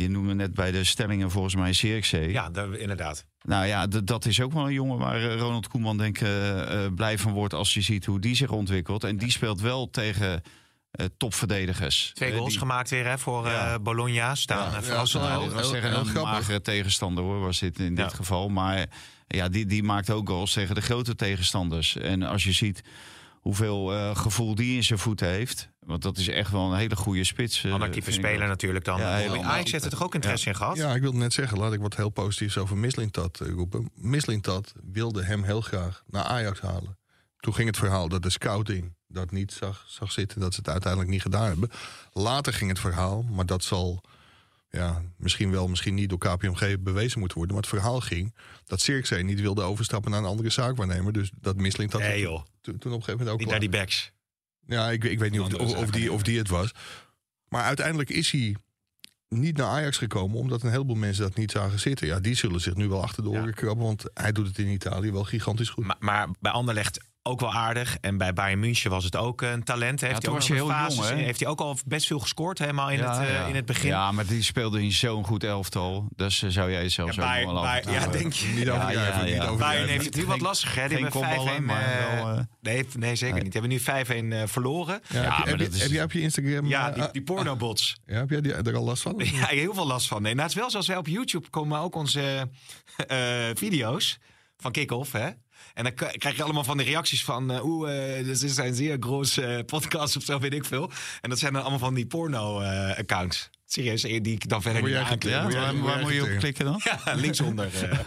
je 0.00 0.08
noemde 0.10 0.34
net 0.34 0.54
bij 0.54 0.70
de 0.70 0.84
stellingen 0.84 1.30
volgens 1.30 1.54
mij 1.54 1.72
Zirkzee. 1.72 2.30
Ja, 2.32 2.50
daar- 2.50 2.74
inderdaad. 2.74 3.24
Nou 3.42 3.66
ja, 3.66 3.86
dat 3.86 4.24
is 4.26 4.40
ook 4.40 4.52
wel 4.52 4.66
een 4.66 4.72
jongen 4.72 4.98
waar 4.98 5.16
eh, 5.30 5.36
Ronald 5.38 5.68
Koeman 5.68 5.96
denk 5.98 6.16
ik 6.18 6.26
eh, 6.26 6.84
eh, 6.84 6.92
blij 6.94 7.18
van 7.18 7.32
wordt 7.32 7.54
als 7.54 7.74
je 7.74 7.80
ziet 7.80 8.04
hoe 8.06 8.20
die 8.20 8.34
zich 8.34 8.50
ontwikkelt. 8.50 9.04
En 9.04 9.16
die 9.16 9.30
speelt 9.30 9.60
wel 9.60 9.90
tegen 9.90 10.42
eh, 10.90 11.06
topverdedigers. 11.16 12.10
Twee 12.14 12.32
goals 12.32 12.50
die- 12.50 12.58
gemaakt 12.58 12.90
weer 12.90 13.06
hè, 13.06 13.18
voor 13.18 13.46
eh, 13.46 13.52
Ja. 13.52 13.78
Bologna. 13.78 14.34
Staan 14.34 14.58
Ja, 14.72 14.80
ja, 14.86 14.96
was 14.96 15.12
heel 15.12 15.22
een 15.84 16.06
grappig. 16.06 16.14
magere 16.22 16.60
tegenstander 16.60 17.24
hoor, 17.24 17.40
was 17.40 17.58
dit 17.58 17.78
in 17.78 17.96
Ja. 17.96 18.02
dit 18.04 18.14
geval. 18.14 18.48
Maar 18.48 18.86
ja, 19.26 19.48
die, 19.48 19.66
die 19.66 19.82
maakt 19.82 20.10
ook 20.10 20.28
goals 20.28 20.52
tegen 20.52 20.74
de 20.74 20.80
grote 20.80 21.14
tegenstanders. 21.14 21.96
En 21.96 22.22
als 22.22 22.44
je 22.44 22.52
ziet 22.52 22.82
hoeveel 23.40 23.92
eh, 23.92 24.16
gevoel 24.16 24.54
die 24.54 24.76
in 24.76 24.84
zijn 24.84 24.98
voeten 24.98 25.28
heeft. 25.28 25.68
Want 25.90 26.02
dat 26.02 26.18
is 26.18 26.28
echt 26.28 26.50
wel 26.50 26.72
een 26.72 26.78
hele 26.78 26.96
goede 26.96 27.24
spits. 27.24 27.64
eh, 27.64 27.92
vind 27.92 28.06
ik 28.06 28.12
speler 28.12 28.38
dat. 28.38 28.48
natuurlijk 28.48 28.84
dan. 28.84 29.00
Ja. 29.00 29.42
Ajax 29.42 29.72
heeft 29.72 29.84
er 29.84 29.90
toch 29.90 30.02
ook 30.02 30.14
interesse 30.14 30.48
in 30.48 30.56
gehad? 30.56 30.76
Ja, 30.76 30.94
ik 30.94 31.00
wilde 31.00 31.18
net 31.18 31.32
zeggen, 31.32 31.58
laat 31.58 31.72
ik 31.72 31.80
wat 31.80 31.96
heel 31.96 32.10
positiefs 32.10 32.58
over 32.58 32.76
Mislintat 32.76 33.40
eh, 33.40 33.48
roepen. 33.48 33.90
Mislintat 33.94 34.72
wilde 34.92 35.24
hem 35.24 35.42
heel 35.42 35.60
graag 35.60 36.02
naar 36.06 36.24
Ajax 36.24 36.60
halen. 36.60 36.98
Toen 37.38 37.54
ging 37.54 37.66
het 37.66 37.76
verhaal 37.76 38.08
dat 38.08 38.22
de 38.22 38.30
scouting 38.30 38.94
dat 39.08 39.30
niet 39.30 39.52
zag, 39.52 39.84
zag 39.88 40.12
zitten, 40.12 40.40
dat 40.40 40.54
ze 40.54 40.60
het 40.60 40.68
uiteindelijk 40.68 41.10
niet 41.10 41.22
gedaan 41.22 41.46
hebben. 41.46 41.70
Later 42.12 42.52
ging 42.52 42.70
het 42.70 42.80
verhaal, 42.80 43.22
maar 43.22 43.46
dat 43.46 43.64
zal 43.64 44.04
ja, 44.70 45.02
misschien 45.16 45.50
wel, 45.50 45.68
misschien 45.68 45.94
niet 45.94 46.08
door 46.08 46.18
KPMG 46.18 46.76
bewezen 46.80 47.18
moeten 47.18 47.38
worden. 47.38 47.54
Maar 47.56 47.64
het 47.64 47.74
verhaal 47.74 48.00
ging 48.00 48.34
dat 48.64 48.80
Zirkzee 48.80 49.22
niet 49.22 49.40
wilde 49.40 49.62
overstappen 49.62 50.10
naar 50.10 50.20
een 50.20 50.26
andere 50.26 50.50
zaakwaarnemer. 50.50 51.12
Dus 51.12 51.30
dat 51.40 51.56
Mislintat 51.56 52.00
Nee 52.00 52.20
joh, 52.20 52.44
toen, 52.60 52.78
toen 52.78 52.92
op 52.92 52.98
een 52.98 53.04
gegeven 53.04 53.10
moment 53.12 53.28
ook 53.28 53.38
niet 53.38 53.48
naar 53.48 53.60
die 53.60 53.68
backs. 53.68 54.12
Ja, 54.70 54.90
ik, 54.90 55.04
ik 55.04 55.18
weet 55.18 55.30
niet 55.30 55.40
of, 55.40 55.76
of 55.76 55.90
die, 55.90 56.12
of 56.12 56.22
die 56.22 56.38
het 56.38 56.48
was. 56.48 56.72
Maar 57.48 57.62
uiteindelijk 57.62 58.10
is 58.10 58.30
hij 58.30 58.56
niet 59.28 59.56
naar 59.56 59.66
Ajax 59.66 59.96
gekomen... 59.96 60.38
omdat 60.38 60.62
een 60.62 60.70
heleboel 60.70 60.96
mensen 60.96 61.22
dat 61.22 61.36
niet 61.36 61.50
zagen 61.50 61.80
zitten. 61.80 62.06
Ja, 62.06 62.20
die 62.20 62.34
zullen 62.34 62.60
zich 62.60 62.74
nu 62.74 62.88
wel 62.88 63.02
achter 63.02 63.22
de 63.22 63.28
oren 63.28 63.44
Ja. 63.46 63.50
krabben... 63.50 63.84
want 63.84 64.04
hij 64.14 64.32
doet 64.32 64.46
het 64.46 64.58
in 64.58 64.66
Italië 64.68 65.12
wel 65.12 65.24
gigantisch 65.24 65.68
goed. 65.68 65.84
Maar, 65.84 65.96
maar 65.98 66.28
bij 66.40 66.52
Anderlecht 66.52 67.00
ook 67.22 67.40
wel 67.40 67.52
aardig. 67.52 67.96
En 68.00 68.16
bij 68.16 68.32
Bayern 68.32 68.58
München 68.60 68.90
was 68.90 69.04
het 69.04 69.16
ook 69.16 69.42
een 69.42 69.62
talent. 69.64 70.00
Heeft 70.00 70.22
Ja, 70.22 70.30
hij 70.30 70.38
ook 70.40 70.48
een 70.48 70.54
heel 70.54 70.68
fases 70.68 70.94
jong, 71.08 71.08
hè? 71.18 71.24
Heeft 71.24 71.40
hij 71.40 71.48
ook 71.48 71.60
al 71.60 71.76
best 71.86 72.06
veel 72.06 72.18
gescoord 72.18 72.58
helemaal 72.58 72.90
in, 72.90 72.98
het, 73.00 73.18
eh, 73.18 73.48
in 73.48 73.54
het 73.54 73.64
begin. 73.66 73.88
Ja, 73.88 74.12
maar 74.12 74.26
die 74.26 74.42
speelde 74.42 74.82
in 74.82 74.92
zo'n 74.92 75.24
goed 75.24 75.44
elftal. 75.44 76.08
Dus 76.16 76.42
eh, 76.42 76.50
zou 76.50 76.70
jij 76.70 76.88
zelfs 76.88 77.16
Ja, 77.16 77.22
ook 77.22 77.28
Bayern- 77.28 77.52
wel 77.52 77.62
Bayern- 77.62 77.92
ja, 77.92 78.06
denk 78.06 78.32
je. 78.32 78.46
Niet 78.46 78.64
Ja, 78.64 78.72
overdrijven, 78.74 79.28
ja. 79.28 79.54
Bayern 79.56 79.88
heeft 79.88 80.04
het 80.04 80.16
nu 80.16 80.24
wat 80.26 80.40
lastiger. 80.40 80.82
hè? 80.82 80.88
Die 80.88 80.96
geen 80.96 81.04
hebben 81.06 81.22
5-1... 81.22 81.36
kopballen, 81.36 81.64
maar 81.64 81.82
eh, 81.82 82.24
wel, 82.24 82.46
nee, 82.60 82.86
nee, 82.98 83.14
zeker 83.16 83.34
nee. 83.34 83.42
niet. 83.42 83.52
Die 83.52 83.60
hebben 83.60 83.70
nu 83.70 83.80
5-1 83.80 84.32
eh, 84.32 84.42
verloren. 84.46 85.00
Ja, 85.08 85.14
heb, 85.20 85.22
Ja, 85.22 85.22
je, 85.22 85.28
maar 85.28 85.46
heb, 85.48 85.58
je, 85.58 85.64
dat 85.64 85.74
is- 85.74 85.82
heb 85.82 85.90
jij 85.90 86.02
op 86.04 86.12
je 86.12 86.20
Instagram... 86.20 86.66
Ja, 86.66 86.90
die, 86.90 87.04
die 87.12 87.22
pornobots. 87.22 87.96
ja, 88.06 88.14
heb 88.14 88.30
jij 88.30 88.40
die, 88.40 88.52
er 88.52 88.76
al 88.76 88.84
last 88.84 89.02
van? 89.02 89.14
Ja, 89.24 89.46
heel 89.46 89.74
veel 89.74 89.86
last 89.86 90.06
van. 90.08 90.22
Nee, 90.22 90.32
nou, 90.34 90.42
het 90.46 90.54
is 90.56 90.60
wel 90.60 90.70
zoals 90.70 90.86
wij 90.86 90.96
op 90.96 91.06
YouTube 91.06 91.50
komen 91.50 91.78
ook 91.80 91.94
onze 91.94 92.48
eh, 93.06 93.18
video's 93.54 94.18
van 94.58 94.72
Kick-Off, 94.72 95.12
hè? 95.12 95.28
En 95.74 95.84
dan 95.84 95.94
krijg 95.94 96.36
je 96.36 96.42
allemaal 96.42 96.64
van 96.64 96.76
de 96.76 96.82
reacties 96.82 97.24
van... 97.24 97.50
eh 97.50 97.64
Oeh, 97.64 98.18
eh, 98.18 98.24
dit 98.26 98.42
is 98.42 98.56
een 98.56 98.74
zeer 98.74 98.96
groot 99.00 99.36
eh, 99.36 99.58
podcast 99.66 100.16
of 100.16 100.22
zo, 100.22 100.38
weet 100.38 100.54
ik 100.54 100.64
veel. 100.64 100.90
En 101.20 101.30
dat 101.30 101.38
zijn 101.38 101.52
dan 101.52 101.62
allemaal 101.62 101.78
van 101.78 101.94
die 101.94 102.06
porno-accounts. 102.06 103.50
Serieus, 103.72 104.02
die 104.02 104.20
ik 104.20 104.48
dan 104.48 104.62
verder 104.62 104.80
Word 104.80 104.92
niet 104.92 105.02
aanklik. 105.02 105.22
Ja, 105.32 105.42
Moet 105.42 105.54
waar, 105.54 105.74
moet 105.74 105.84
waar 105.84 106.00
moet 106.00 106.12
je 106.12 106.22
op 106.22 106.38
klikken 106.38 106.64
dan? 106.64 106.80
Ja, 107.04 107.14
linksonder. 107.14 107.90
eh, 107.90 107.98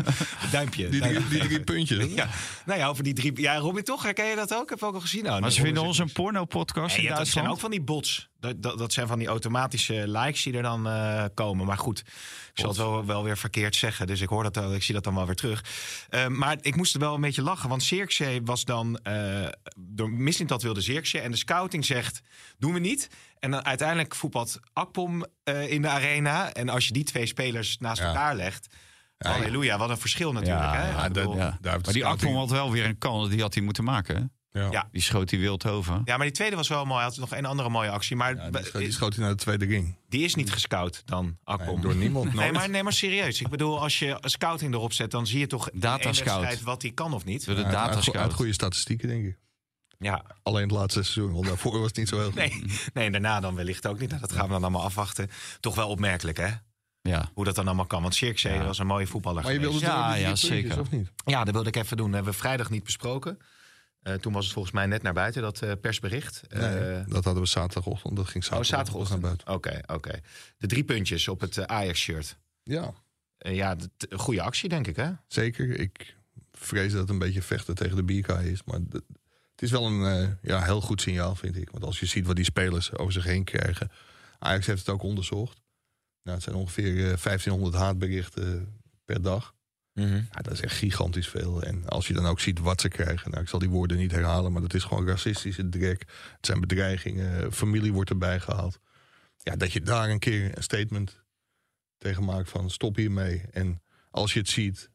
duimpje. 0.52 0.90
Die, 0.90 1.00
drie, 1.02 1.14
duimpje. 1.14 1.40
die 1.40 1.48
drie 1.48 1.60
puntjes. 1.74 2.06
Ja, 2.16 2.30
nou 2.66 2.80
ja, 2.80 2.88
over 2.88 3.04
die 3.04 3.14
drie... 3.14 3.42
Ja, 3.42 3.58
Robin, 3.58 3.84
toch? 3.84 4.04
Herken 4.04 4.26
je 4.26 4.36
dat 4.36 4.54
ook? 4.54 4.70
Heb 4.70 4.80
je 4.80 4.86
ook 4.86 4.94
al 4.94 5.00
gezien? 5.02 5.24
Nou, 5.24 5.42
Maar 5.42 5.52
ze 5.52 5.62
vinden 5.62 5.84
ons 5.84 5.98
een 5.98 6.12
porno-podcast 6.12 6.98
in 6.98 7.04
ja, 7.04 7.16
dat 7.18 7.28
zijn 7.28 7.48
ook 7.48 7.60
van 7.60 7.72
die 7.72 7.82
bots. 7.82 8.30
Dat, 8.40 8.62
dat, 8.64 8.78
dat 8.78 8.94
zijn 8.94 9.08
van 9.08 9.20
die 9.20 9.28
automatische 9.28 10.04
likes 10.08 10.44
die 10.44 10.54
er 10.54 10.62
dan 10.62 10.88
eh, 10.88 11.24
komen. 11.34 11.66
Maar 11.66 11.78
goed, 11.78 12.00
ik 12.00 12.06
zal 12.54 12.68
het 12.70 12.78
wel, 12.78 13.06
wel 13.06 13.24
weer 13.24 13.38
verkeerd 13.38 13.76
zeggen. 13.76 14.08
Dus 14.08 14.22
ik 14.22 14.30
hoor 14.30 14.52
dat, 14.52 14.74
ik 14.74 14.84
zie 14.84 14.94
dat 14.94 15.04
dan 15.04 15.16
wel 15.16 15.26
weer 15.26 15.36
terug. 15.36 15.64
Eh, 16.10 16.28
maar 16.28 16.58
ik 16.62 16.76
moest 16.76 16.94
er 16.94 17.00
wel 17.00 17.16
een 17.16 17.22
beetje 17.22 17.42
lachen. 17.42 17.70
Want 17.70 17.84
Zirkzee 17.84 18.42
was 18.44 18.66
dan... 18.66 18.98
eh 19.04 19.48
door 19.78 20.10
Missint 20.12 20.50
dat 20.50 20.62
wilde 20.62 20.82
Zirkzee. 20.82 21.22
En 21.22 21.32
de 21.32 21.38
scouting 21.38 21.86
zegt, 21.86 22.22
doen 22.58 22.74
we 22.74 22.80
niet. 22.80 23.10
En 23.44 23.52
dan 23.52 23.66
uiteindelijk 23.66 24.16
voetbalt 24.16 24.60
Akpom 24.74 25.26
eh, 25.44 25.72
in 25.72 25.82
de 25.82 25.88
arena. 25.88 26.54
En 26.54 26.70
als 26.70 26.88
je 26.88 26.94
die 26.94 27.04
twee 27.04 27.26
spelers 27.26 27.78
naast 27.78 28.02
Ja. 28.02 28.08
elkaar 28.08 28.36
legt... 28.36 28.68
Ja, 29.18 29.30
ja. 29.30 29.36
Halleluja, 29.38 29.78
wat 29.78 29.90
een 29.90 29.98
verschil 29.98 30.32
natuurlijk. 30.34 30.62
Ja, 30.74 30.74
hè? 31.02 31.08
bedoel- 31.08 31.36
de 31.36 31.40
Maar 31.62 31.82
die 31.82 32.06
Akpom 32.06 32.36
had 32.36 32.50
wel 32.50 32.72
weer 32.72 32.86
een 32.86 32.98
kans, 32.98 33.30
die 33.30 33.42
had 33.42 33.54
hij 33.54 33.64
moeten 33.64 33.84
maken. 33.84 34.32
hè? 34.52 34.62
Ja. 34.70 34.88
Die 34.92 35.02
schoot 35.02 35.30
hij 35.30 35.40
wild 35.40 35.66
over. 35.66 36.02
ja, 36.06 36.18
maar 36.18 36.26
die 36.26 36.36
tweede 36.36 36.56
was 36.56 36.68
wel 36.68 36.86
mooi. 36.86 37.00
Hij 37.00 37.10
had 37.10 37.18
nog 37.18 37.32
een 37.36 37.46
andere 37.46 37.70
mooie 37.70 37.90
actie. 37.90 38.16
Maar 38.16 38.36
Ja, 38.36 38.50
die, 38.50 38.64
schoot, 38.66 38.82
die 38.82 38.92
schoot 38.92 39.16
hij 39.16 39.24
naar 39.24 39.34
de 39.36 39.42
tweede 39.42 39.66
ring. 39.66 39.98
die 40.10 40.24
is 40.24 40.36
niet 40.36 40.52
gescout 40.52 41.02
dan, 41.06 41.38
Akpom. 41.44 41.74
Nee, 41.74 41.84
door 41.84 41.96
niemand. 41.96 42.34
Nee 42.34 42.52
maar, 42.52 42.70
nee, 42.70 42.84
maar 42.84 42.94
serieus. 42.94 43.42
Ik 43.42 43.50
bedoel, 43.50 43.82
als 43.82 44.00
je 44.00 44.18
een 44.22 44.30
scouting 44.30 44.74
erop 44.74 44.94
zet, 44.94 45.12
dan 45.12 45.28
zie 45.28 45.40
je 45.40 45.48
toch 45.48 45.70
in 45.70 45.80
Data 45.80 46.14
scout. 46.14 46.40
wedstrijd 46.40 46.62
wat 46.62 46.82
hij 46.82 46.92
kan 46.92 47.14
of 47.14 47.26
niet. 47.26 47.46
Door 47.46 47.56
de 47.56 47.64
uit- 47.64 47.76
uit, 47.76 47.88
datascout. 47.88 48.16
uit 48.24 48.34
goede 48.34 48.54
statistieken, 48.54 49.08
denk 49.08 49.26
ik. 49.26 49.38
Ja, 50.04 50.24
Alleen 50.44 50.62
het 50.64 50.72
laatste 50.72 51.04
seizoen, 51.04 51.34
want 51.34 51.46
daarvoor 51.46 51.78
was 51.80 51.88
het 51.88 51.98
niet 51.98 52.08
zo 52.10 52.16
heel 52.18 52.26
goed. 52.26 52.36
nee, 52.36 52.64
nee, 52.94 53.12
daarna 53.12 53.40
dan 53.40 53.56
wellicht 53.56 53.88
ook 53.88 54.00
niet. 54.00 54.10
Nou, 54.10 54.22
dat 54.22 54.32
gaan 54.32 54.46
we 54.46 54.52
dan 54.52 54.62
allemaal 54.62 54.84
afwachten. 54.84 55.30
Toch 55.60 55.76
wel 55.76 55.90
opmerkelijk, 55.90 56.38
hè? 56.38 56.50
Ja. 57.02 57.30
Hoe 57.34 57.46
dat 57.46 57.56
dan 57.56 57.66
allemaal 57.66 57.86
kan. 57.86 58.02
Want 58.02 58.16
Zirkzee 58.16 58.54
Ja. 58.54 58.64
was 58.66 58.80
een 58.80 58.88
mooie 58.88 59.08
voetballer 59.08 59.44
Maar 59.44 59.54
je 59.54 59.60
wilde 59.60 59.78
geweest. 59.78 59.96
Ja, 59.98 60.16
ja, 60.16 60.26
puntjes, 60.26 60.50
zeker. 60.50 60.80
of 60.80 60.92
niet? 60.92 61.12
Ja, 61.26 61.44
dat 61.44 61.54
wilde 61.54 61.70
ik 61.70 61.76
even 61.76 61.98
doen. 61.98 62.06
Dat 62.06 62.16
hebben 62.16 62.34
we 62.34 62.40
vrijdag 62.40 62.70
niet 62.70 62.84
besproken. 62.84 63.38
Eh, 64.02 64.14
toen 64.14 64.34
was 64.34 64.44
het 64.44 64.54
volgens 64.54 64.74
mij 64.74 64.86
net 64.86 65.02
naar 65.02 65.14
buiten, 65.14 65.42
dat 65.42 65.62
eh, 65.62 65.72
persbericht. 65.82 66.42
Nee, 66.50 66.62
Eh, 66.62 67.04
dat 67.08 67.24
hadden 67.24 67.44
we 67.44 67.50
zaterdagochtend. 67.50 68.16
Dat 68.16 68.28
ging 68.28 68.44
oh, 68.44 68.50
zaterdag 68.50 68.66
zaterdagochtend. 68.78 69.22
naar 69.22 69.30
buiten. 69.30 69.54
Oké, 69.54 69.94
oké. 69.94 70.20
De 70.58 70.68
drie 70.68 70.84
puntjes 70.84 71.28
op 71.28 71.40
het 71.42 71.68
Ajax-shirt. 71.68 72.38
Ja, 72.64 72.94
Eh, 73.38 73.56
ja, 73.56 73.76
goede 74.16 74.42
actie, 74.42 74.70
denk 74.70 74.88
ik, 74.88 74.96
hè? 74.96 75.10
zeker. 75.28 75.80
Ik 75.80 76.16
vrees 76.52 76.92
dat 76.92 77.02
het 77.02 77.10
een 77.10 77.20
beetje 77.20 77.42
vechten 77.42 77.76
tegen 77.76 77.96
de 77.96 78.04
bierkaai 78.04 78.52
is. 78.52 78.64
Maar 78.64 78.80
het 79.54 79.62
is 79.62 79.72
wel 79.72 79.86
een 79.86 80.06
eh, 80.06 80.30
ja, 80.42 80.64
heel 80.64 80.82
goed 80.82 81.02
signaal, 81.02 81.36
vind 81.36 81.58
ik. 81.58 81.70
Want 81.70 81.84
als 81.84 82.00
je 82.00 82.06
ziet 82.06 82.26
wat 82.26 82.36
die 82.36 82.46
spelers 82.46 82.98
over 82.98 83.14
zich 83.14 83.24
heen 83.24 83.44
krijgen. 83.44 83.92
Ajax 84.40 84.66
heeft 84.66 84.80
het 84.80 84.90
ook 84.90 85.04
onderzocht. 85.04 85.62
Nou, 86.24 86.36
het 86.36 86.44
zijn 86.44 86.56
ongeveer 86.56 86.92
eh, 86.92 87.18
1500 87.24 87.76
haatberichten 87.76 88.80
per 89.06 89.22
dag. 89.22 89.54
Ja, 89.94 90.42
dat 90.42 90.54
is 90.54 90.62
echt 90.62 90.76
gigantisch 90.76 91.28
veel. 91.28 91.62
En 91.62 91.88
als 91.88 92.08
je 92.08 92.14
dan 92.14 92.26
ook 92.26 92.40
ziet 92.40 92.60
wat 92.60 92.82
ze 92.82 92.88
krijgen. 92.88 93.32
Nou, 93.32 93.44
ik 93.44 93.50
zal 93.50 93.60
die 93.60 93.70
woorden 93.70 93.98
niet 93.98 94.12
herhalen, 94.12 94.52
maar 94.52 94.62
dat 94.62 94.74
is 94.74 94.84
gewoon 94.84 95.08
racistische 95.08 95.70
drek. 95.70 96.00
Het 96.36 96.46
zijn 96.46 96.60
bedreigingen. 96.60 97.54
Familie 97.54 97.94
wordt 97.94 98.10
erbij 98.10 98.40
gehaald. 98.40 98.80
Ja, 99.38 99.56
dat 99.56 99.72
je 99.72 99.82
daar 99.82 100.10
een 100.10 100.20
keer 100.20 100.58
een 100.58 100.64
statement 100.64 101.24
tegen 101.98 102.24
maakt 102.26 102.50
van 102.50 102.70
stop 102.70 102.96
hiermee. 102.96 103.44
En 103.52 103.82
als 104.10 104.34
je 104.34 104.40
het 104.40 104.50
ziet, 104.50 104.90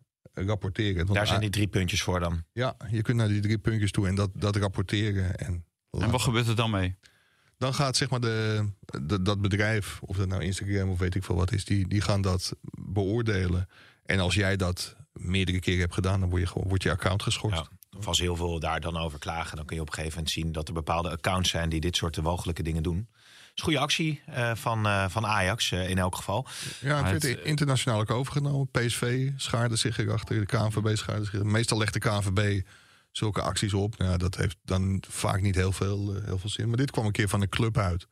rapporteren. 0.47 0.97
Want 1.05 1.15
Daar 1.15 1.27
zijn 1.27 1.41
die 1.41 1.51
drie 1.51 1.67
puntjes 1.67 2.03
voor 2.03 2.21
dan. 2.21 2.43
Ja, 2.53 2.77
je 2.91 3.03
kunt 3.03 3.17
naar 3.17 3.29
die 3.29 3.41
drie 3.41 3.59
puntjes 3.59 3.91
toe 3.91 4.07
en 4.09 4.15
dat, 4.15 4.31
dat 4.35 4.57
rapporteren. 4.57 5.37
En, 5.37 5.65
En 5.91 6.11
wat 6.11 6.21
gebeurt 6.23 6.47
er 6.49 6.57
dan 6.57 6.71
mee? 6.71 6.97
dan 7.59 7.75
gaat 7.75 7.97
zeg 7.97 8.11
maar 8.11 8.21
de, 8.21 8.69
de- 9.03 9.23
dat 9.23 9.41
bedrijf, 9.41 9.99
of 10.03 10.17
dat 10.17 10.29
nou 10.29 10.43
Instagram 10.43 10.89
of 10.91 10.99
weet 10.99 11.15
ik 11.15 11.25
veel 11.25 11.35
wat 11.37 11.53
is, 11.53 11.65
die, 11.65 11.89
die 11.89 12.01
gaan 12.01 12.21
dat 12.23 12.53
beoordelen. 12.93 13.69
En 14.05 14.19
als 14.21 14.35
jij 14.35 14.57
dat 14.57 14.97
meerdere 15.13 15.61
keren 15.61 15.81
hebt 15.81 15.95
gedaan, 15.95 16.21
dan 16.21 16.29
word 16.31 16.43
je, 16.43 16.49
gewoon, 16.49 16.69
wordt 16.69 16.83
je 16.83 16.91
account 16.91 17.23
geschorst. 17.23 17.57
Ja. 17.59 17.99
Of 17.99 18.07
als 18.07 18.19
heel 18.19 18.37
veel 18.37 18.59
daar 18.61 18.81
dan 18.81 18.97
over 18.97 19.19
klagen, 19.19 19.57
dan 19.57 19.65
kun 19.67 19.77
je 19.77 19.83
op 19.83 19.89
een 19.89 19.95
gegeven 19.95 20.17
moment 20.17 20.35
zien 20.35 20.53
dat 20.53 20.69
er 20.69 20.75
bepaalde 20.75 21.11
accounts 21.11 21.51
zijn 21.51 21.69
die 21.69 21.81
dit 21.81 21.97
soort 21.97 22.17
walgelijke 22.17 22.63
dingen 22.63 22.83
doen. 22.83 23.09
Het 23.59 23.67
is 23.67 23.75
een 23.75 23.81
goede 23.81 23.93
actie 23.93 24.23
eh, 24.27 24.55
van, 24.55 24.87
eh, 24.87 25.09
van 25.09 25.27
Ajax 25.27 25.73
in 25.73 25.99
elk 25.99 26.17
geval. 26.17 26.47
Ja, 26.81 27.05
het 27.05 27.23
werd 27.23 27.45
internationaal 27.45 28.01
ook 28.01 28.11
overgenomen. 28.11 28.69
PSV 28.71 29.31
schaarde 29.37 29.77
zich 29.77 29.99
erachter, 29.99 30.39
de 30.39 30.47
KNVB 30.47 30.97
schaarde 30.97 31.25
zich. 31.25 31.43
Meestal 31.43 31.79
legt 31.79 31.93
de 31.93 31.99
KNVB 31.99 32.61
zulke 33.11 33.43
acties 33.43 33.75
op. 33.75 33.99
Nou, 33.99 34.19
dat 34.19 34.37
heeft 34.37 34.57
dan 34.65 35.03
vaak 35.09 35.41
niet 35.41 35.55
heel 35.55 35.73
veel, 35.73 36.15
eh, 36.15 36.25
heel 36.25 36.39
veel 36.39 36.51
zin. 36.51 36.69
Maar 36.69 36.77
dit 36.77 36.91
kwam 36.91 37.07
een 37.07 37.13
keer 37.13 37.29
van 37.29 37.41
de 37.41 37.49
club 37.49 37.79
uit. 37.79 38.07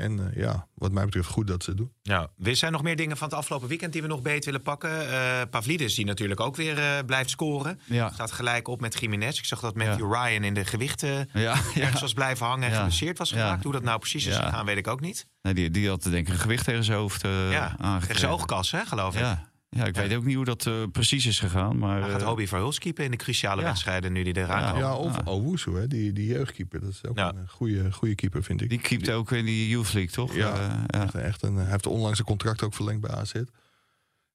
En 0.00 0.30
eh, 0.34 0.42
ja, 0.42 0.66
wat 0.74 0.92
mij 0.92 1.04
betreft 1.04 1.28
goed 1.28 1.46
dat 1.46 1.62
ze 1.62 1.70
het 1.70 1.78
doen. 1.78 1.92
Ja, 2.02 2.28
er 2.42 2.56
zijn 2.56 2.72
nog 2.72 2.82
meer 2.82 2.96
dingen 2.96 3.16
van 3.16 3.28
het 3.28 3.36
afgelopen 3.36 3.68
weekend 3.68 3.92
die 3.92 4.02
we 4.02 4.08
nog 4.08 4.22
beet 4.22 4.44
willen 4.44 4.62
pakken. 4.62 5.10
Eh 5.10 5.40
Pavlidis, 5.50 5.94
die 5.94 6.04
natuurlijk 6.04 6.40
ook 6.40 6.56
weer 6.56 6.78
eh, 6.78 7.04
blijft 7.06 7.30
scoren. 7.30 7.80
Ja. 7.84 8.10
Staat 8.12 8.32
gelijk 8.32 8.68
op 8.68 8.80
met 8.80 9.00
Jiménez. 9.00 9.38
Ik 9.38 9.44
zag 9.44 9.60
dat 9.60 9.74
Matthew 9.74 10.12
Ryan 10.12 10.44
in 10.44 10.54
de 10.54 10.64
gewichten 10.64 11.28
Ja, 11.32 11.50
ergens 11.54 11.74
ja. 11.74 12.00
was 12.00 12.12
blijven 12.12 12.46
hangen 12.46 12.64
en 12.64 12.70
Ja. 12.70 12.76
geblesseerd 12.76 13.18
was 13.18 13.30
Ja. 13.30 13.36
geraakt. 13.36 13.62
Hoe 13.64 13.72
dat 13.72 13.82
nou 13.82 13.98
precies 13.98 14.26
is 14.26 14.34
Ja. 14.36 14.42
gegaan, 14.44 14.66
weet 14.66 14.76
ik 14.76 14.86
ook 14.88 15.00
niet. 15.00 15.26
Nee, 15.42 15.54
die, 15.54 15.70
die 15.70 15.88
had 15.88 16.02
denk 16.02 16.26
ik 16.28 16.32
een 16.34 16.40
gewicht 16.40 16.64
tegen 16.64 16.84
zijn 16.84 16.98
hoofd 16.98 17.24
eh 17.24 17.50
ja, 17.52 17.62
aangekregen. 17.64 18.00
tegen 18.00 18.18
zijn 18.20 18.32
oogkas, 18.32 18.70
hè, 18.70 18.84
geloof 18.86 19.14
ik. 19.14 19.20
Ja, 19.20 19.49
ja 19.70 19.84
ik 19.86 19.96
Ja. 19.96 20.02
weet 20.02 20.14
ook 20.16 20.24
niet 20.24 20.34
hoe 20.36 20.44
dat 20.44 20.66
eh, 20.66 20.82
precies 20.92 21.26
is 21.26 21.40
gegaan. 21.40 21.78
Maar, 21.78 22.00
Hij 22.00 22.10
gaat 22.10 22.20
eh, 22.20 22.26
Hobie 22.26 22.48
Verhulst 22.48 22.78
keepen 22.78 23.04
in 23.04 23.10
de 23.10 23.16
cruciale 23.16 23.60
Ja. 23.60 23.66
wedstrijden 23.66 24.12
nu 24.12 24.22
die 24.22 24.36
eraan 24.36 24.74
Ja. 24.74 24.78
Ja, 24.78 24.96
of 24.96 25.16
ah. 25.18 25.26
Owusu, 25.26 25.76
hè, 25.76 25.86
die, 25.86 26.12
die 26.12 26.26
jeugdkeeper. 26.26 26.80
Dat 26.80 26.90
is 26.90 27.04
ook 27.06 27.16
Ja. 27.18 27.34
een 27.34 27.48
goede, 27.48 27.92
goede 27.92 28.14
keeper, 28.14 28.42
vind 28.42 28.60
ik. 28.62 28.68
die 28.68 28.80
keept 28.80 29.10
ook 29.10 29.32
in 29.32 29.44
die 29.44 29.68
Youth 29.68 29.92
League, 29.92 30.12
toch? 30.12 30.34
Ja. 30.34 30.52
Eh, 30.54 30.58
ja. 30.86 31.02
Echt, 31.02 31.14
echt 31.14 31.42
een, 31.42 31.54
hij 31.56 31.70
heeft 31.70 31.86
onlangs 31.86 32.18
een 32.18 32.24
contract 32.24 32.62
ook 32.62 32.74
verlengd 32.74 33.00
bij 33.00 33.10
AZ. 33.10 33.32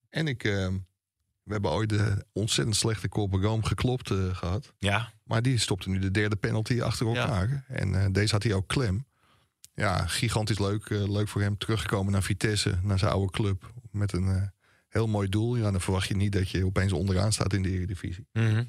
En 0.09 0.27
ik, 0.27 0.43
eh, 0.43 0.67
We 1.43 1.51
hebben 1.53 1.71
ooit 1.71 1.89
de 1.89 2.25
ontzettend 2.33 2.75
slechte 2.75 3.09
Corbegram 3.09 3.63
geklopt 3.63 4.11
eh, 4.11 4.17
gehad. 4.35 4.73
Ja, 4.79 5.13
Maar 5.23 5.41
die 5.41 5.57
stopte 5.57 5.89
nu 5.89 5.99
de 5.99 6.11
derde 6.11 6.35
penalty 6.35 6.81
achter 6.81 7.07
elkaar. 7.07 7.65
En 7.67 7.95
eh, 8.03 8.05
deze 8.11 8.33
had 8.33 8.43
hij 8.43 8.53
ook 8.53 8.67
klem. 8.67 9.05
Ja, 9.73 10.07
gigantisch 10.07 10.59
leuk. 10.59 10.85
eh, 10.89 11.07
leuk 11.09 11.27
voor 11.27 11.41
hem. 11.41 11.57
Teruggekomen 11.57 12.11
naar 12.11 12.23
Vitesse, 12.23 12.77
naar 12.81 12.99
zijn 12.99 13.11
oude 13.11 13.31
club. 13.31 13.71
Met 13.91 14.13
een 14.13 14.27
eh, 14.27 14.41
heel 14.95 15.07
mooi 15.07 15.29
doel. 15.29 15.55
Ja, 15.55 15.71
dan 15.71 15.81
verwacht 15.81 16.07
je 16.07 16.15
niet 16.15 16.31
dat 16.31 16.49
je 16.49 16.65
opeens 16.65 16.91
onderaan 16.91 17.31
staat 17.31 17.53
in 17.53 17.61
de 17.61 17.69
Eredivisie. 17.69 18.27
Mhm. 18.33 18.63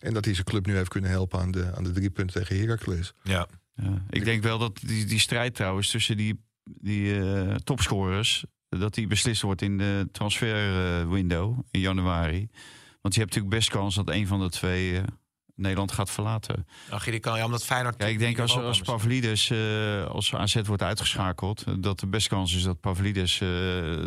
En 0.00 0.14
dat 0.14 0.24
hij 0.24 0.34
zijn 0.34 0.46
club 0.46 0.66
nu 0.66 0.76
heeft 0.76 0.88
kunnen 0.88 1.10
helpen 1.10 1.40
aan 1.40 1.50
de, 1.50 1.74
aan 1.74 1.84
de 1.84 1.92
drie 1.92 2.10
punten 2.10 2.40
tegen 2.40 2.60
Heracles. 2.60 3.12
ja. 3.22 3.48
Ja, 3.74 4.04
ik 4.10 4.24
denk 4.24 4.42
wel 4.42 4.58
dat 4.58 4.80
die, 4.82 5.04
die 5.04 5.18
strijd 5.18 5.54
trouwens 5.54 5.90
tussen 5.90 6.16
die, 6.16 6.44
die 6.64 7.20
eh, 7.20 7.54
topscorers... 7.54 8.44
dat 8.68 8.94
die 8.94 9.06
beslist 9.06 9.42
wordt 9.42 9.62
in 9.62 9.78
de 9.78 10.08
transferwindow 10.12 11.58
in 11.70 11.80
januari. 11.80 12.48
Want 13.00 13.14
je 13.14 13.20
hebt 13.20 13.34
natuurlijk 13.34 13.48
best 13.48 13.70
kans 13.70 13.94
dat 13.94 14.10
een 14.10 14.26
van 14.26 14.40
de 14.40 14.50
twee 14.50 14.96
eh, 14.96 15.02
Nederland 15.54 15.92
gaat 15.92 16.10
verlaten. 16.10 16.66
Ach, 16.90 17.04
die 17.04 17.20
kan 17.20 17.38
ja, 17.38 17.44
omdat 17.44 17.64
Feyenoord... 17.64 17.94
Ja, 17.98 18.06
ik 18.06 18.18
denk 18.18 18.38
als, 18.38 18.56
als 18.56 18.80
is. 18.80 18.86
Pavlidis, 18.86 19.50
eh, 19.50 20.04
als 20.04 20.34
AZ 20.34 20.60
wordt 20.64 20.82
uitgeschakeld... 20.82 21.62
eh, 21.62 21.74
dat 21.78 22.00
de 22.00 22.06
best 22.06 22.28
kans 22.28 22.54
is 22.54 22.62
dat 22.62 22.80
Pavlidis 22.80 23.40
eh, 23.40 23.48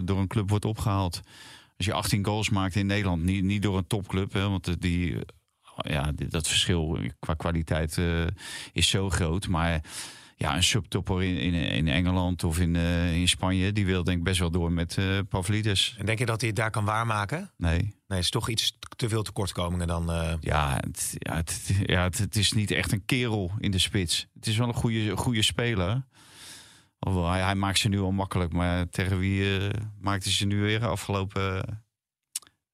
door 0.04 0.20
een 0.20 0.28
club 0.28 0.50
wordt 0.50 0.66
opgehaald. 0.66 1.22
Als 1.78 1.86
je 1.86 1.94
18 1.94 2.26
goals 2.26 2.50
maakt 2.50 2.76
in 2.76 2.86
Nederland, 2.86 3.24
niet, 3.24 3.44
niet 3.44 3.62
door 3.62 3.78
een 3.78 3.88
topclub... 3.88 4.34
Hè, 4.34 4.50
want 4.50 4.64
de- 4.66 4.78
die, 4.78 5.14
eh, 5.16 5.22
ja, 5.76 6.12
dat 6.30 6.48
verschil 6.48 7.00
qua 7.20 7.34
kwaliteit 7.34 7.98
eh, 7.98 8.24
is 8.74 8.90
zo 8.90 9.10
groot. 9.10 9.48
Maar 9.48 9.84
ja, 10.38 10.56
een 10.56 10.64
subtopper 10.64 11.24
in, 11.24 11.38
in, 11.38 11.54
in 11.54 11.88
Engeland 11.88 12.44
of 12.44 12.60
in, 12.60 12.76
eh, 12.76 13.16
in 13.16 13.28
Spanje... 13.28 13.72
die 13.72 13.86
wil 13.86 14.04
denk 14.04 14.18
ik 14.18 14.24
best 14.24 14.40
wel 14.40 14.52
door 14.52 14.72
met 14.72 14.98
eh 14.98 15.20
Pavlidis. 15.30 15.96
En 15.98 16.06
denk 16.06 16.20
je 16.20 16.26
dat 16.26 16.40
hij 16.40 16.50
het 16.50 16.58
daar 16.58 16.72
kan 16.72 16.86
waarmaken? 16.86 17.52
Nee. 17.58 17.78
Nee, 17.80 17.94
het 18.08 18.18
is 18.18 18.30
toch 18.30 18.50
iets 18.50 18.78
te 18.96 19.10
veel 19.10 19.24
tekortkomingen 19.24 19.88
dan... 19.88 20.12
eh, 20.12 20.34
Ja, 20.40 20.80
het, 20.86 21.16
ja, 21.18 21.36
het, 21.36 21.72
ja 21.86 22.04
het, 22.04 22.18
het 22.18 22.36
is 22.36 22.52
niet 22.52 22.72
echt 22.72 22.92
een 22.92 23.06
kerel 23.06 23.52
in 23.60 23.72
de 23.72 23.80
spits. 23.80 24.28
Het 24.34 24.48
is 24.48 24.58
wel 24.58 24.68
een 24.68 24.74
goede, 24.74 25.18
goede 25.18 25.42
speler. 25.42 26.06
Alhoewel, 27.00 27.30
hij, 27.32 27.42
hij 27.42 27.56
maakt 27.56 27.78
ze 27.80 27.90
nu 27.90 28.00
al 28.00 28.12
makkelijk. 28.12 28.54
Maar 28.54 28.90
tegen 28.90 29.20
wie 29.20 29.58
eh 29.60 29.70
maakte 30.00 30.32
ze 30.32 30.46
nu 30.46 30.62
weer 30.62 30.86
afgelopen... 30.88 31.64
eh, 31.66 31.74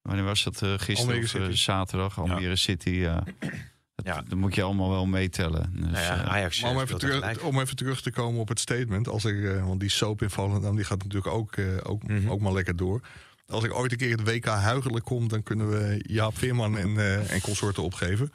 wanneer 0.02 0.24
was 0.24 0.44
dat? 0.44 0.62
eh, 0.62 0.68
gisteren 0.78 0.98
Almere 1.14 1.20
of 1.22 1.28
City. 1.28 1.62
zaterdag? 1.62 2.18
Almere 2.20 2.56
City, 2.56 2.90
ja. 2.90 3.22
Dat, 3.94 4.06
Ja. 4.06 4.22
dat 4.28 4.38
moet 4.38 4.54
je 4.54 4.62
allemaal 4.62 4.90
wel 4.90 5.06
meetellen. 5.06 5.70
Dus, 5.72 5.82
nou 5.90 5.96
ja, 5.96 6.22
eh, 6.22 6.28
Ajax 6.28 6.62
Maar 6.62 6.70
om 6.70 6.80
even, 6.80 6.98
terug, 6.98 7.42
om 7.42 7.60
even 7.60 7.76
terug 7.76 8.00
te 8.02 8.10
komen 8.10 8.40
op 8.40 8.48
het 8.48 8.60
statement. 8.60 9.08
Als 9.08 9.24
ik, 9.24 9.44
eh, 9.44 9.66
want 9.66 9.80
die 9.80 9.88
soap 9.88 10.22
in 10.22 10.30
Volendam 10.30 10.76
die 10.76 10.84
gaat 10.84 10.98
natuurlijk 11.02 11.34
ook, 11.34 11.56
eh, 11.56 11.64
ook, 11.82 12.02
Mhm. 12.02 12.28
ook 12.28 12.40
maar 12.40 12.52
lekker 12.52 12.76
door. 12.76 13.00
Als 13.46 13.64
ik 13.64 13.74
ooit 13.74 13.92
een 13.92 13.98
keer 13.98 14.10
het 14.10 14.22
WK 14.28 14.44
Huigelijk 14.46 15.04
kom... 15.04 15.28
dan 15.28 15.42
kunnen 15.42 15.68
we 15.70 16.04
Jaap 16.06 16.38
Veerman 16.38 16.78
en, 16.78 16.96
eh, 16.98 17.30
en 17.32 17.40
consorten 17.40 17.82
opgeven. 17.82 18.32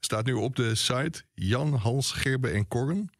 Staat 0.00 0.24
nu 0.26 0.32
op 0.32 0.56
de 0.56 0.74
site 0.74 1.22
Jan, 1.34 1.74
Hans, 1.74 2.12
Gerbe 2.12 2.48
en 2.48 2.68
Korren. 2.68 3.10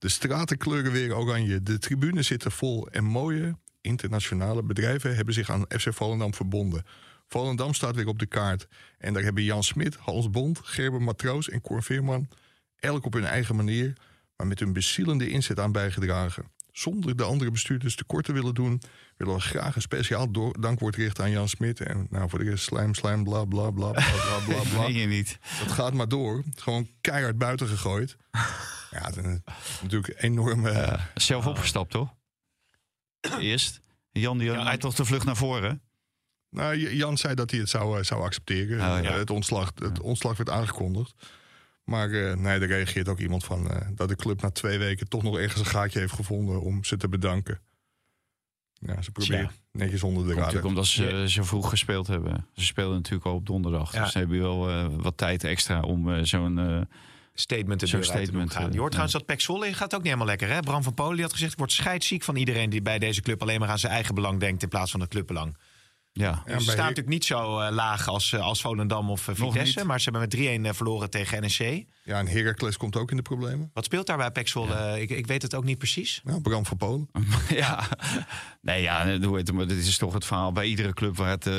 De 0.00 0.08
straten 0.08 0.56
kleuren 0.56 0.92
weer 0.92 1.16
oranje. 1.16 1.62
De 1.62 1.78
tribunes 1.78 2.26
zitten 2.26 2.52
vol. 2.52 2.88
En 2.88 3.04
mooie 3.04 3.56
internationale 3.80 4.62
bedrijven 4.62 5.16
hebben 5.16 5.34
zich 5.34 5.50
aan 5.50 5.64
FC 5.68 5.92
Volendam 5.92 6.34
verbonden. 6.34 6.84
Volendam 7.28 7.74
staat 7.74 7.94
weer 7.94 8.06
op 8.06 8.18
de 8.18 8.26
kaart. 8.26 8.68
En 8.98 9.12
daar 9.12 9.22
hebben 9.22 9.42
Jan 9.42 9.62
Smit, 9.62 9.96
Hans 9.96 10.30
Bond, 10.30 10.60
Gerben 10.62 11.02
Matroos 11.02 11.48
en 11.48 11.60
Cor 11.60 11.82
Veerman... 11.82 12.28
elk 12.76 13.04
op 13.04 13.12
hun 13.12 13.24
eigen 13.24 13.56
manier, 13.56 13.92
maar 14.36 14.46
met 14.46 14.58
hun 14.58 14.72
bezielende 14.72 15.28
inzet 15.28 15.60
aan 15.60 15.72
bijgedragen. 15.72 16.44
Zonder 16.72 17.16
de 17.16 17.24
andere 17.24 17.50
bestuurders 17.50 17.96
tekort 17.96 18.24
te 18.24 18.32
willen 18.32 18.54
doen... 18.54 18.82
willen 19.16 19.34
we 19.34 19.40
graag 19.40 19.74
een 19.74 19.82
speciaal 19.82 20.30
dankwoord 20.60 20.96
richten 20.96 21.24
aan 21.24 21.30
Jan 21.30 21.48
Smit. 21.48 21.80
En 21.80 22.06
nou, 22.10 22.28
voor 22.28 22.38
de 22.38 22.50
rest 22.50 22.64
slijm, 22.64 22.94
slijm, 22.94 23.24
bla, 23.24 23.44
bla, 23.44 23.70
bla, 23.70 23.90
bla, 23.90 24.10
bla, 24.14 24.38
bla, 24.46 24.62
bla. 24.74 24.86
je 24.86 25.06
niet. 25.06 25.38
Dat 25.58 25.72
gaat 25.72 25.92
maar 25.92 26.08
door. 26.08 26.42
Gewoon 26.54 26.88
keihard 27.00 27.38
buiten 27.38 27.68
gegooid. 27.68 28.16
Ja, 28.90 29.00
het 29.06 29.16
is 29.16 29.24
natuurlijk 29.82 30.22
enorm... 30.22 30.66
eh, 30.66 31.00
Zelf 31.14 31.46
opgestapt, 31.46 31.90
toch? 31.90 32.14
Eerst. 33.38 33.80
Jan 34.12 34.38
die 34.38 34.50
Ja, 34.50 34.64
hij- 34.64 34.78
toch 34.78 34.94
de 34.94 35.04
vlucht 35.04 35.24
naar 35.26 35.36
voren. 35.36 35.82
Nou, 36.50 36.94
Jan 36.96 37.18
zei 37.18 37.34
dat 37.34 37.50
hij 37.50 37.60
het 37.60 37.68
zou, 37.68 37.98
eh, 37.98 38.04
zou 38.04 38.22
accepteren. 38.22 38.76
Oh, 38.78 39.02
ja. 39.02 39.10
Eh, 39.10 39.16
het, 39.16 39.30
ontslag, 39.30 39.72
het 39.74 40.00
ontslag 40.00 40.36
werd 40.36 40.50
aangekondigd. 40.50 41.14
Maar 41.84 42.10
eh, 42.10 42.36
nee, 42.36 42.58
er 42.60 42.66
reageert 42.66 43.08
ook 43.08 43.18
iemand 43.18 43.44
van 43.44 43.70
eh, 43.70 43.86
dat 43.94 44.08
de 44.08 44.16
club 44.16 44.40
na 44.42 44.50
twee 44.50 44.78
weken 44.78 45.08
toch 45.08 45.22
nog 45.22 45.38
ergens 45.38 45.60
een 45.60 45.66
gaatje 45.66 45.98
heeft 45.98 46.12
gevonden 46.12 46.60
om 46.62 46.84
ze 46.84 46.96
te 46.96 47.08
bedanken. 47.08 47.60
Ja, 48.72 49.02
ze 49.02 49.10
proberen 49.10 49.50
netjes 49.72 50.02
onder 50.02 50.22
de 50.22 50.28
radar. 50.28 50.40
natuurlijk 50.44 50.68
omdat 50.68 50.86
ze 50.86 51.24
zo 51.28 51.42
vroeg 51.42 51.68
gespeeld 51.70 52.06
hebben. 52.06 52.46
Ze 52.54 52.64
speelden 52.64 52.96
natuurlijk 52.96 53.26
al 53.26 53.34
op 53.34 53.46
donderdag. 53.46 53.92
Ja. 53.92 54.02
Dus 54.02 54.12
ze 54.12 54.18
hebben 54.18 54.38
wel 54.40 54.68
eh, 54.68 54.86
wat 54.90 55.16
tijd 55.16 55.44
extra 55.44 55.80
om 55.80 56.12
eh, 56.14 56.22
zo'n... 56.24 56.88
statement 57.34 57.80
de 57.80 57.86
Zo'n 57.86 58.00
deur 58.00 58.10
uit 58.10 58.24
te 58.24 58.32
doen 58.32 58.48
statement, 58.48 58.52
gaan. 58.52 58.66
eh, 58.66 58.72
Je 58.72 58.78
hoort 58.78 58.90
trouwens 58.90 59.18
dat 59.18 59.26
Pek 59.26 59.40
Zwolle 59.40 59.74
gaat 59.74 59.92
ook 59.94 59.98
niet 60.00 60.02
helemaal 60.12 60.26
lekker. 60.26 60.48
Hè? 60.48 60.60
Bram 60.60 60.82
van 60.82 60.94
Polen 60.94 61.22
had 61.22 61.32
gezegd... 61.32 61.52
ik 61.52 61.58
word 61.58 61.72
scheidsziek 61.72 62.22
van 62.22 62.36
iedereen 62.36 62.70
die 62.70 62.82
bij 62.82 62.98
deze 62.98 63.20
club... 63.20 63.42
alleen 63.42 63.60
maar 63.60 63.68
aan 63.68 63.78
zijn 63.78 63.92
eigen 63.92 64.14
belang 64.14 64.40
denkt 64.40 64.62
in 64.62 64.68
plaats 64.68 64.90
van 64.90 65.00
het 65.00 65.08
clubbelang. 65.10 65.56
Ja. 66.12 66.42
Ja, 66.46 66.58
ze 66.58 66.64
staan 66.64 66.76
natuurlijk 66.76 67.08
niet 67.08 67.24
zo 67.24 67.58
eh, 67.60 67.72
laag 67.72 68.08
als, 68.08 68.32
eh, 68.32 68.40
als 68.40 68.60
Volendam 68.60 69.10
of 69.10 69.26
Nog 69.26 69.36
Vitesse. 69.52 69.84
Maar 69.84 70.00
ze 70.00 70.10
hebben 70.10 70.20
met 70.20 70.30
3-1 70.30 70.66
eh, 70.66 70.72
verloren 70.72 71.10
tegen 71.10 71.40
NEC. 71.40 71.86
Ja, 72.04 72.18
en 72.18 72.28
Heracles 72.28 72.76
komt 72.76 72.96
ook 72.96 73.10
in 73.10 73.16
de 73.16 73.22
problemen. 73.22 73.70
Wat 73.74 73.84
speelt 73.84 74.06
daar 74.06 74.16
bij? 74.32 74.44
Eh, 74.44 75.00
Ik, 75.02 75.10
ik 75.10 75.26
weet 75.26 75.42
het 75.42 75.54
ook 75.54 75.64
niet 75.64 75.78
precies. 75.78 76.20
Nou, 76.24 76.40
Bram 76.40 76.66
van 76.66 76.76
Polen. 76.76 77.08
ja. 77.48 77.84
Nee, 78.60 78.82
ja, 78.82 79.18
hoe 79.20 79.36
heet 79.36 79.46
het, 79.46 79.56
maar 79.56 79.66
dit 79.66 79.78
is 79.86 79.98
toch 79.98 80.12
het 80.14 80.24
verhaal 80.24 80.52
bij 80.52 80.66
iedere 80.66 80.94
club 80.94 81.16
waar 81.16 81.30
het 81.30 81.46
eh, 81.46 81.54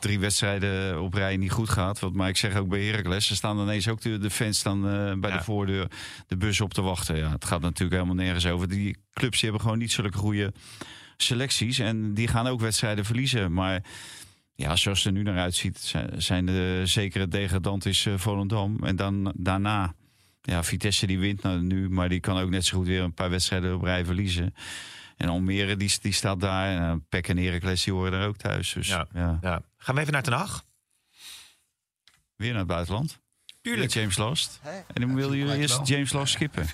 drie 0.00 0.18
wedstrijden 0.18 1.00
op 1.02 1.14
rij 1.14 1.36
niet 1.36 1.50
goed 1.50 1.68
gaat. 1.68 1.98
Wat 1.98 2.12
maar 2.12 2.28
ik 2.28 2.36
zeg 2.36 2.56
ook 2.56 2.68
bij 2.68 2.84
Heracles, 2.84 3.26
ze 3.26 3.34
staan 3.34 3.60
ineens 3.60 3.88
ook 3.88 4.00
de, 4.00 4.18
de 4.18 4.30
fans 4.30 4.62
eh, 4.62 4.72
bij 4.72 5.30
Ja. 5.30 5.36
de 5.36 5.44
voordeur 5.44 5.86
de 6.26 6.36
bus 6.36 6.60
op 6.60 6.74
te 6.74 6.82
wachten. 6.82 7.16
Ja, 7.16 7.30
het 7.30 7.44
gaat 7.44 7.60
natuurlijk 7.60 8.00
helemaal 8.02 8.24
nergens 8.24 8.46
over. 8.46 8.68
Die 8.68 8.96
clubs 9.12 9.40
die 9.40 9.48
hebben 9.48 9.60
gewoon 9.60 9.78
niet 9.78 9.92
zulke 9.92 10.18
goede 10.18 10.52
selecties 11.22 11.78
en 11.78 12.14
die 12.14 12.28
gaan 12.28 12.46
ook 12.46 12.60
wedstrijden 12.60 13.04
verliezen. 13.04 13.52
Maar 13.52 13.82
ja, 14.54 14.76
zoals 14.76 14.98
het 14.98 15.06
er 15.06 15.12
nu 15.12 15.22
naar 15.22 15.38
uitziet, 15.38 15.94
zijn- 16.16 16.46
de 16.46 16.82
zekere 16.84 17.28
degradant 17.28 17.86
is 17.86 18.06
eh, 18.06 18.14
Volendam. 18.18 18.84
En 18.84 18.96
dan 18.96 19.32
daarna, 19.36 19.94
ja, 20.42 20.62
Vitesse 20.64 21.06
die 21.06 21.18
wint 21.18 21.42
nou 21.42 21.60
nu, 21.62 21.88
maar 21.90 22.08
die 22.08 22.20
kan 22.20 22.38
ook 22.38 22.50
net 22.50 22.64
zo 22.64 22.76
goed 22.78 22.86
weer 22.86 23.02
een 23.02 23.14
paar 23.14 23.30
wedstrijden 23.30 23.74
op 23.74 23.82
rij 23.82 24.04
verliezen. 24.04 24.54
En 25.16 25.28
Almere 25.28 25.76
die, 25.76 25.92
die 26.02 26.12
staat 26.12 26.40
daar. 26.40 26.76
En 26.76 26.82
uh, 26.82 26.94
Peck 27.08 27.28
en 27.28 27.36
Heracles 27.36 27.84
die 27.84 27.92
horen 27.92 28.12
daar 28.12 28.26
ook 28.26 28.36
thuis. 28.36 28.72
Dus 28.72 28.88
Ja. 28.88 29.06
ja. 29.14 29.38
Ja. 29.42 29.62
Gaan 29.76 29.94
we 29.94 30.00
even 30.00 30.12
naar 30.12 30.22
Den 30.22 30.32
Haag? 30.32 30.64
weer 32.36 32.50
naar 32.50 32.58
het 32.58 32.66
buitenland. 32.68 33.18
Tuurlijk. 33.60 33.84
Met 33.84 33.92
James 33.92 34.16
Last. 34.16 34.58
Hè? 34.62 34.70
En 34.70 35.00
dan 35.00 35.14
willen 35.14 35.36
jullie 35.38 35.56
eerst 35.56 35.76
wel. 35.76 35.86
James 35.86 36.12
Last 36.12 36.32
skippen. 36.32 36.66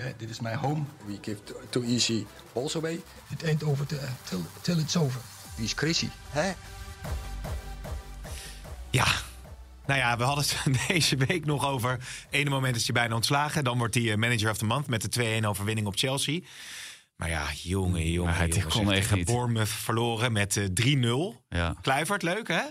Eh, 0.00 0.06
dit 0.16 0.30
is 0.30 0.40
mijn 0.40 0.56
home. 0.56 0.82
We 1.06 1.18
give 1.20 1.38
too, 1.68 1.82
easy 1.82 2.26
balls 2.52 2.76
away. 2.76 3.00
It 3.30 3.44
ain't 3.44 3.64
over 3.64 3.86
till, 3.86 3.98
till, 4.24 4.40
till 4.60 4.78
it's 4.78 4.96
over. 4.96 5.20
Wie 5.56 5.64
is 5.64 5.74
crazy? 5.74 6.08
Hè? 6.30 6.52
Ja. 8.90 9.06
Nou 9.86 9.98
ja, 9.98 10.16
we 10.16 10.22
hadden 10.22 10.44
het 10.44 10.78
deze 10.88 11.16
week 11.16 11.44
nog 11.44 11.66
over. 11.66 11.98
Ene 12.30 12.50
moment 12.50 12.76
is 12.76 12.84
hij 12.84 12.94
bijna 12.94 13.14
ontslagen. 13.14 13.64
Dan 13.64 13.78
wordt 13.78 13.94
hij 13.94 14.10
eh, 14.10 14.16
manager 14.16 14.50
of 14.50 14.58
the 14.58 14.64
month 14.64 14.86
met 14.86 15.12
de 15.12 15.40
2-1 15.42 15.44
overwinning 15.46 15.86
op 15.86 15.96
Chelsea. 15.96 16.40
Maar 17.16 17.28
ja, 17.28 17.46
jongen, 17.62 18.10
jongen. 18.10 18.30
Maar 18.30 18.38
hij 18.38 18.48
jongen, 18.48 18.68
kon 18.68 18.92
echt 18.92 19.02
tegen 19.02 19.16
niet. 19.16 19.26
Bournemouth 19.26 19.68
verloren 19.68 20.32
met 20.32 20.56
eh, 20.56 20.64
3-0. 21.34 21.44
Ja, 21.48 21.74
Kluivert, 21.82 22.22
leuk 22.22 22.48
hè? 22.48 22.62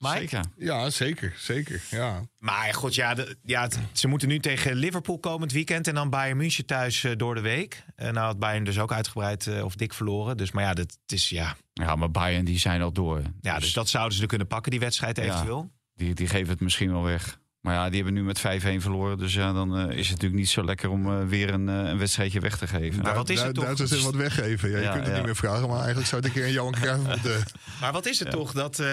Mike? 0.00 0.18
zeker. 0.18 0.44
Ja, 0.56 0.90
zeker. 0.90 1.32
Zeker, 1.36 1.82
ja. 1.90 2.20
Maar 2.38 2.74
goed, 2.74 2.94
ja, 2.94 3.14
de- 3.14 3.36
ja 3.42 3.62
het- 3.62 3.78
ze 3.92 4.08
moeten 4.08 4.28
nu 4.28 4.38
tegen 4.38 4.74
Liverpool 4.74 5.18
komend 5.18 5.52
weekend. 5.52 5.88
En 5.88 5.94
dan 5.94 6.10
Bayern 6.10 6.36
München 6.36 6.66
thuis 6.66 7.04
eh, 7.04 7.12
door 7.16 7.34
de 7.34 7.40
week. 7.40 7.84
En 7.96 8.14
nou 8.14 8.26
had 8.26 8.38
Bayern 8.38 8.64
dus 8.64 8.78
ook 8.78 8.92
uitgebreid 8.92 9.46
eh, 9.46 9.64
of 9.64 9.74
dik 9.74 9.92
verloren. 9.94 10.36
Dus, 10.36 10.50
maar 10.52 10.64
ja, 10.64 10.74
dat 10.74 10.96
het 11.02 11.12
is 11.12 11.28
ja. 11.28 11.56
Ja, 11.72 11.96
maar 11.96 12.10
Bayern 12.10 12.44
die 12.44 12.58
zijn 12.58 12.82
al 12.82 12.92
door. 12.92 13.22
Ja, 13.40 13.58
dus 13.58 13.72
dat 13.72 13.88
zouden 13.88 14.14
ze 14.16 14.22
er 14.22 14.28
kunnen 14.28 14.46
pakken, 14.46 14.70
die 14.70 14.80
wedstrijd 14.80 15.16
Ja. 15.16 15.22
eventueel. 15.22 15.70
Die, 15.94 16.14
die 16.14 16.26
geven 16.26 16.48
het 16.48 16.60
misschien 16.60 16.92
wel 16.92 17.02
weg. 17.02 17.38
Maar 17.60 17.74
ja, 17.74 17.86
die 17.90 18.02
hebben 18.02 18.14
nu 18.14 18.22
met 18.22 18.38
5-1 18.38 18.42
verloren. 18.82 19.18
Dus 19.18 19.34
ja, 19.34 19.52
dan 19.52 19.76
eh, 19.76 19.82
is 19.82 20.08
het 20.08 20.10
natuurlijk 20.10 20.40
niet 20.40 20.48
zo 20.48 20.64
lekker 20.64 20.90
om 20.90 21.06
eh, 21.06 21.26
weer 21.26 21.50
een, 21.50 21.68
eh, 21.68 21.74
een 21.74 21.98
wedstrijdje 21.98 22.40
weg 22.40 22.58
te 22.58 22.66
geven. 22.66 23.02
Maar 23.02 23.14
wat 23.14 23.28
is 23.28 23.38
Du- 23.40 23.44
het 23.46 23.54
toch? 23.54 23.64
Duitsers 23.64 23.90
hebben 23.90 24.10
wat 24.10 24.20
weggeven. 24.20 24.70
Ja, 24.70 24.76
je 24.78 24.82
kunt 24.88 24.94
het 24.96 25.06
ja. 25.06 25.14
niet 25.14 25.24
meer 25.24 25.36
vragen, 25.36 25.68
maar 25.68 25.76
eigenlijk 25.76 26.06
zou 26.08 26.20
het 26.22 26.30
een 26.30 26.36
keer 26.36 26.46
een 26.46 26.52
Johan 26.54 26.72
Cruijff 26.72 27.06
moeten... 27.06 27.42
Maar 27.80 27.92
wat 27.92 28.06
is 28.06 28.18
het 28.18 28.30
toch 28.30 28.52
dat, 28.52 28.78
eh, 28.78 28.88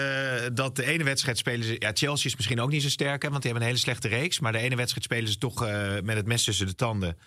dat 0.52 0.76
de 0.76 0.84
ene 0.84 1.04
wedstrijd 1.04 1.38
spelen 1.38 1.66
ze... 1.66 1.76
Ja, 1.78 1.90
Chelsea 1.94 2.26
is 2.30 2.36
misschien 2.36 2.60
ook 2.60 2.70
niet 2.70 2.82
zo 2.82 2.88
sterk, 2.88 3.22
hè, 3.22 3.28
want 3.30 3.42
die 3.42 3.50
hebben 3.52 3.68
een 3.68 3.74
hele 3.74 3.84
slechte 3.90 4.08
reeks. 4.08 4.40
Maar 4.40 4.52
de 4.52 4.58
ene 4.58 4.76
wedstrijd 4.76 5.04
spelen 5.04 5.28
ze 5.28 5.38
toch 5.38 5.64
eh, 5.66 5.92
met 6.02 6.16
het 6.16 6.26
mes 6.26 6.44
tussen 6.44 6.66
de 6.66 6.74
tanden. 6.74 7.18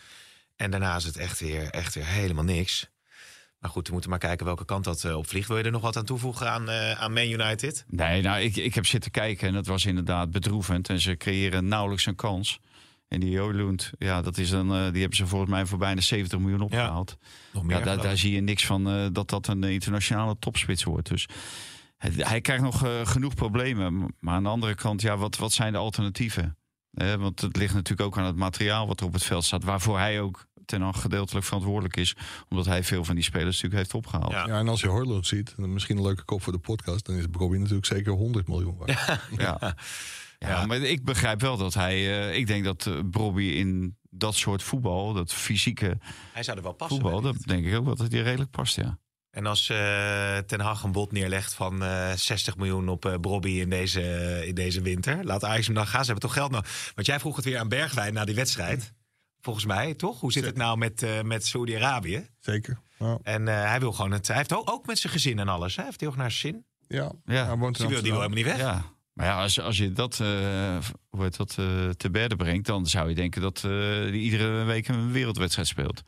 En 0.55 0.71
daarna 0.71 0.95
is 0.95 1.03
het 1.03 1.17
echt 1.17 1.39
weer, 1.39 1.69
echt 1.69 1.95
weer 1.95 2.05
helemaal 2.07 2.43
niks. 2.43 2.89
Maar 3.61 3.69
goed, 3.69 3.85
we 3.85 3.91
moeten 3.93 4.09
maar 4.09 4.19
kijken 4.19 4.45
welke 4.45 4.65
kant 4.65 4.83
dat 4.83 5.03
eh, 5.03 5.17
op 5.17 5.27
vliegt. 5.27 5.47
Wil 5.47 5.57
je 5.57 5.63
er 5.63 5.71
nog 5.71 5.81
wat 5.81 5.97
aan 5.97 6.05
toevoegen 6.05 6.51
aan, 6.51 6.69
eh, 6.69 6.91
aan 6.91 7.13
Man 7.13 7.29
United? 7.29 7.85
Nee, 7.87 8.21
nou, 8.21 8.41
ik, 8.41 8.55
ik 8.55 8.73
heb 8.75 8.85
zitten 8.85 9.11
kijken 9.11 9.47
en 9.47 9.53
dat 9.53 9.65
was 9.65 9.85
inderdaad 9.85 10.31
bedroevend. 10.31 10.89
En 10.89 10.99
ze 10.99 11.17
creëren 11.17 11.67
nauwelijks 11.67 12.05
een 12.05 12.15
kans. 12.15 12.59
En 13.07 13.19
die 13.19 13.29
Jolund, 13.29 13.91
ja, 13.97 14.21
dat 14.21 14.37
is 14.37 14.49
dan, 14.49 14.75
eh, 14.75 14.91
die 14.91 14.99
hebben 14.99 15.17
ze 15.17 15.27
volgens 15.27 15.51
mij 15.51 15.65
voor 15.65 15.77
bijna 15.77 16.01
70 16.01 16.39
miljoen 16.39 16.61
opgehaald. 16.61 17.17
Nog 17.53 17.63
Ja, 17.63 17.69
daar, 17.69 17.81
geloof 17.81 18.01
daar 18.01 18.17
zie 18.17 18.31
je 18.31 18.41
niks 18.41 18.65
van 18.65 19.09
dat 19.13 19.29
dat 19.29 19.47
een 19.47 19.63
internationale 19.63 20.35
topspits 20.39 20.83
wordt. 20.83 21.09
Dus 21.09 21.27
hij, 21.97 22.41
krijgt 22.41 22.63
nog 22.63 22.85
genoeg 23.03 23.33
problemen. 23.35 24.15
Maar 24.19 24.35
aan 24.35 24.43
de 24.43 24.49
andere 24.49 24.75
kant, 24.75 25.01
ja, 25.01 25.17
wat, 25.17 25.37
wat 25.37 25.51
zijn 25.51 25.71
de 25.71 25.77
alternatieven? 25.77 26.55
Eh, 26.91 27.13
want 27.13 27.41
het 27.41 27.55
ligt 27.55 27.73
natuurlijk 27.73 28.07
ook 28.07 28.17
aan 28.17 28.25
het 28.25 28.35
materiaal 28.35 28.87
wat 28.87 28.99
er 28.99 29.05
op 29.05 29.13
het 29.13 29.23
veld 29.23 29.43
staat. 29.43 29.63
Waarvoor 29.63 29.97
hij 29.97 30.21
ook 30.21 30.45
ten 30.71 30.81
al 30.81 30.93
gedeeltelijk 30.93 31.45
verantwoordelijk 31.45 31.97
is. 31.97 32.15
Omdat 32.49 32.65
hij 32.65 32.83
veel 32.83 33.03
van 33.03 33.15
die 33.15 33.23
spelers 33.23 33.61
natuurlijk 33.61 33.75
heeft 33.75 33.93
opgehaald. 33.93 34.31
Ja. 34.31 34.47
Ja, 34.47 34.59
en 34.59 34.67
als 34.67 34.81
je 34.81 34.87
Horloot 34.87 35.27
ziet, 35.27 35.53
en 35.57 35.73
misschien 35.73 35.97
een 35.97 36.03
leuke 36.03 36.23
kop 36.23 36.41
voor 36.41 36.53
de 36.53 36.59
podcast, 36.59 37.05
dan 37.05 37.15
is 37.15 37.29
Bobby 37.29 37.57
natuurlijk 37.57 37.85
zeker 37.85 38.11
100 38.11 38.47
miljoen 38.47 38.77
waard. 38.77 39.19
Ja. 39.37 39.75
Ja, 40.39 40.65
maar 40.65 40.77
ik 40.77 41.03
begrijp 41.03 41.41
wel 41.41 41.57
dat 41.57 41.73
hij. 41.73 41.93
eh, 42.29 42.37
ik 42.37 42.47
denk 42.47 42.63
dat 42.63 42.85
eh, 42.85 42.93
Bobby 43.05 43.43
in 43.43 43.97
dat 44.09 44.35
soort 44.35 44.63
voetbal, 44.63 45.13
dat 45.13 45.33
fysieke 45.33 45.97
Hij 46.33 46.43
zou 46.43 46.57
er 46.57 46.63
wel 46.63 46.73
passen. 46.73 47.01
voetbal, 47.01 47.21
dat 47.21 47.35
denk 47.45 47.65
ik 47.65 47.75
ook 47.75 47.85
wel 47.85 47.95
dat 47.95 48.11
hij 48.11 48.21
redelijk 48.21 48.51
past. 48.51 48.75
Ja. 48.75 48.99
En 49.31 49.45
als 49.45 49.69
eh, 49.69 50.37
Ten 50.37 50.59
Hag 50.59 50.83
een 50.83 50.91
bod 50.91 51.11
neerlegt 51.11 51.53
van 51.53 51.83
eh 51.83 52.11
60 52.13 52.57
miljoen 52.57 52.89
op 52.89 53.05
eh 53.05 53.13
Brobby 53.21 53.49
in 53.49 53.69
deze, 53.69 54.01
in 54.47 54.55
deze 54.55 54.81
winter. 54.81 55.23
Laat 55.25 55.43
Ajax 55.43 55.65
hem 55.65 55.75
dan 55.75 55.87
gaan. 55.87 56.05
Ze 56.05 56.11
hebben 56.11 56.29
toch 56.29 56.37
geld 56.37 56.51
nodig. 56.51 56.91
Want 56.95 57.07
jij 57.07 57.19
vroeg 57.19 57.35
het 57.35 57.45
weer 57.45 57.59
aan 57.59 57.69
Bergwijn 57.69 58.13
na 58.13 58.25
die 58.25 58.35
wedstrijd. 58.35 58.93
Volgens 59.41 59.65
mij, 59.65 59.93
toch? 59.93 60.19
Hoe 60.19 60.31
zit 60.31 60.45
het 60.45 60.57
nou 60.57 60.77
met, 60.77 61.03
eh 61.03 61.21
met 61.21 61.45
Saudi-Arabië? 61.45 62.27
Zeker. 62.39 62.79
Ja. 62.99 63.17
En 63.23 63.47
eh, 63.47 63.63
hij 63.63 63.79
wil 63.79 63.91
gewoon 63.91 64.11
het. 64.11 64.27
Hij 64.27 64.37
heeft 64.37 64.53
ook, 64.53 64.69
ook 64.71 64.85
met 64.85 64.99
zijn 64.99 65.13
gezin 65.13 65.39
en 65.39 65.47
alles. 65.47 65.71
Hè? 65.75 65.75
Hij 65.75 65.85
heeft 65.85 65.99
heel 65.99 66.09
erg 66.09 66.17
naar 66.17 66.31
zijn 66.31 66.53
zin. 66.53 66.65
Ja, 66.97 67.11
Ja. 67.25 67.45
hij 67.45 67.57
woont 67.57 67.77
Dus 67.77 67.83
in 67.85 67.87
die 67.87 67.95
wil, 67.95 68.03
die 68.03 68.11
wil 68.11 68.21
Amsterdam. 68.21 68.21
helemaal 68.21 68.29
niet 68.29 68.45
weg. 68.45 68.57
ja. 68.57 68.99
Maar 69.13 69.25
ja, 69.25 69.41
als, 69.41 69.59
als 69.61 69.77
je 69.77 69.91
dat, 69.93 70.19
eh, 70.19 70.77
hoe 71.09 71.23
heet 71.23 71.37
dat 71.37 71.55
eh, 71.59 71.89
te 71.89 72.09
berde 72.11 72.35
brengt, 72.35 72.65
dan 72.65 72.85
zou 72.87 73.09
je 73.09 73.15
denken 73.15 73.41
dat 73.41 73.57
eh 73.63 73.71
hij 73.71 74.11
iedere 74.11 74.63
week 74.63 74.87
een 74.87 75.11
wereldwedstrijd 75.11 75.67
speelt. 75.67 76.01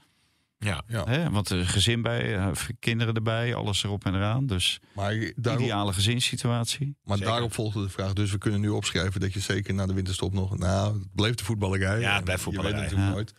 Ja. 0.58 0.84
Ja. 0.88 1.04
Hè? 1.06 1.30
Want 1.30 1.49
er 1.49 1.66
gezin 1.68 2.01
bij, 2.01 2.38
eh, 2.38 2.51
kinderen 2.80 3.14
erbij, 3.14 3.56
alles 3.56 3.84
erop 3.84 4.06
en 4.06 4.16
eraan. 4.16 4.45
Dus 4.45 4.80
Maar, 4.93 5.32
daarop, 5.36 5.64
ideale 5.64 5.93
gezinssituatie. 5.93 6.97
maar 7.04 7.18
Zeker. 7.18 7.32
daarop 7.32 7.54
volgde 7.54 7.82
de 7.84 7.89
vraag, 7.89 8.14
dus 8.14 8.32
we 8.32 8.38
kunnen 8.38 8.60
nu 8.62 8.70
opschrijven 8.70 9.22
dat 9.22 9.34
je 9.34 9.39
zeker 9.39 9.74
na 9.74 9.86
de 9.86 9.93
winterstop 9.93 10.34
nog... 10.34 10.58
Nou, 10.58 10.93
het 10.99 11.14
bleef 11.16 11.36
de 11.36 11.43
voetballerij. 11.43 11.99
Ja, 11.99 12.16
het 12.16 12.24
blijft 12.24 12.43
Je 12.43 12.49
weet 12.49 12.56
voetballerij. 12.56 12.82
natuurlijk 12.82 13.10
Ja. 13.10 13.14
nooit. 13.16 13.34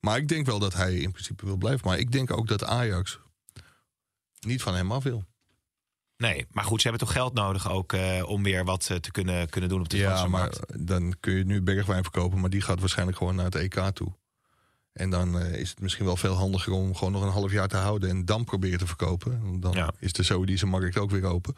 Maar 0.00 0.16
ik 0.16 0.28
denk 0.28 0.46
wel 0.46 0.58
dat 0.58 0.74
hij 0.74 0.94
in 0.94 1.10
principe 1.10 1.44
wil 1.46 1.56
blijven. 1.56 1.88
Maar 1.88 1.98
ik 1.98 2.12
denk 2.12 2.30
ook 2.36 2.48
dat 2.48 2.64
Ajax 2.64 3.18
niet 4.40 4.62
van 4.62 4.74
hem 4.74 4.92
af 4.92 5.02
wil. 5.02 5.24
Nee, 6.16 6.46
maar 6.50 6.64
goed, 6.64 6.80
ze 6.82 6.88
hebben 6.88 7.06
toch 7.06 7.16
geld 7.16 7.34
nodig 7.34 7.70
ook 7.70 7.92
eh, 7.92 8.22
om 8.28 8.42
weer 8.42 8.64
wat 8.64 8.88
eh, 8.90 8.96
te 8.96 9.10
kunnen, 9.10 9.48
kunnen 9.48 9.70
doen 9.70 9.80
op 9.80 9.88
de 9.88 9.96
Ja, 9.96 10.08
maar 10.08 10.16
transfermarkt. 10.50 10.86
dan 10.88 11.14
kun 11.20 11.34
je 11.34 11.44
nu 11.44 11.62
Bergwijn 11.62 12.02
verkopen, 12.02 12.40
maar 12.40 12.50
die 12.50 12.60
gaat 12.60 12.80
waarschijnlijk 12.80 13.18
gewoon 13.18 13.34
naar 13.34 13.44
het 13.44 13.54
EK 13.54 13.74
toe. 13.92 14.12
En 14.98 15.10
dan 15.10 15.38
eh, 15.40 15.60
is 15.60 15.70
het 15.70 15.80
misschien 15.80 16.04
wel 16.04 16.16
veel 16.16 16.34
handiger 16.34 16.72
om 16.72 16.94
gewoon 16.94 17.12
nog 17.12 17.22
een 17.22 17.28
half 17.28 17.52
jaar 17.52 17.68
te 17.68 17.76
houden 17.76 18.08
en 18.10 18.24
dan 18.24 18.44
proberen 18.44 18.78
te 18.78 18.86
verkopen. 18.86 19.60
Dan 19.60 19.72
Ja. 19.72 19.92
is 19.98 20.12
de 20.12 20.22
Saoedische 20.22 20.66
markt 20.66 20.98
ook 20.98 21.10
weer 21.10 21.24
open. 21.24 21.54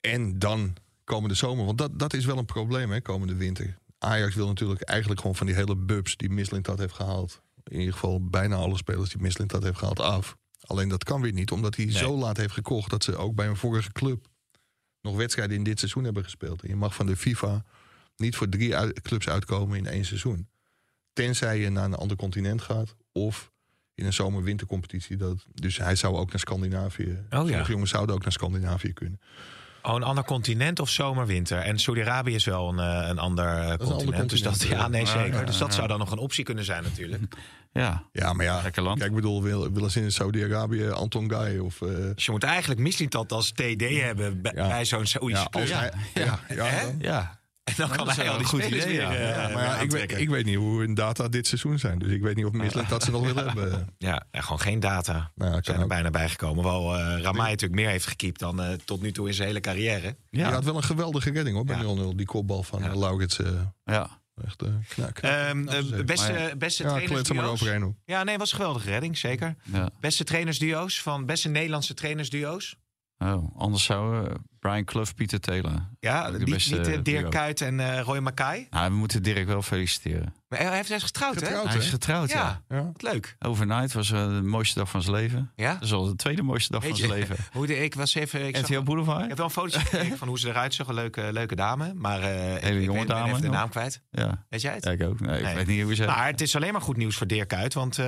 En 0.00 0.38
dan 0.38 0.74
komende 1.04 1.34
zomer, 1.34 1.64
want 1.64 1.78
dat, 1.78 1.98
dat 1.98 2.14
is 2.14 2.24
wel 2.24 2.38
een 2.38 2.44
probleem, 2.44 2.90
hè, 2.90 3.00
komende 3.00 3.34
winter. 3.34 3.76
Ajax 3.98 4.34
wil 4.34 4.46
natuurlijk 4.46 4.82
eigenlijk 4.82 5.20
gewoon 5.20 5.36
van 5.36 5.46
die 5.46 5.54
hele 5.54 5.76
bubs 5.76 6.16
die 6.16 6.30
Mislintat 6.30 6.78
heeft 6.78 6.94
gehaald. 6.94 7.40
In 7.64 7.78
ieder 7.78 7.92
geval 7.92 8.24
bijna 8.24 8.56
alle 8.56 8.76
spelers 8.76 9.10
die 9.10 9.20
Mislintat 9.22 9.62
heeft 9.62 9.78
gehaald 9.78 10.00
af. 10.00 10.36
Alleen 10.60 10.88
dat 10.88 11.04
kan 11.04 11.20
weer 11.20 11.32
niet, 11.32 11.50
omdat 11.50 11.76
hij 11.76 11.92
zo 11.92 12.16
laat 12.16 12.36
heeft 12.36 12.52
gekocht 12.52 12.90
dat 12.90 13.04
ze 13.04 13.16
ook 13.16 13.34
bij 13.34 13.46
een 13.46 13.56
vorige 13.56 13.92
club 13.92 14.26
nog 15.02 15.16
wedstrijden 15.16 15.56
in 15.56 15.62
dit 15.64 15.78
seizoen 15.78 16.04
hebben 16.04 16.24
gespeeld. 16.24 16.62
En 16.62 16.68
je 16.68 16.76
mag 16.76 16.94
van 16.94 17.06
de 17.06 17.16
FIFA 17.16 17.64
niet 18.16 18.36
voor 18.36 18.48
drie 18.48 18.76
uit- 18.76 19.00
clubs 19.00 19.28
uitkomen 19.28 19.78
in 19.78 19.86
één 19.86 20.04
seizoen. 20.04 20.48
Tenzij 21.24 21.58
je 21.58 21.70
naar 21.70 21.84
een 21.84 21.94
ander 21.94 22.16
continent 22.16 22.62
gaat 22.62 22.94
of 23.12 23.50
in 23.94 24.06
een 24.06 24.12
zomer-wintercompetitie. 24.12 25.16
Dat, 25.16 25.46
dus 25.54 25.76
hij 25.78 25.94
zou 25.96 26.16
ook 26.16 26.30
naar 26.30 26.38
Scandinavië. 26.40 27.18
ja. 27.30 27.38
Sommige 27.38 27.70
jongens 27.70 27.90
zouden 27.90 28.14
ook 28.14 28.22
naar 28.22 28.32
Scandinavië 28.32 28.92
kunnen. 28.92 29.20
Oh, 29.82 29.94
een 29.94 30.02
ander 30.02 30.24
continent 30.24 30.80
of 30.80 30.90
zomer, 30.90 31.26
winter. 31.26 31.58
En 31.58 31.78
Saudi-Arabië 31.78 32.34
is 32.34 32.44
wel 32.44 32.68
een, 32.68 32.78
eh, 33.02 33.08
een 33.08 33.18
ander 33.18 33.44
een 33.46 33.78
continent. 33.78 34.04
ander 34.12 34.28
Dus 34.28 34.42
dat, 34.42 34.50
continent, 34.52 34.78
ja, 34.78 34.84
ja. 34.84 34.88
nee, 34.88 35.00
Ja, 35.00 35.06
zeker. 35.06 35.38
ja, 35.40 35.44
dus 35.44 35.58
dat 35.58 35.68
ja. 35.68 35.74
zou 35.74 35.88
dan 35.88 35.98
nog 35.98 36.10
een 36.10 36.18
optie 36.18 36.44
kunnen 36.44 36.64
zijn 36.64 36.82
natuurlijk. 36.82 37.22
Ja, 37.72 38.04
Ja, 38.12 38.32
maar 38.32 38.44
ja, 38.44 38.62
lekker 38.62 38.82
land. 38.82 38.98
kijk, 38.98 39.10
ik 39.10 39.16
bedoel, 39.16 39.42
wil- 39.42 39.72
willen 39.72 39.90
ze 39.90 40.00
in 40.00 40.12
Saudi-Arabië 40.12 40.88
Anton 40.88 41.30
Gai 41.30 41.58
of... 41.58 41.82
eh, 41.82 41.88
Dus 42.14 42.24
je 42.24 42.30
moet 42.30 42.42
eigenlijk 42.42 42.80
Mislintat 42.80 43.32
als 43.32 43.50
TD 43.52 43.80
hebben 44.00 44.42
bij, 44.42 44.52
Ja. 44.54 44.68
bij 44.68 44.84
zo'n 44.84 45.06
Saoedische 45.06 45.48
ja, 45.52 45.90
ja, 46.14 46.40
ja, 46.48 46.70
ja. 46.98 47.38
En 47.68 47.74
dan 47.76 47.90
kan 47.96 48.08
hij 48.08 48.28
al 48.30 48.32
die 48.32 48.42
een 48.42 48.48
goed 48.48 48.62
spelers 48.62 48.84
idee, 48.84 48.96
weer, 48.98 49.10
ja. 49.10 49.14
eh, 49.34 49.48
Ja, 49.48 49.54
maar 49.54 49.64
ja, 49.64 49.76
ik, 49.78 49.90
weet, 49.90 50.18
ik 50.18 50.28
weet 50.28 50.44
niet 50.44 50.56
hoe 50.56 50.80
hun 50.80 50.94
data 50.94 51.28
dit 51.28 51.46
seizoen 51.46 51.78
zijn. 51.78 51.98
Dus 51.98 52.10
ik 52.12 52.22
weet 52.22 52.36
niet 52.36 52.44
of 52.44 52.52
Mislet 52.52 52.88
dat 52.88 53.02
ze 53.02 53.10
nog 53.10 53.22
willen 53.24 53.44
hebben. 53.52 53.94
Ja, 53.98 54.26
gewoon 54.30 54.60
geen 54.60 54.80
data. 54.80 55.30
Nou, 55.34 55.54
ja, 55.54 55.62
zijn 55.62 55.76
er 55.76 55.82
ook. 55.82 55.88
bijna 55.88 56.10
bijgekomen. 56.10 56.64
Wel 56.64 56.96
eh 56.96 57.20
Ramai 57.22 57.50
natuurlijk 57.50 57.80
meer 57.80 57.88
heeft 57.90 58.06
gekiept 58.06 58.38
dan 58.40 58.62
eh, 58.62 58.72
tot 58.84 59.02
nu 59.02 59.12
toe 59.12 59.26
in 59.28 59.34
zijn 59.34 59.48
hele 59.48 59.60
carrière. 59.60 60.16
Die 60.30 60.44
had 60.44 60.64
wel 60.64 60.76
een 60.76 60.82
geweldige 60.82 61.30
redding 61.30 61.56
hoor, 61.56 61.64
bij 61.64 61.76
Ja. 61.76 62.12
0-0. 62.12 62.14
Die 62.16 62.26
kopbal 62.26 62.62
van 62.62 62.80
Ja. 62.80 62.86
ja. 62.86 62.96
Laurits. 62.98 63.38
eh, 63.38 63.50
ja. 63.84 64.20
echt 64.44 64.62
eh 64.62 64.68
knak. 64.88 65.18
Ehm, 65.18 65.68
eh, 65.68 65.74
zeker. 65.82 66.04
beste, 66.04 66.32
Maar 66.32 66.56
beste 66.56 66.82
ja, 66.82 66.88
maar. 67.34 67.92
Ja, 68.04 68.22
nee, 68.24 68.38
was 68.38 68.50
een 68.50 68.56
geweldige 68.56 68.90
redding, 68.90 69.18
zeker. 69.18 69.54
ja. 69.72 69.88
Beste 70.00 70.24
trainersduo's 70.24 71.02
van 71.02 71.26
beste 71.26 71.48
Nederlandse 71.48 71.94
trainersduo's. 71.94 72.76
Oh, 73.18 73.56
anders 73.56 73.84
zou 73.84 74.26
eh, 74.26 74.34
Brian 74.60 74.84
Clough, 74.84 75.12
Pieter 75.14 75.40
Taylor. 75.40 75.88
Ja, 76.00 76.30
De 76.30 76.38
niet, 76.38 76.50
beste 76.50 76.76
niet 76.76 76.86
eh, 76.86 76.92
Dirk 77.02 77.04
duo. 77.20 77.28
Kuyt 77.28 77.60
en 77.60 77.80
eh, 77.80 78.00
Roy 78.00 78.18
Mackay. 78.18 78.66
Nou, 78.70 78.90
we 78.90 78.96
moeten 78.96 79.22
Dirk 79.22 79.46
wel 79.46 79.62
feliciteren. 79.62 80.34
Maar 80.48 80.58
hij 80.58 80.74
heeft 80.76 80.88
hij 80.88 80.96
is 80.96 81.02
getrouwd, 81.02 81.34
Getrouwd, 81.38 81.68
Hij 81.68 81.76
is 81.76 81.84
hè? 81.84 81.90
getrouwd, 81.90 82.30
ja. 82.30 82.62
hè? 82.68 82.76
Ja, 82.76 82.84
wat 82.92 83.02
leuk. 83.02 83.36
Overnight 83.38 83.92
was 83.92 84.10
eh, 84.12 84.26
de 84.26 84.42
mooiste 84.42 84.78
dag 84.78 84.90
van 84.90 85.02
zijn 85.02 85.14
leven. 85.14 85.52
Ja? 85.56 85.72
Dat 85.72 85.82
is 85.82 85.92
al 85.92 86.04
de 86.04 86.16
tweede 86.16 86.42
mooiste 86.42 86.72
dag 86.72 86.82
Weet 86.82 86.90
van 86.90 87.00
je, 87.00 87.06
zijn 87.06 87.18
leven. 87.18 87.36
Hoe 87.52 87.66
de, 87.66 87.78
ik 87.84 87.94
was 87.94 88.14
even... 88.14 88.46
Ik, 88.46 88.56
zag, 88.56 88.64
RTL 88.64 88.74
ik 88.78 88.84
Boulevard? 88.84 89.28
heb 89.28 89.36
wel 89.36 89.46
een 89.46 89.52
fotootje 89.52 89.80
gekeken 89.88 90.18
van 90.18 90.28
hoe 90.28 90.38
ze 90.38 90.48
eruit 90.48 90.74
zag. 90.74 90.88
Een 90.88 90.94
leuke, 90.94 91.28
leuke 91.32 91.54
dame. 91.56 91.92
Maar 91.94 92.20
eh 92.22 92.54
ik, 92.54 92.62
ik 92.78 92.84
jonge 92.84 93.06
dame 93.06 93.28
even 93.28 93.40
de 93.40 93.46
nog. 93.46 93.56
naam 93.56 93.68
kwijt. 93.68 94.02
Ja. 94.10 94.44
Weet 94.48 94.60
jij 94.60 94.74
het? 94.74 94.84
ja, 94.84 94.90
ik 94.90 95.02
ook. 95.02 95.20
Nee, 95.20 95.38
ik 95.38 95.44
Nee. 95.44 95.54
weet 95.54 95.66
niet 95.66 95.82
hoe 95.82 95.94
ze 95.94 96.04
Maar 96.04 96.26
het 96.26 96.40
is 96.40 96.56
alleen 96.56 96.72
maar 96.72 96.82
goed 96.82 96.96
nieuws 96.96 97.16
voor 97.16 97.26
Dirk 97.26 97.48
Kuyt. 97.48 97.74
Want 97.74 97.98
eh, 97.98 98.06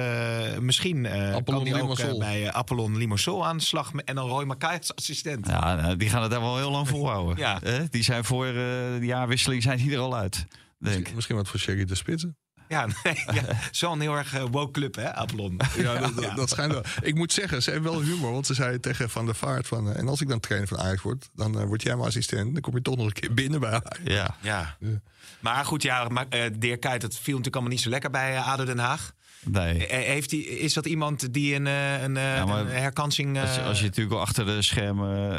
misschien 0.61 1.07
eh 1.07 1.37
kan 1.45 1.67
hij 1.67 1.81
ook 1.83 2.19
bij 2.19 2.53
Apollon 2.53 2.97
Limassol 2.97 3.47
aan 3.47 3.57
de 3.57 3.63
slag. 3.63 3.93
En 4.05 4.15
dan 4.15 4.29
Roy 4.29 4.45
Mackay 4.45 4.77
als 4.77 4.95
assistent. 4.97 5.47
Ja, 5.47 5.75
nou, 5.75 5.97
die 5.97 6.09
gaan 6.09 6.23
het 6.23 6.31
daar 6.41 6.49
wel 6.51 6.59
heel 6.59 6.70
lang 6.70 6.88
volhouden. 6.88 7.36
Ja. 7.36 7.62
Eh, 7.62 7.74
die 7.91 8.03
zijn 8.03 8.24
voor 8.24 8.47
eh, 8.47 8.53
de 8.53 8.99
jaarwisseling 9.01 9.62
zijn 9.62 9.78
die 9.78 9.93
er 9.93 9.99
al 9.99 10.16
uit. 10.16 10.47
Denk. 10.78 11.14
Misschien 11.14 11.36
wat 11.36 11.49
voor 11.49 11.61
Shaggy 11.61 11.84
de 11.84 11.95
Spitsen. 11.95 12.36
Ja, 12.70 12.86
nee, 13.03 13.22
ja. 13.32 13.43
zo'n 13.70 14.01
heel 14.01 14.14
erg 14.14 14.34
eh, 14.34 14.45
woke 14.51 14.70
club, 14.70 14.95
hè, 14.95 15.14
Apollon. 15.14 15.61
Ja, 15.76 15.99
dat, 15.99 16.14
dat, 16.22 16.36
dat 16.36 16.51
schijnt 16.51 16.72
wel. 16.72 16.82
Ik 17.03 17.14
moet 17.14 17.32
zeggen, 17.32 17.62
ze 17.62 17.70
hebben 17.70 17.91
wel 17.93 18.03
humor. 18.03 18.32
Want 18.32 18.47
ze 18.47 18.55
zei 18.55 18.80
tegen 18.80 19.11
Van 19.11 19.26
der 19.26 19.34
Vaart 19.34 19.66
van... 19.66 19.91
eh, 19.93 19.99
en 19.99 20.09
als 20.09 20.20
ik 20.20 20.28
dan 20.28 20.41
trainer 20.41 20.68
van 20.68 20.78
Ajax 20.78 21.03
word, 21.03 21.28
dan 21.34 21.59
eh, 21.59 21.64
word 21.64 21.82
jij 21.82 21.95
mijn 21.95 22.07
assistent. 22.09 22.53
Dan 22.53 22.61
kom 22.62 22.74
je 22.74 22.82
toch 22.82 22.97
nog 22.97 23.07
een 23.07 23.12
keer 23.12 23.34
binnen 23.34 23.61
bij 23.61 23.70
Ajax. 23.70 23.99
Ja. 24.05 24.36
Ja. 24.41 24.76
Ja. 24.80 25.01
Maar 25.41 25.64
goed, 25.64 25.82
ja, 25.82 26.09
maar, 26.09 26.26
eh 26.28 26.51
Dirk 26.59 26.80
Kuyt, 26.80 27.01
dat 27.01 27.14
viel 27.14 27.22
natuurlijk 27.36 27.55
allemaal 27.55 27.72
niet 27.72 27.80
zo 27.80 27.91
lekker 27.91 28.11
bij 28.11 28.38
ADO 28.38 28.64
Den 28.64 28.78
Haag. 28.78 29.12
Nee. 29.45 29.86
Eh, 29.86 30.07
Heeft 30.07 30.30
die, 30.30 30.47
is 30.59 30.72
dat 30.74 30.86
iemand 30.86 31.32
die 31.34 31.55
een, 31.55 31.66
eh, 31.66 32.03
een, 32.03 32.16
eh, 32.16 32.22
Ja, 32.36 32.45
maar 32.45 32.61
een 32.61 32.66
herkansing... 32.66 33.36
eh, 33.36 33.43
Als, 33.43 33.55
je- 33.55 33.62
als 33.62 33.78
je 33.78 33.84
natuurlijk 33.84 34.14
wel 34.14 34.20
achter 34.24 34.47
de 34.47 34.62
schermen 34.62 35.32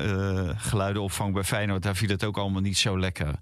eh, 0.49 0.49
geluiden 0.57 1.01
opvangt 1.01 1.33
bij 1.33 1.43
Feyenoord, 1.43 1.83
daar 1.83 1.95
viel 1.95 2.09
het 2.09 2.23
ook 2.23 2.37
allemaal 2.37 2.61
niet 2.61 2.77
zo 2.77 2.99
lekker. 2.99 3.33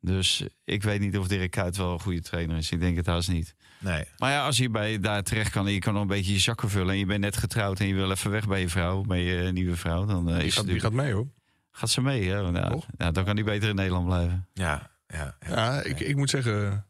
Dus 0.00 0.44
ik 0.64 0.82
weet 0.82 1.00
niet 1.00 1.18
of 1.18 1.28
Dirk 1.28 1.50
Kuyt 1.50 1.76
wel 1.76 1.92
een 1.92 2.00
goede 2.00 2.20
trainer 2.22 2.56
is. 2.56 2.70
Ik 2.70 2.80
denk 2.80 2.96
het 2.96 3.06
haast 3.06 3.28
niet. 3.30 3.54
Nee. 3.78 4.04
Maar 4.18 4.30
ja, 4.30 4.44
als 4.46 4.56
je 4.56 4.70
bij 4.70 5.00
daar 5.00 5.22
terecht 5.22 5.50
kan 5.50 5.66
en 5.66 5.72
je 5.72 5.78
kan 5.78 5.92
nog 5.92 6.02
een 6.02 6.08
beetje 6.08 6.32
je 6.32 6.38
zakken 6.38 6.68
vullen 6.70 6.90
en 6.92 6.98
je 6.98 7.06
bent 7.06 7.20
net 7.20 7.36
getrouwd 7.36 7.80
en 7.80 7.86
je 7.86 7.94
wil 7.94 8.10
even 8.10 8.30
weg 8.30 8.48
bij 8.48 8.60
je 8.60 8.68
vrouw, 8.68 9.00
bij 9.02 9.22
je 9.22 9.52
nieuwe 9.52 9.76
vrouw, 9.76 10.04
dan 10.04 10.28
eh, 10.30 10.36
Die 10.36 10.44
is 10.46 10.54
gaat, 10.54 10.66
die 10.66 10.80
gaat 10.80 10.92
mee 10.92 11.12
hoor. 11.12 11.26
gaat 11.70 11.90
ze 11.90 12.00
mee. 12.00 12.28
Hè? 12.28 12.36
Ja, 12.36 12.68
Toch? 12.70 12.86
ja, 12.98 13.10
dan 13.10 13.24
kan 13.24 13.34
hij 13.34 13.44
beter 13.44 13.68
in 13.68 13.74
Nederland 13.74 14.06
blijven. 14.06 14.48
Ja, 14.52 14.90
ja, 15.06 15.36
ja. 15.48 15.54
Ja, 15.54 15.82
ik, 15.82 16.00
ik 16.00 16.16
moet 16.16 16.30
zeggen, 16.30 16.84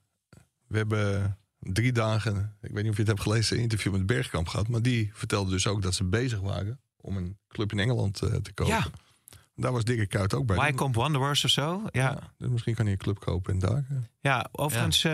we 0.66 0.76
hebben 0.76 1.36
drie 1.62 1.92
dagen, 1.92 2.56
ik 2.60 2.70
weet 2.70 2.82
niet 2.82 2.90
of 2.90 2.96
je 2.96 3.02
het 3.02 3.10
hebt 3.10 3.20
gelezen, 3.20 3.56
een 3.56 3.62
interview 3.62 3.92
met 3.92 4.06
Bergkamp 4.06 4.48
gehad. 4.48 4.68
Maar 4.68 4.82
die 4.82 5.10
vertelde 5.14 5.50
dus 5.50 5.66
ook 5.66 5.82
dat 5.82 5.94
ze 5.94 6.04
bezig 6.04 6.40
waren 6.40 6.80
om 6.96 7.16
een 7.16 7.38
club 7.48 7.72
in 7.72 7.78
Engeland 7.78 8.22
eh, 8.22 8.34
te 8.34 8.52
kopen. 8.52 8.74
Ja. 8.74 8.86
Daar 9.54 9.72
was 9.72 9.84
Dirk 9.84 10.08
Kuyt 10.08 10.34
ook 10.34 10.46
bij. 10.46 10.56
Wycombe 10.56 10.98
Wanderers 10.98 11.44
of 11.44 11.50
zo. 11.50 11.82
Ja, 11.90 12.18
Dus 12.38 12.48
misschien 12.48 12.74
kan 12.74 12.84
hij 12.84 12.92
een 12.94 13.00
club 13.00 13.18
kopen 13.20 13.52
en 13.52 13.58
daar. 13.58 13.84
ja 14.20 14.46
overigens, 14.52 15.04
eh, 15.04 15.12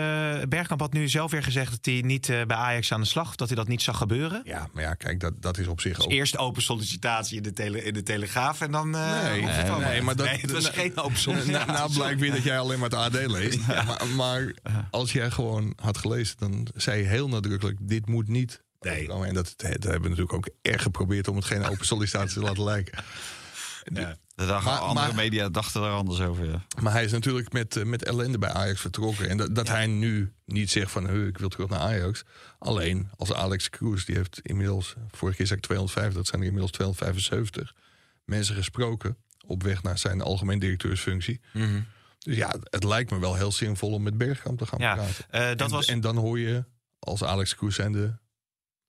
Bergkamp 0.49 0.79
had 0.79 0.93
nu 0.93 1.09
zelf 1.09 1.31
weer 1.31 1.43
gezegd 1.43 1.71
dat 1.71 1.85
hij 1.85 2.01
niet 2.01 2.29
eh, 2.29 2.45
bij 2.45 2.57
Ajax 2.57 2.91
aan 2.91 3.01
de 3.01 3.07
slag, 3.07 3.35
dat 3.35 3.47
hij 3.47 3.57
dat 3.57 3.67
niet 3.67 3.81
zag 3.81 3.97
gebeuren. 3.97 4.41
Ja, 4.45 4.67
maar 4.73 4.83
ja, 4.83 4.93
kijk, 4.93 5.19
dat, 5.19 5.41
dat 5.41 5.57
is 5.57 5.67
op 5.67 5.81
zich 5.81 5.95
Dus 5.95 6.05
ook. 6.05 6.11
eerst 6.11 6.37
open 6.37 6.61
sollicitatie 6.61 7.37
in 7.37 7.43
de, 7.43 7.53
tele, 7.53 7.83
in 7.83 7.93
de 7.93 8.03
Telegraaf 8.03 8.61
en 8.61 8.71
dan... 8.71 8.95
eh, 8.95 9.23
Nee, 9.23 9.45
het 9.45 9.79
nee, 9.79 10.01
maar 10.01 10.15
dat- 10.15 10.25
Nee, 10.25 10.39
het 10.41 10.51
was 10.51 10.63
na- 10.63 10.71
geen 10.71 10.97
open 10.97 11.17
sollicitatie. 11.17 11.71
nou 11.71 11.93
blijkt 11.93 12.19
weer 12.19 12.31
dat 12.31 12.43
jij 12.43 12.59
alleen 12.59 12.79
maar 12.79 12.89
het 12.89 12.99
AD 13.15 13.25
leest. 13.27 13.67
Maar, 13.67 14.07
maar 14.15 14.53
als 14.91 15.11
jij 15.11 15.31
gewoon 15.31 15.73
had 15.81 15.97
gelezen, 15.97 16.35
dan 16.39 16.67
zei 16.75 17.01
je 17.01 17.07
heel 17.07 17.27
nadrukkelijk: 17.27 17.77
dit 17.81 18.07
moet 18.07 18.27
niet. 18.27 18.63
Nee. 18.79 19.11
En 19.13 19.33
dat, 19.33 19.53
dat 19.57 19.69
hebben 19.83 20.01
we 20.01 20.09
natuurlijk 20.09 20.33
ook 20.33 20.49
erg 20.61 20.81
geprobeerd 20.81 21.27
om 21.27 21.35
het 21.35 21.45
geen 21.45 21.65
open 21.65 21.85
sollicitatie 21.85 22.33
te 22.33 22.39
laten 22.45 22.63
lijken. 22.63 23.03
Ja. 23.93 24.17
De 24.35 24.45
dag, 24.45 24.63
Maar- 24.63 24.77
andere 24.77 25.07
maar- 25.07 25.15
media 25.15 25.49
dachten 25.49 25.81
daar 25.81 25.91
anders 25.91 26.19
over. 26.19 26.45
Ja. 26.49 26.65
Maar 26.81 26.93
hij 26.93 27.03
is 27.03 27.11
natuurlijk 27.11 27.53
met, 27.53 27.75
eh, 27.75 27.83
met 27.83 28.03
ellende 28.03 28.37
bij 28.37 28.49
Ajax 28.51 28.81
vertrokken. 28.81 29.29
En 29.29 29.37
dat, 29.37 29.55
dat 29.55 29.67
hij 29.67 29.87
nu 29.87 30.33
niet 30.45 30.71
zegt 30.71 30.91
van 30.91 31.09
"Huh, 31.09 31.27
ik 31.27 31.37
wil 31.37 31.49
terug 31.49 31.69
naar 31.69 31.79
Ajax. 31.79 32.23
Alleen 32.59 33.09
als 33.17 33.33
Alex 33.33 33.69
Cruz, 33.69 34.05
die 34.05 34.15
heeft 34.15 34.39
inmiddels, 34.43 34.93
vorige 35.11 35.37
keer 35.37 35.45
zei 35.47 35.59
ik 35.59 35.65
250, 35.65 36.17
dat 36.17 36.27
zijn 36.27 36.39
er 36.41 36.47
inmiddels 36.47 36.71
275 36.71 37.73
mensen 38.25 38.55
gesproken 38.55 39.17
op 39.45 39.63
weg 39.63 39.83
naar 39.83 39.97
zijn 39.97 40.21
algemeen 40.21 40.59
directeursfunctie. 40.59 41.41
Mhm. 41.53 41.81
Dus 42.19 42.35
ja, 42.35 42.55
het 42.63 42.83
lijkt 42.83 43.11
me 43.11 43.19
wel 43.19 43.35
heel 43.35 43.51
zinvol 43.51 43.91
om 43.93 44.03
met 44.03 44.17
Bergkamp 44.17 44.57
te 44.57 44.65
gaan 44.65 44.79
Ja, 44.79 44.93
praten. 44.95 45.25
eh, 45.29 45.47
dat 45.47 45.61
en, 45.61 45.69
was... 45.69 45.85
en 45.85 45.99
dan 46.01 46.17
hoor 46.17 46.39
je 46.39 46.63
als 46.99 47.23
Alex 47.23 47.55
Kroes 47.55 47.75
zijnde 47.75 48.19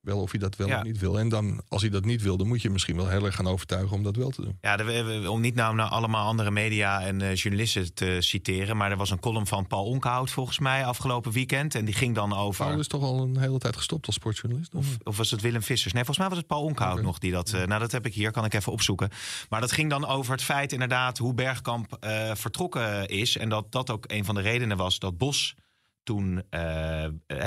wel 0.01 0.21
of 0.21 0.31
hij 0.31 0.41
dat 0.41 0.57
wel 0.57 0.69
Ja. 0.69 0.79
of 0.79 0.83
niet 0.85 0.99
wil. 0.99 1.19
En 1.19 1.29
dan, 1.29 1.63
als 1.69 1.81
hij 1.83 1.91
dat 1.91 2.05
niet 2.05 2.23
wil, 2.23 2.37
dan 2.37 2.47
moet 2.47 2.63
je 2.63 2.71
misschien 2.71 2.97
wel 2.97 3.09
heel 3.09 3.25
erg 3.25 3.35
gaan 3.35 3.47
overtuigen 3.47 3.97
om 3.97 4.03
dat 4.03 4.17
wel 4.17 4.31
te 4.31 4.43
doen. 4.43 4.59
Ja, 4.61 4.77
de- 4.77 5.25
om 5.31 5.41
niet 5.41 5.55
nou 5.55 5.75
naar 5.75 5.89
allemaal 5.89 6.27
andere 6.27 6.51
media 6.51 7.01
en 7.03 7.21
eh, 7.21 7.35
journalisten 7.35 7.95
te 7.95 8.17
citeren. 8.21 8.77
Maar 8.77 8.91
er 8.91 8.97
was 8.97 9.11
een 9.11 9.21
column 9.21 9.47
van 9.47 9.67
Paul 9.67 9.85
Onkhout 9.85 10.31
volgens 10.31 10.59
mij 10.59 10.85
afgelopen 10.85 11.33
weekend. 11.33 11.75
En 11.75 11.85
die 11.85 11.95
ging 11.95 12.15
dan 12.15 12.33
over. 12.37 12.67
Paul 12.67 12.79
is 12.79 12.87
toch 12.89 13.03
al 13.03 13.23
een 13.23 13.39
hele 13.39 13.59
tijd 13.59 13.77
gestopt 13.77 14.07
als 14.07 14.15
sportjournalist? 14.15 14.75
Of, 14.75 14.87
Of, 15.03 15.17
was 15.17 15.31
het 15.31 15.41
Willem 15.41 15.63
Vissers? 15.63 15.93
Nee, 15.93 16.05
volgens 16.05 16.19
mij 16.19 16.29
was 16.29 16.39
het 16.39 16.47
Paul 16.47 16.63
Onkhout 16.63 17.03
nog 17.03 17.19
die 17.19 17.33
dat. 17.33 17.53
eh, 17.53 17.65
nou, 17.67 17.81
dat 17.81 17.93
heb 17.93 18.07
ik 18.07 18.15
hier, 18.15 18.31
kan 18.31 18.45
ik 18.45 18.55
even 18.55 18.73
opzoeken. 18.73 19.11
Maar 19.49 19.61
dat 19.61 19.73
ging 19.73 19.91
dan 19.91 20.07
over 20.07 20.33
het 20.33 20.43
feit 20.43 20.73
inderdaad 20.73 21.19
hoe 21.19 21.35
Bergkamp 21.35 21.97
eh, 22.01 22.35
vertrokken 22.35 23.09
is. 23.09 23.37
En 23.37 23.49
dat 23.49 23.73
dat 23.73 23.91
ook 23.91 24.05
een 24.07 24.25
van 24.25 24.35
de 24.35 24.41
redenen 24.41 24.77
was 24.77 24.99
dat 24.99 25.19
Bos 25.19 25.55
toen. 26.03 26.43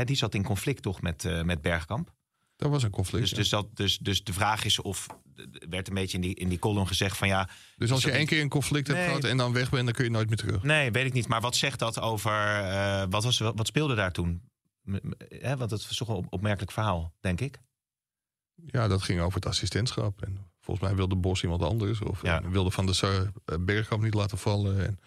die 0.06 0.16
zat 0.16 0.34
in 0.36 0.44
conflict 0.44 0.82
toch 0.82 1.02
met, 1.02 1.44
met 1.44 1.62
Bergkamp. 1.62 2.12
Dat 2.64 2.72
was 2.72 2.84
een 2.84 2.90
conflict. 2.90 3.22
Dus, 3.22 3.30
ja. 3.32 3.38
dus, 3.38 3.50
dat, 3.50 3.68
dus, 3.74 3.98
dus 3.98 4.24
de 4.24 4.34
vraag 4.34 4.66
is 4.66 4.82
of. 4.82 5.08
er 5.36 5.70
werd 5.70 5.88
een 5.88 5.94
beetje 5.94 6.16
in 6.18 6.22
die, 6.22 6.36
in 6.36 6.50
die 6.50 6.60
column 6.60 6.88
gezegd 6.88 7.18
van 7.18 7.28
ja. 7.28 7.50
Dus 7.78 7.92
als 7.92 8.02
je 8.02 8.08
dat 8.08 8.18
één 8.18 8.26
keer 8.26 8.42
een 8.42 8.50
conflict 8.50 8.88
hebt 8.88 9.00
gehad 9.06 9.24
en 9.24 9.38
dan 9.38 9.54
weg 9.54 9.70
bent, 9.70 9.86
dan 9.86 9.94
kun 9.94 10.04
je 10.04 10.10
nooit 10.10 10.28
meer 10.28 10.38
terug. 10.38 10.64
Nee, 10.64 10.92
weet 10.92 11.06
ik 11.06 11.14
niet. 11.14 11.28
Maar 11.28 11.42
wat 11.42 11.56
zegt 11.56 11.80
dat 11.80 12.00
over. 12.00 12.32
eh, 12.32 13.04
wat, 13.10 13.24
was, 13.24 13.38
wat 13.40 13.68
speelde 13.68 13.96
daar 13.96 14.12
toen? 14.12 14.42
Want 15.42 15.60
het 15.60 15.70
was 15.88 15.98
toch 15.98 16.08
een 16.08 16.16
op- 16.16 16.34
opmerkelijk 16.34 16.72
verhaal, 16.72 17.14
denk 17.20 17.42
ik. 17.42 17.58
Ja, 18.66 18.88
dat 18.88 19.02
ging 19.02 19.20
over 19.22 19.36
het 19.36 19.46
assistentschap. 19.46 20.22
En 20.24 20.38
volgens 20.62 20.88
mij 20.88 20.96
wilde 20.96 21.16
Bos 21.16 21.44
iemand 21.44 21.62
anders. 21.62 22.02
Of 22.02 22.22
Ja. 22.22 22.42
eh, 22.42 22.50
wilde 22.50 22.72
Van 22.72 22.86
de 22.86 22.94
Sar 22.94 23.32
eh, 23.46 23.56
Bergkamp 23.60 24.04
niet 24.04 24.14
laten 24.14 24.38
vallen. 24.38 24.86
En 24.86 25.00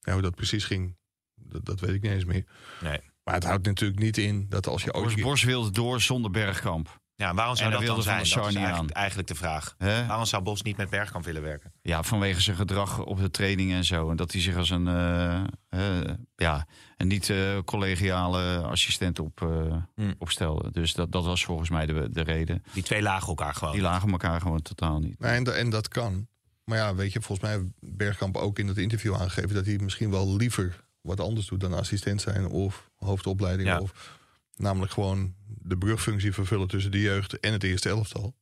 ja, 0.00 0.12
hoe 0.12 0.22
dat 0.22 0.34
precies 0.34 0.64
ging, 0.64 0.96
dat, 1.34 1.64
dat 1.64 1.80
weet 1.80 1.94
ik 1.94 2.02
niet 2.02 2.12
eens 2.12 2.24
meer. 2.24 2.44
Nee. 2.80 3.00
Maar 3.30 3.38
het 3.38 3.48
houdt 3.48 3.66
natuurlijk 3.66 4.00
niet 4.00 4.18
in 4.18 4.46
dat 4.48 4.66
als 4.66 4.82
je 4.82 4.94
ooit... 4.94 5.14
Bos, 5.14 5.22
Bos 5.22 5.42
wilde 5.42 5.70
door 5.70 6.00
zonder 6.00 6.30
Bergkamp. 6.30 7.00
Ja, 7.14 7.34
waarom 7.34 7.56
zou 7.56 7.70
En 7.72 7.76
dat 7.76 7.86
dan 7.86 8.02
zijn? 8.02 8.16
Dat 8.18 8.26
is 8.48 8.54
eigenlijk, 8.54 8.90
eigenlijk 8.90 9.28
de 9.28 9.34
vraag. 9.34 9.74
Waarom 9.78 10.24
zou 10.24 10.42
Bos 10.42 10.62
niet 10.62 10.76
met 10.76 10.90
Bergkamp 10.90 11.24
willen 11.24 11.42
werken? 11.42 11.72
Ja, 11.82 12.02
vanwege 12.02 12.40
zijn 12.40 12.56
gedrag 12.56 13.04
op 13.04 13.18
de 13.18 13.30
training 13.30 13.72
en 13.72 13.84
zo. 13.84 14.10
En 14.10 14.16
dat 14.16 14.32
hij 14.32 14.40
zich 14.40 14.56
als 14.56 14.70
een, 14.70 14.88
eh, 14.88 15.42
eh, 15.68 16.14
ja, 16.36 16.66
een 16.96 17.06
niet 17.06 17.30
eh, 17.30 17.58
collegiale 17.64 18.62
assistent 18.62 19.18
op, 19.18 19.42
eh, 19.42 19.76
Hmm. 19.94 20.14
opstelde. 20.18 20.70
Dus 20.70 20.94
dat, 20.94 21.12
dat 21.12 21.24
was 21.24 21.44
volgens 21.44 21.70
mij 21.70 21.86
de, 21.86 22.08
de 22.10 22.22
reden. 22.22 22.62
Die 22.72 22.82
twee 22.82 23.02
lagen 23.02 23.28
elkaar 23.28 23.54
gewoon. 23.54 23.72
Die 23.72 23.82
lagen 23.82 24.10
elkaar 24.10 24.40
gewoon 24.40 24.62
totaal 24.62 24.98
niet. 24.98 25.18
Nee, 25.18 25.32
en, 25.32 25.56
en 25.56 25.70
dat 25.70 25.88
kan. 25.88 26.28
Maar 26.64 26.78
ja, 26.78 26.94
weet 26.94 27.12
je, 27.12 27.20
volgens 27.20 27.48
mij 27.48 27.56
heeft 27.56 27.96
Bergkamp 27.96 28.36
ook 28.36 28.58
in 28.58 28.68
het 28.68 28.78
interview 28.78 29.14
aangegeven... 29.14 29.54
dat 29.54 29.66
hij 29.66 29.78
misschien 29.82 30.10
wel 30.10 30.36
liever 30.36 30.88
wat 31.00 31.20
anders 31.20 31.46
doet 31.46 31.60
dan 31.60 31.72
assistent 31.74 32.20
zijn 32.20 32.46
of 32.46 32.90
hoofdopleiding. 32.96 33.68
Ja. 33.68 33.80
Of 33.80 34.18
namelijk 34.56 34.92
gewoon 34.92 35.34
de 35.46 35.78
brugfunctie 35.78 36.32
vervullen 36.32 36.68
tussen 36.68 36.90
de 36.90 37.00
jeugd 37.00 37.40
en 37.40 37.52
het 37.52 37.62
eerste 37.62 37.88
elftal. 37.88 38.38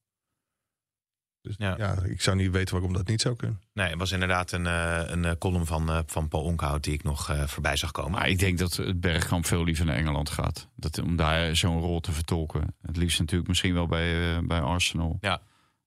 Dus 1.40 1.54
Ja. 1.58 1.74
ja. 1.78 2.02
ik 2.02 2.22
zou 2.22 2.36
niet 2.36 2.50
weten 2.50 2.74
waarom 2.74 2.92
dat 2.92 3.06
niet 3.06 3.20
zou 3.20 3.36
kunnen. 3.36 3.60
Nee, 3.72 3.88
het 3.88 3.98
was 3.98 4.12
inderdaad 4.12 4.52
een, 4.52 4.66
eh, 4.66 5.02
een 5.06 5.24
eh, 5.24 5.32
column 5.38 5.66
van, 5.66 5.90
eh, 5.90 5.98
van 6.06 6.28
Paul 6.28 6.42
Onkhout 6.42 6.84
die 6.84 6.92
ik 6.92 7.02
nog 7.02 7.30
eh, 7.30 7.46
voorbij 7.46 7.76
zag 7.76 7.90
komen. 7.90 8.10
Maar 8.10 8.28
ik 8.28 8.38
denk 8.38 8.58
dat 8.58 8.76
het 8.76 9.00
Bergkamp 9.00 9.46
veel 9.46 9.64
liever 9.64 9.84
naar 9.84 9.96
Engeland 9.96 10.30
gaat. 10.30 10.68
Dat, 10.76 10.98
om 10.98 11.16
daar 11.16 11.56
zo'n 11.56 11.80
rol 11.80 12.00
te 12.00 12.12
vertolken. 12.12 12.74
Het 12.82 12.96
liefst 12.96 13.18
natuurlijk 13.18 13.48
misschien 13.48 13.74
wel 13.74 13.86
bij, 13.86 14.40
bij 14.46 14.60
Arsenal. 14.60 15.18
Ja. 15.20 15.42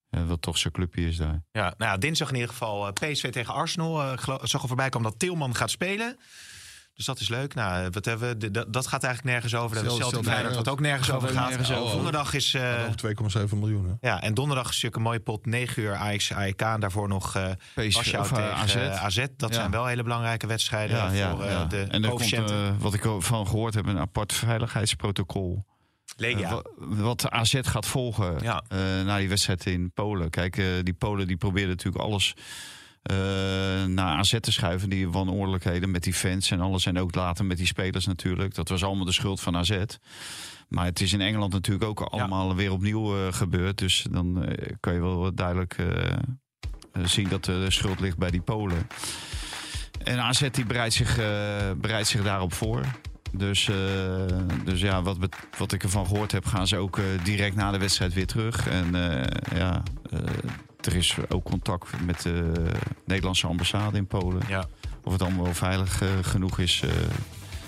Wat 0.09 0.41
toch 0.41 0.57
zijn 0.57 0.74
clubje 0.74 1.07
is 1.07 1.17
daar. 1.17 1.43
Ja, 1.51 1.74
nou 1.78 1.91
ja, 1.91 1.97
dinsdag 1.97 2.28
in 2.30 2.34
ieder 2.34 2.49
geval 2.49 2.93
PSV 2.93 3.32
tegen 3.32 3.53
Arsenal. 3.53 4.01
Eh, 4.01 4.38
zag 4.41 4.61
er 4.61 4.67
voorbij 4.67 4.89
komen 4.89 5.09
dat 5.09 5.19
Tilman 5.19 5.55
gaat 5.55 5.72
spelen. 5.72 6.17
Dus 6.94 7.06
dat 7.06 7.20
is 7.20 7.30
leuk. 7.30 7.54
Nou, 7.54 7.89
wat 7.92 8.06
hebben 8.06 8.28
we? 8.30 8.38
De- 8.38 8.52
dat, 8.52 8.74
dat 8.74 8.88
gaat 8.88 9.04
eigenlijk 9.04 9.34
nergens 9.34 9.56
over. 9.62 9.76
Dat 9.76 9.86
Celtic 9.86 10.10
zelfs- 10.12 10.28
Feyenoord 10.28 10.56
wat 10.56 10.68
ook 10.70 10.80
nergens 10.80 11.08
Gaat 11.08 11.16
over 11.16 11.30
ook 11.30 11.36
gaat. 11.36 11.48
nergens 11.48 11.72
over. 11.72 11.94
Donderdag 11.96 12.34
is... 12.34 12.54
eh, 12.54 12.86
Over 12.88 13.46
2,7 13.52 13.58
miljoen. 13.58 13.86
Hè? 14.00 14.08
ja, 14.10 14.22
en 14.22 14.34
donderdag 14.34 14.66
is 14.66 14.70
natuurlijk 14.72 14.96
een 14.96 15.02
mooie 15.02 15.20
pot. 15.20 15.46
9 15.46 15.84
uur 15.84 15.96
Ajax, 15.96 16.32
AEK. 16.34 16.62
En 16.62 16.80
daarvoor 16.80 17.08
nog 17.08 17.36
eh 17.36 17.50
PSV 17.76 17.94
Warschau 17.96 18.24
of, 18.24 18.32
eh, 18.32 18.36
tegen 18.38 18.56
AZ. 18.58 18.76
eh, 18.76 19.04
AZ. 19.04 19.26
Dat 19.38 19.50
Ja. 19.50 19.56
zijn 19.56 19.72
wel 19.72 19.86
hele 19.86 20.04
belangrijke 20.04 20.48
wedstrijden 20.48 20.98
voor 21.32 21.44
eh, 21.44 21.70
de 21.70 21.82
En 21.89 22.04
er 22.04 22.10
komt, 22.10 22.32
eh, 22.34 22.70
wat 22.80 22.94
ik 22.94 23.04
van 23.20 23.48
gehoord 23.48 23.74
heb, 23.74 23.86
een 23.86 23.98
apart 24.00 24.34
veiligheidsprotocol. 24.34 25.66
Eh, 26.18 26.50
wa- 26.50 26.62
wat 26.78 27.30
AZ 27.30 27.60
gaat 27.62 27.86
volgen 27.86 28.38
Ja. 28.42 28.64
eh, 28.68 28.78
na 29.06 29.18
die 29.18 29.30
wedstrijd 29.30 29.66
in 29.66 29.92
Polen. 29.94 30.30
Kijk, 30.30 30.58
eh, 30.58 30.66
die 30.84 30.94
Polen 30.94 31.28
die 31.28 31.38
probeerden 31.38 31.70
natuurlijk 31.70 32.04
alles 32.04 32.34
eh, 32.38 32.44
naar 33.88 34.18
AZ 34.18 34.36
te 34.39 34.52
schuiven. 34.52 34.89
Die 34.89 35.10
wanordelijkheden 35.10 35.91
met 35.91 36.04
die 36.04 36.14
fans 36.14 36.52
en 36.52 36.60
alles. 36.60 36.86
En 36.86 36.99
ook 36.99 37.16
later 37.16 37.45
met 37.45 37.58
die 37.58 37.66
spelers 37.66 38.06
natuurlijk. 38.06 38.56
Dat 38.56 38.70
was 38.70 38.84
allemaal 38.84 39.06
de 39.06 39.12
schuld 39.12 39.41
van 39.41 39.58
AZ. 39.58 39.84
Maar 40.68 40.86
het 40.86 41.02
is 41.02 41.14
in 41.14 41.22
Engeland 41.22 41.54
natuurlijk 41.54 41.86
ook 41.89 41.99
allemaal 42.02 42.56
weer 42.56 42.72
opnieuw 42.72 43.16
eh, 43.16 43.34
gebeurd. 43.34 43.78
Dus 43.78 44.06
dan 44.12 44.45
eh, 44.45 44.74
kan 44.80 44.93
je 44.93 44.99
wel 44.99 45.36
duidelijk 45.36 45.74
eh, 45.78 46.12
eh, 46.91 47.06
zien 47.06 47.30
dat 47.30 47.45
de 47.45 47.72
schuld 47.72 47.99
ligt 47.99 48.18
bij 48.18 48.32
die 48.32 48.41
Polen. 48.41 48.88
En 50.04 50.20
AZ 50.20 50.49
die 50.52 50.66
bereidt 50.66 50.93
zich, 50.93 51.18
eh, 51.18 51.26
bereidt 51.78 52.08
zich 52.08 52.24
daarop 52.24 52.54
voor. 52.54 52.86
Dus, 53.32 53.70
eh, 53.70 53.76
dus 54.66 54.82
ja, 54.82 55.02
wat, 55.02 55.18
wat 55.58 55.72
ik 55.72 55.84
ervan 55.84 56.08
gehoord 56.08 56.32
heb, 56.32 56.45
gaan 56.45 56.68
ze 56.68 56.78
ook 56.78 56.97
eh, 56.97 57.04
direct 57.24 57.56
na 57.56 57.72
de 57.72 57.78
wedstrijd 57.78 58.14
weer 58.14 58.28
terug. 58.28 58.68
En 58.68 58.95
eh, 58.95 59.58
ja, 59.58 59.84
eh, 60.10 60.20
er 60.86 60.95
is 60.95 61.15
ook 61.29 61.43
contact 61.43 61.89
met 62.05 62.21
de 62.21 62.51
Nederlandse 63.05 63.47
ambassade 63.47 63.97
in 63.97 64.07
Polen. 64.07 64.41
Ja. 64.47 64.65
Of 65.03 65.11
het 65.13 65.21
allemaal 65.21 65.43
wel 65.43 65.53
veilig 65.53 66.01
eh, 66.01 66.07
genoeg 66.21 66.59
is. 66.59 66.82
eh, 66.84 66.89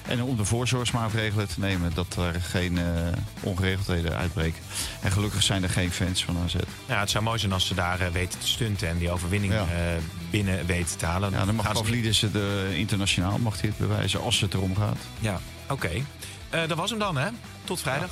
en 0.08 0.24
om 0.24 0.36
de 0.38 0.46
voorzorgsmaatregelen 0.46 1.48
te 1.48 1.60
nemen 1.60 1.92
dat 1.94 2.16
er 2.16 2.42
geen 2.42 2.78
eh, 2.78 2.84
ongeregeldheden 3.42 4.16
uitbreken. 4.18 4.62
En 5.02 5.12
gelukkig 5.12 5.44
zijn 5.44 5.64
er 5.64 5.70
geen 5.70 5.92
fans 5.92 6.26
van 6.26 6.38
AZ. 6.44 6.56
Ja, 6.86 7.00
het 7.00 7.10
zou 7.10 7.24
mooi 7.24 7.40
zijn 7.40 7.52
als 7.54 7.68
ze 7.68 7.74
daar 7.76 8.12
weten 8.12 8.40
te 8.40 8.48
stunten 8.48 8.88
en 8.90 8.98
die 8.98 9.12
overwinning 9.12 9.54
Ja. 9.54 9.60
eh, 9.62 9.68
binnen 10.30 10.66
weten 10.66 10.98
te 10.98 11.06
halen. 11.06 11.32
Ja, 11.32 11.46
dan 11.46 11.56
mag 11.56 11.66
ze- 11.68 11.72
Pavlidis 11.74 12.22
het 12.22 12.36
eh, 12.36 12.78
internationaal 12.78 13.38
mag 13.38 13.62
hij 13.62 13.70
het 13.70 13.88
bewijzen 13.88 14.22
als 14.22 14.40
het 14.40 14.54
erom 14.54 14.76
gaat. 14.76 14.98
Ja, 15.20 15.40
oké. 15.70 15.90
Eh, 16.50 16.68
dat 16.68 16.78
was 16.78 16.90
hem 16.90 17.00
dan, 17.00 17.18
hè? 17.18 17.28
Tot 17.64 17.80
vrijdag. 17.82 18.10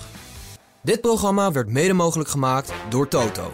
Dit 0.83 1.01
programma 1.01 1.51
werd 1.51 1.67
mede 1.69 1.93
mogelijk 1.93 2.29
gemaakt 2.29 2.73
door 2.89 3.07
Toto. 3.07 3.53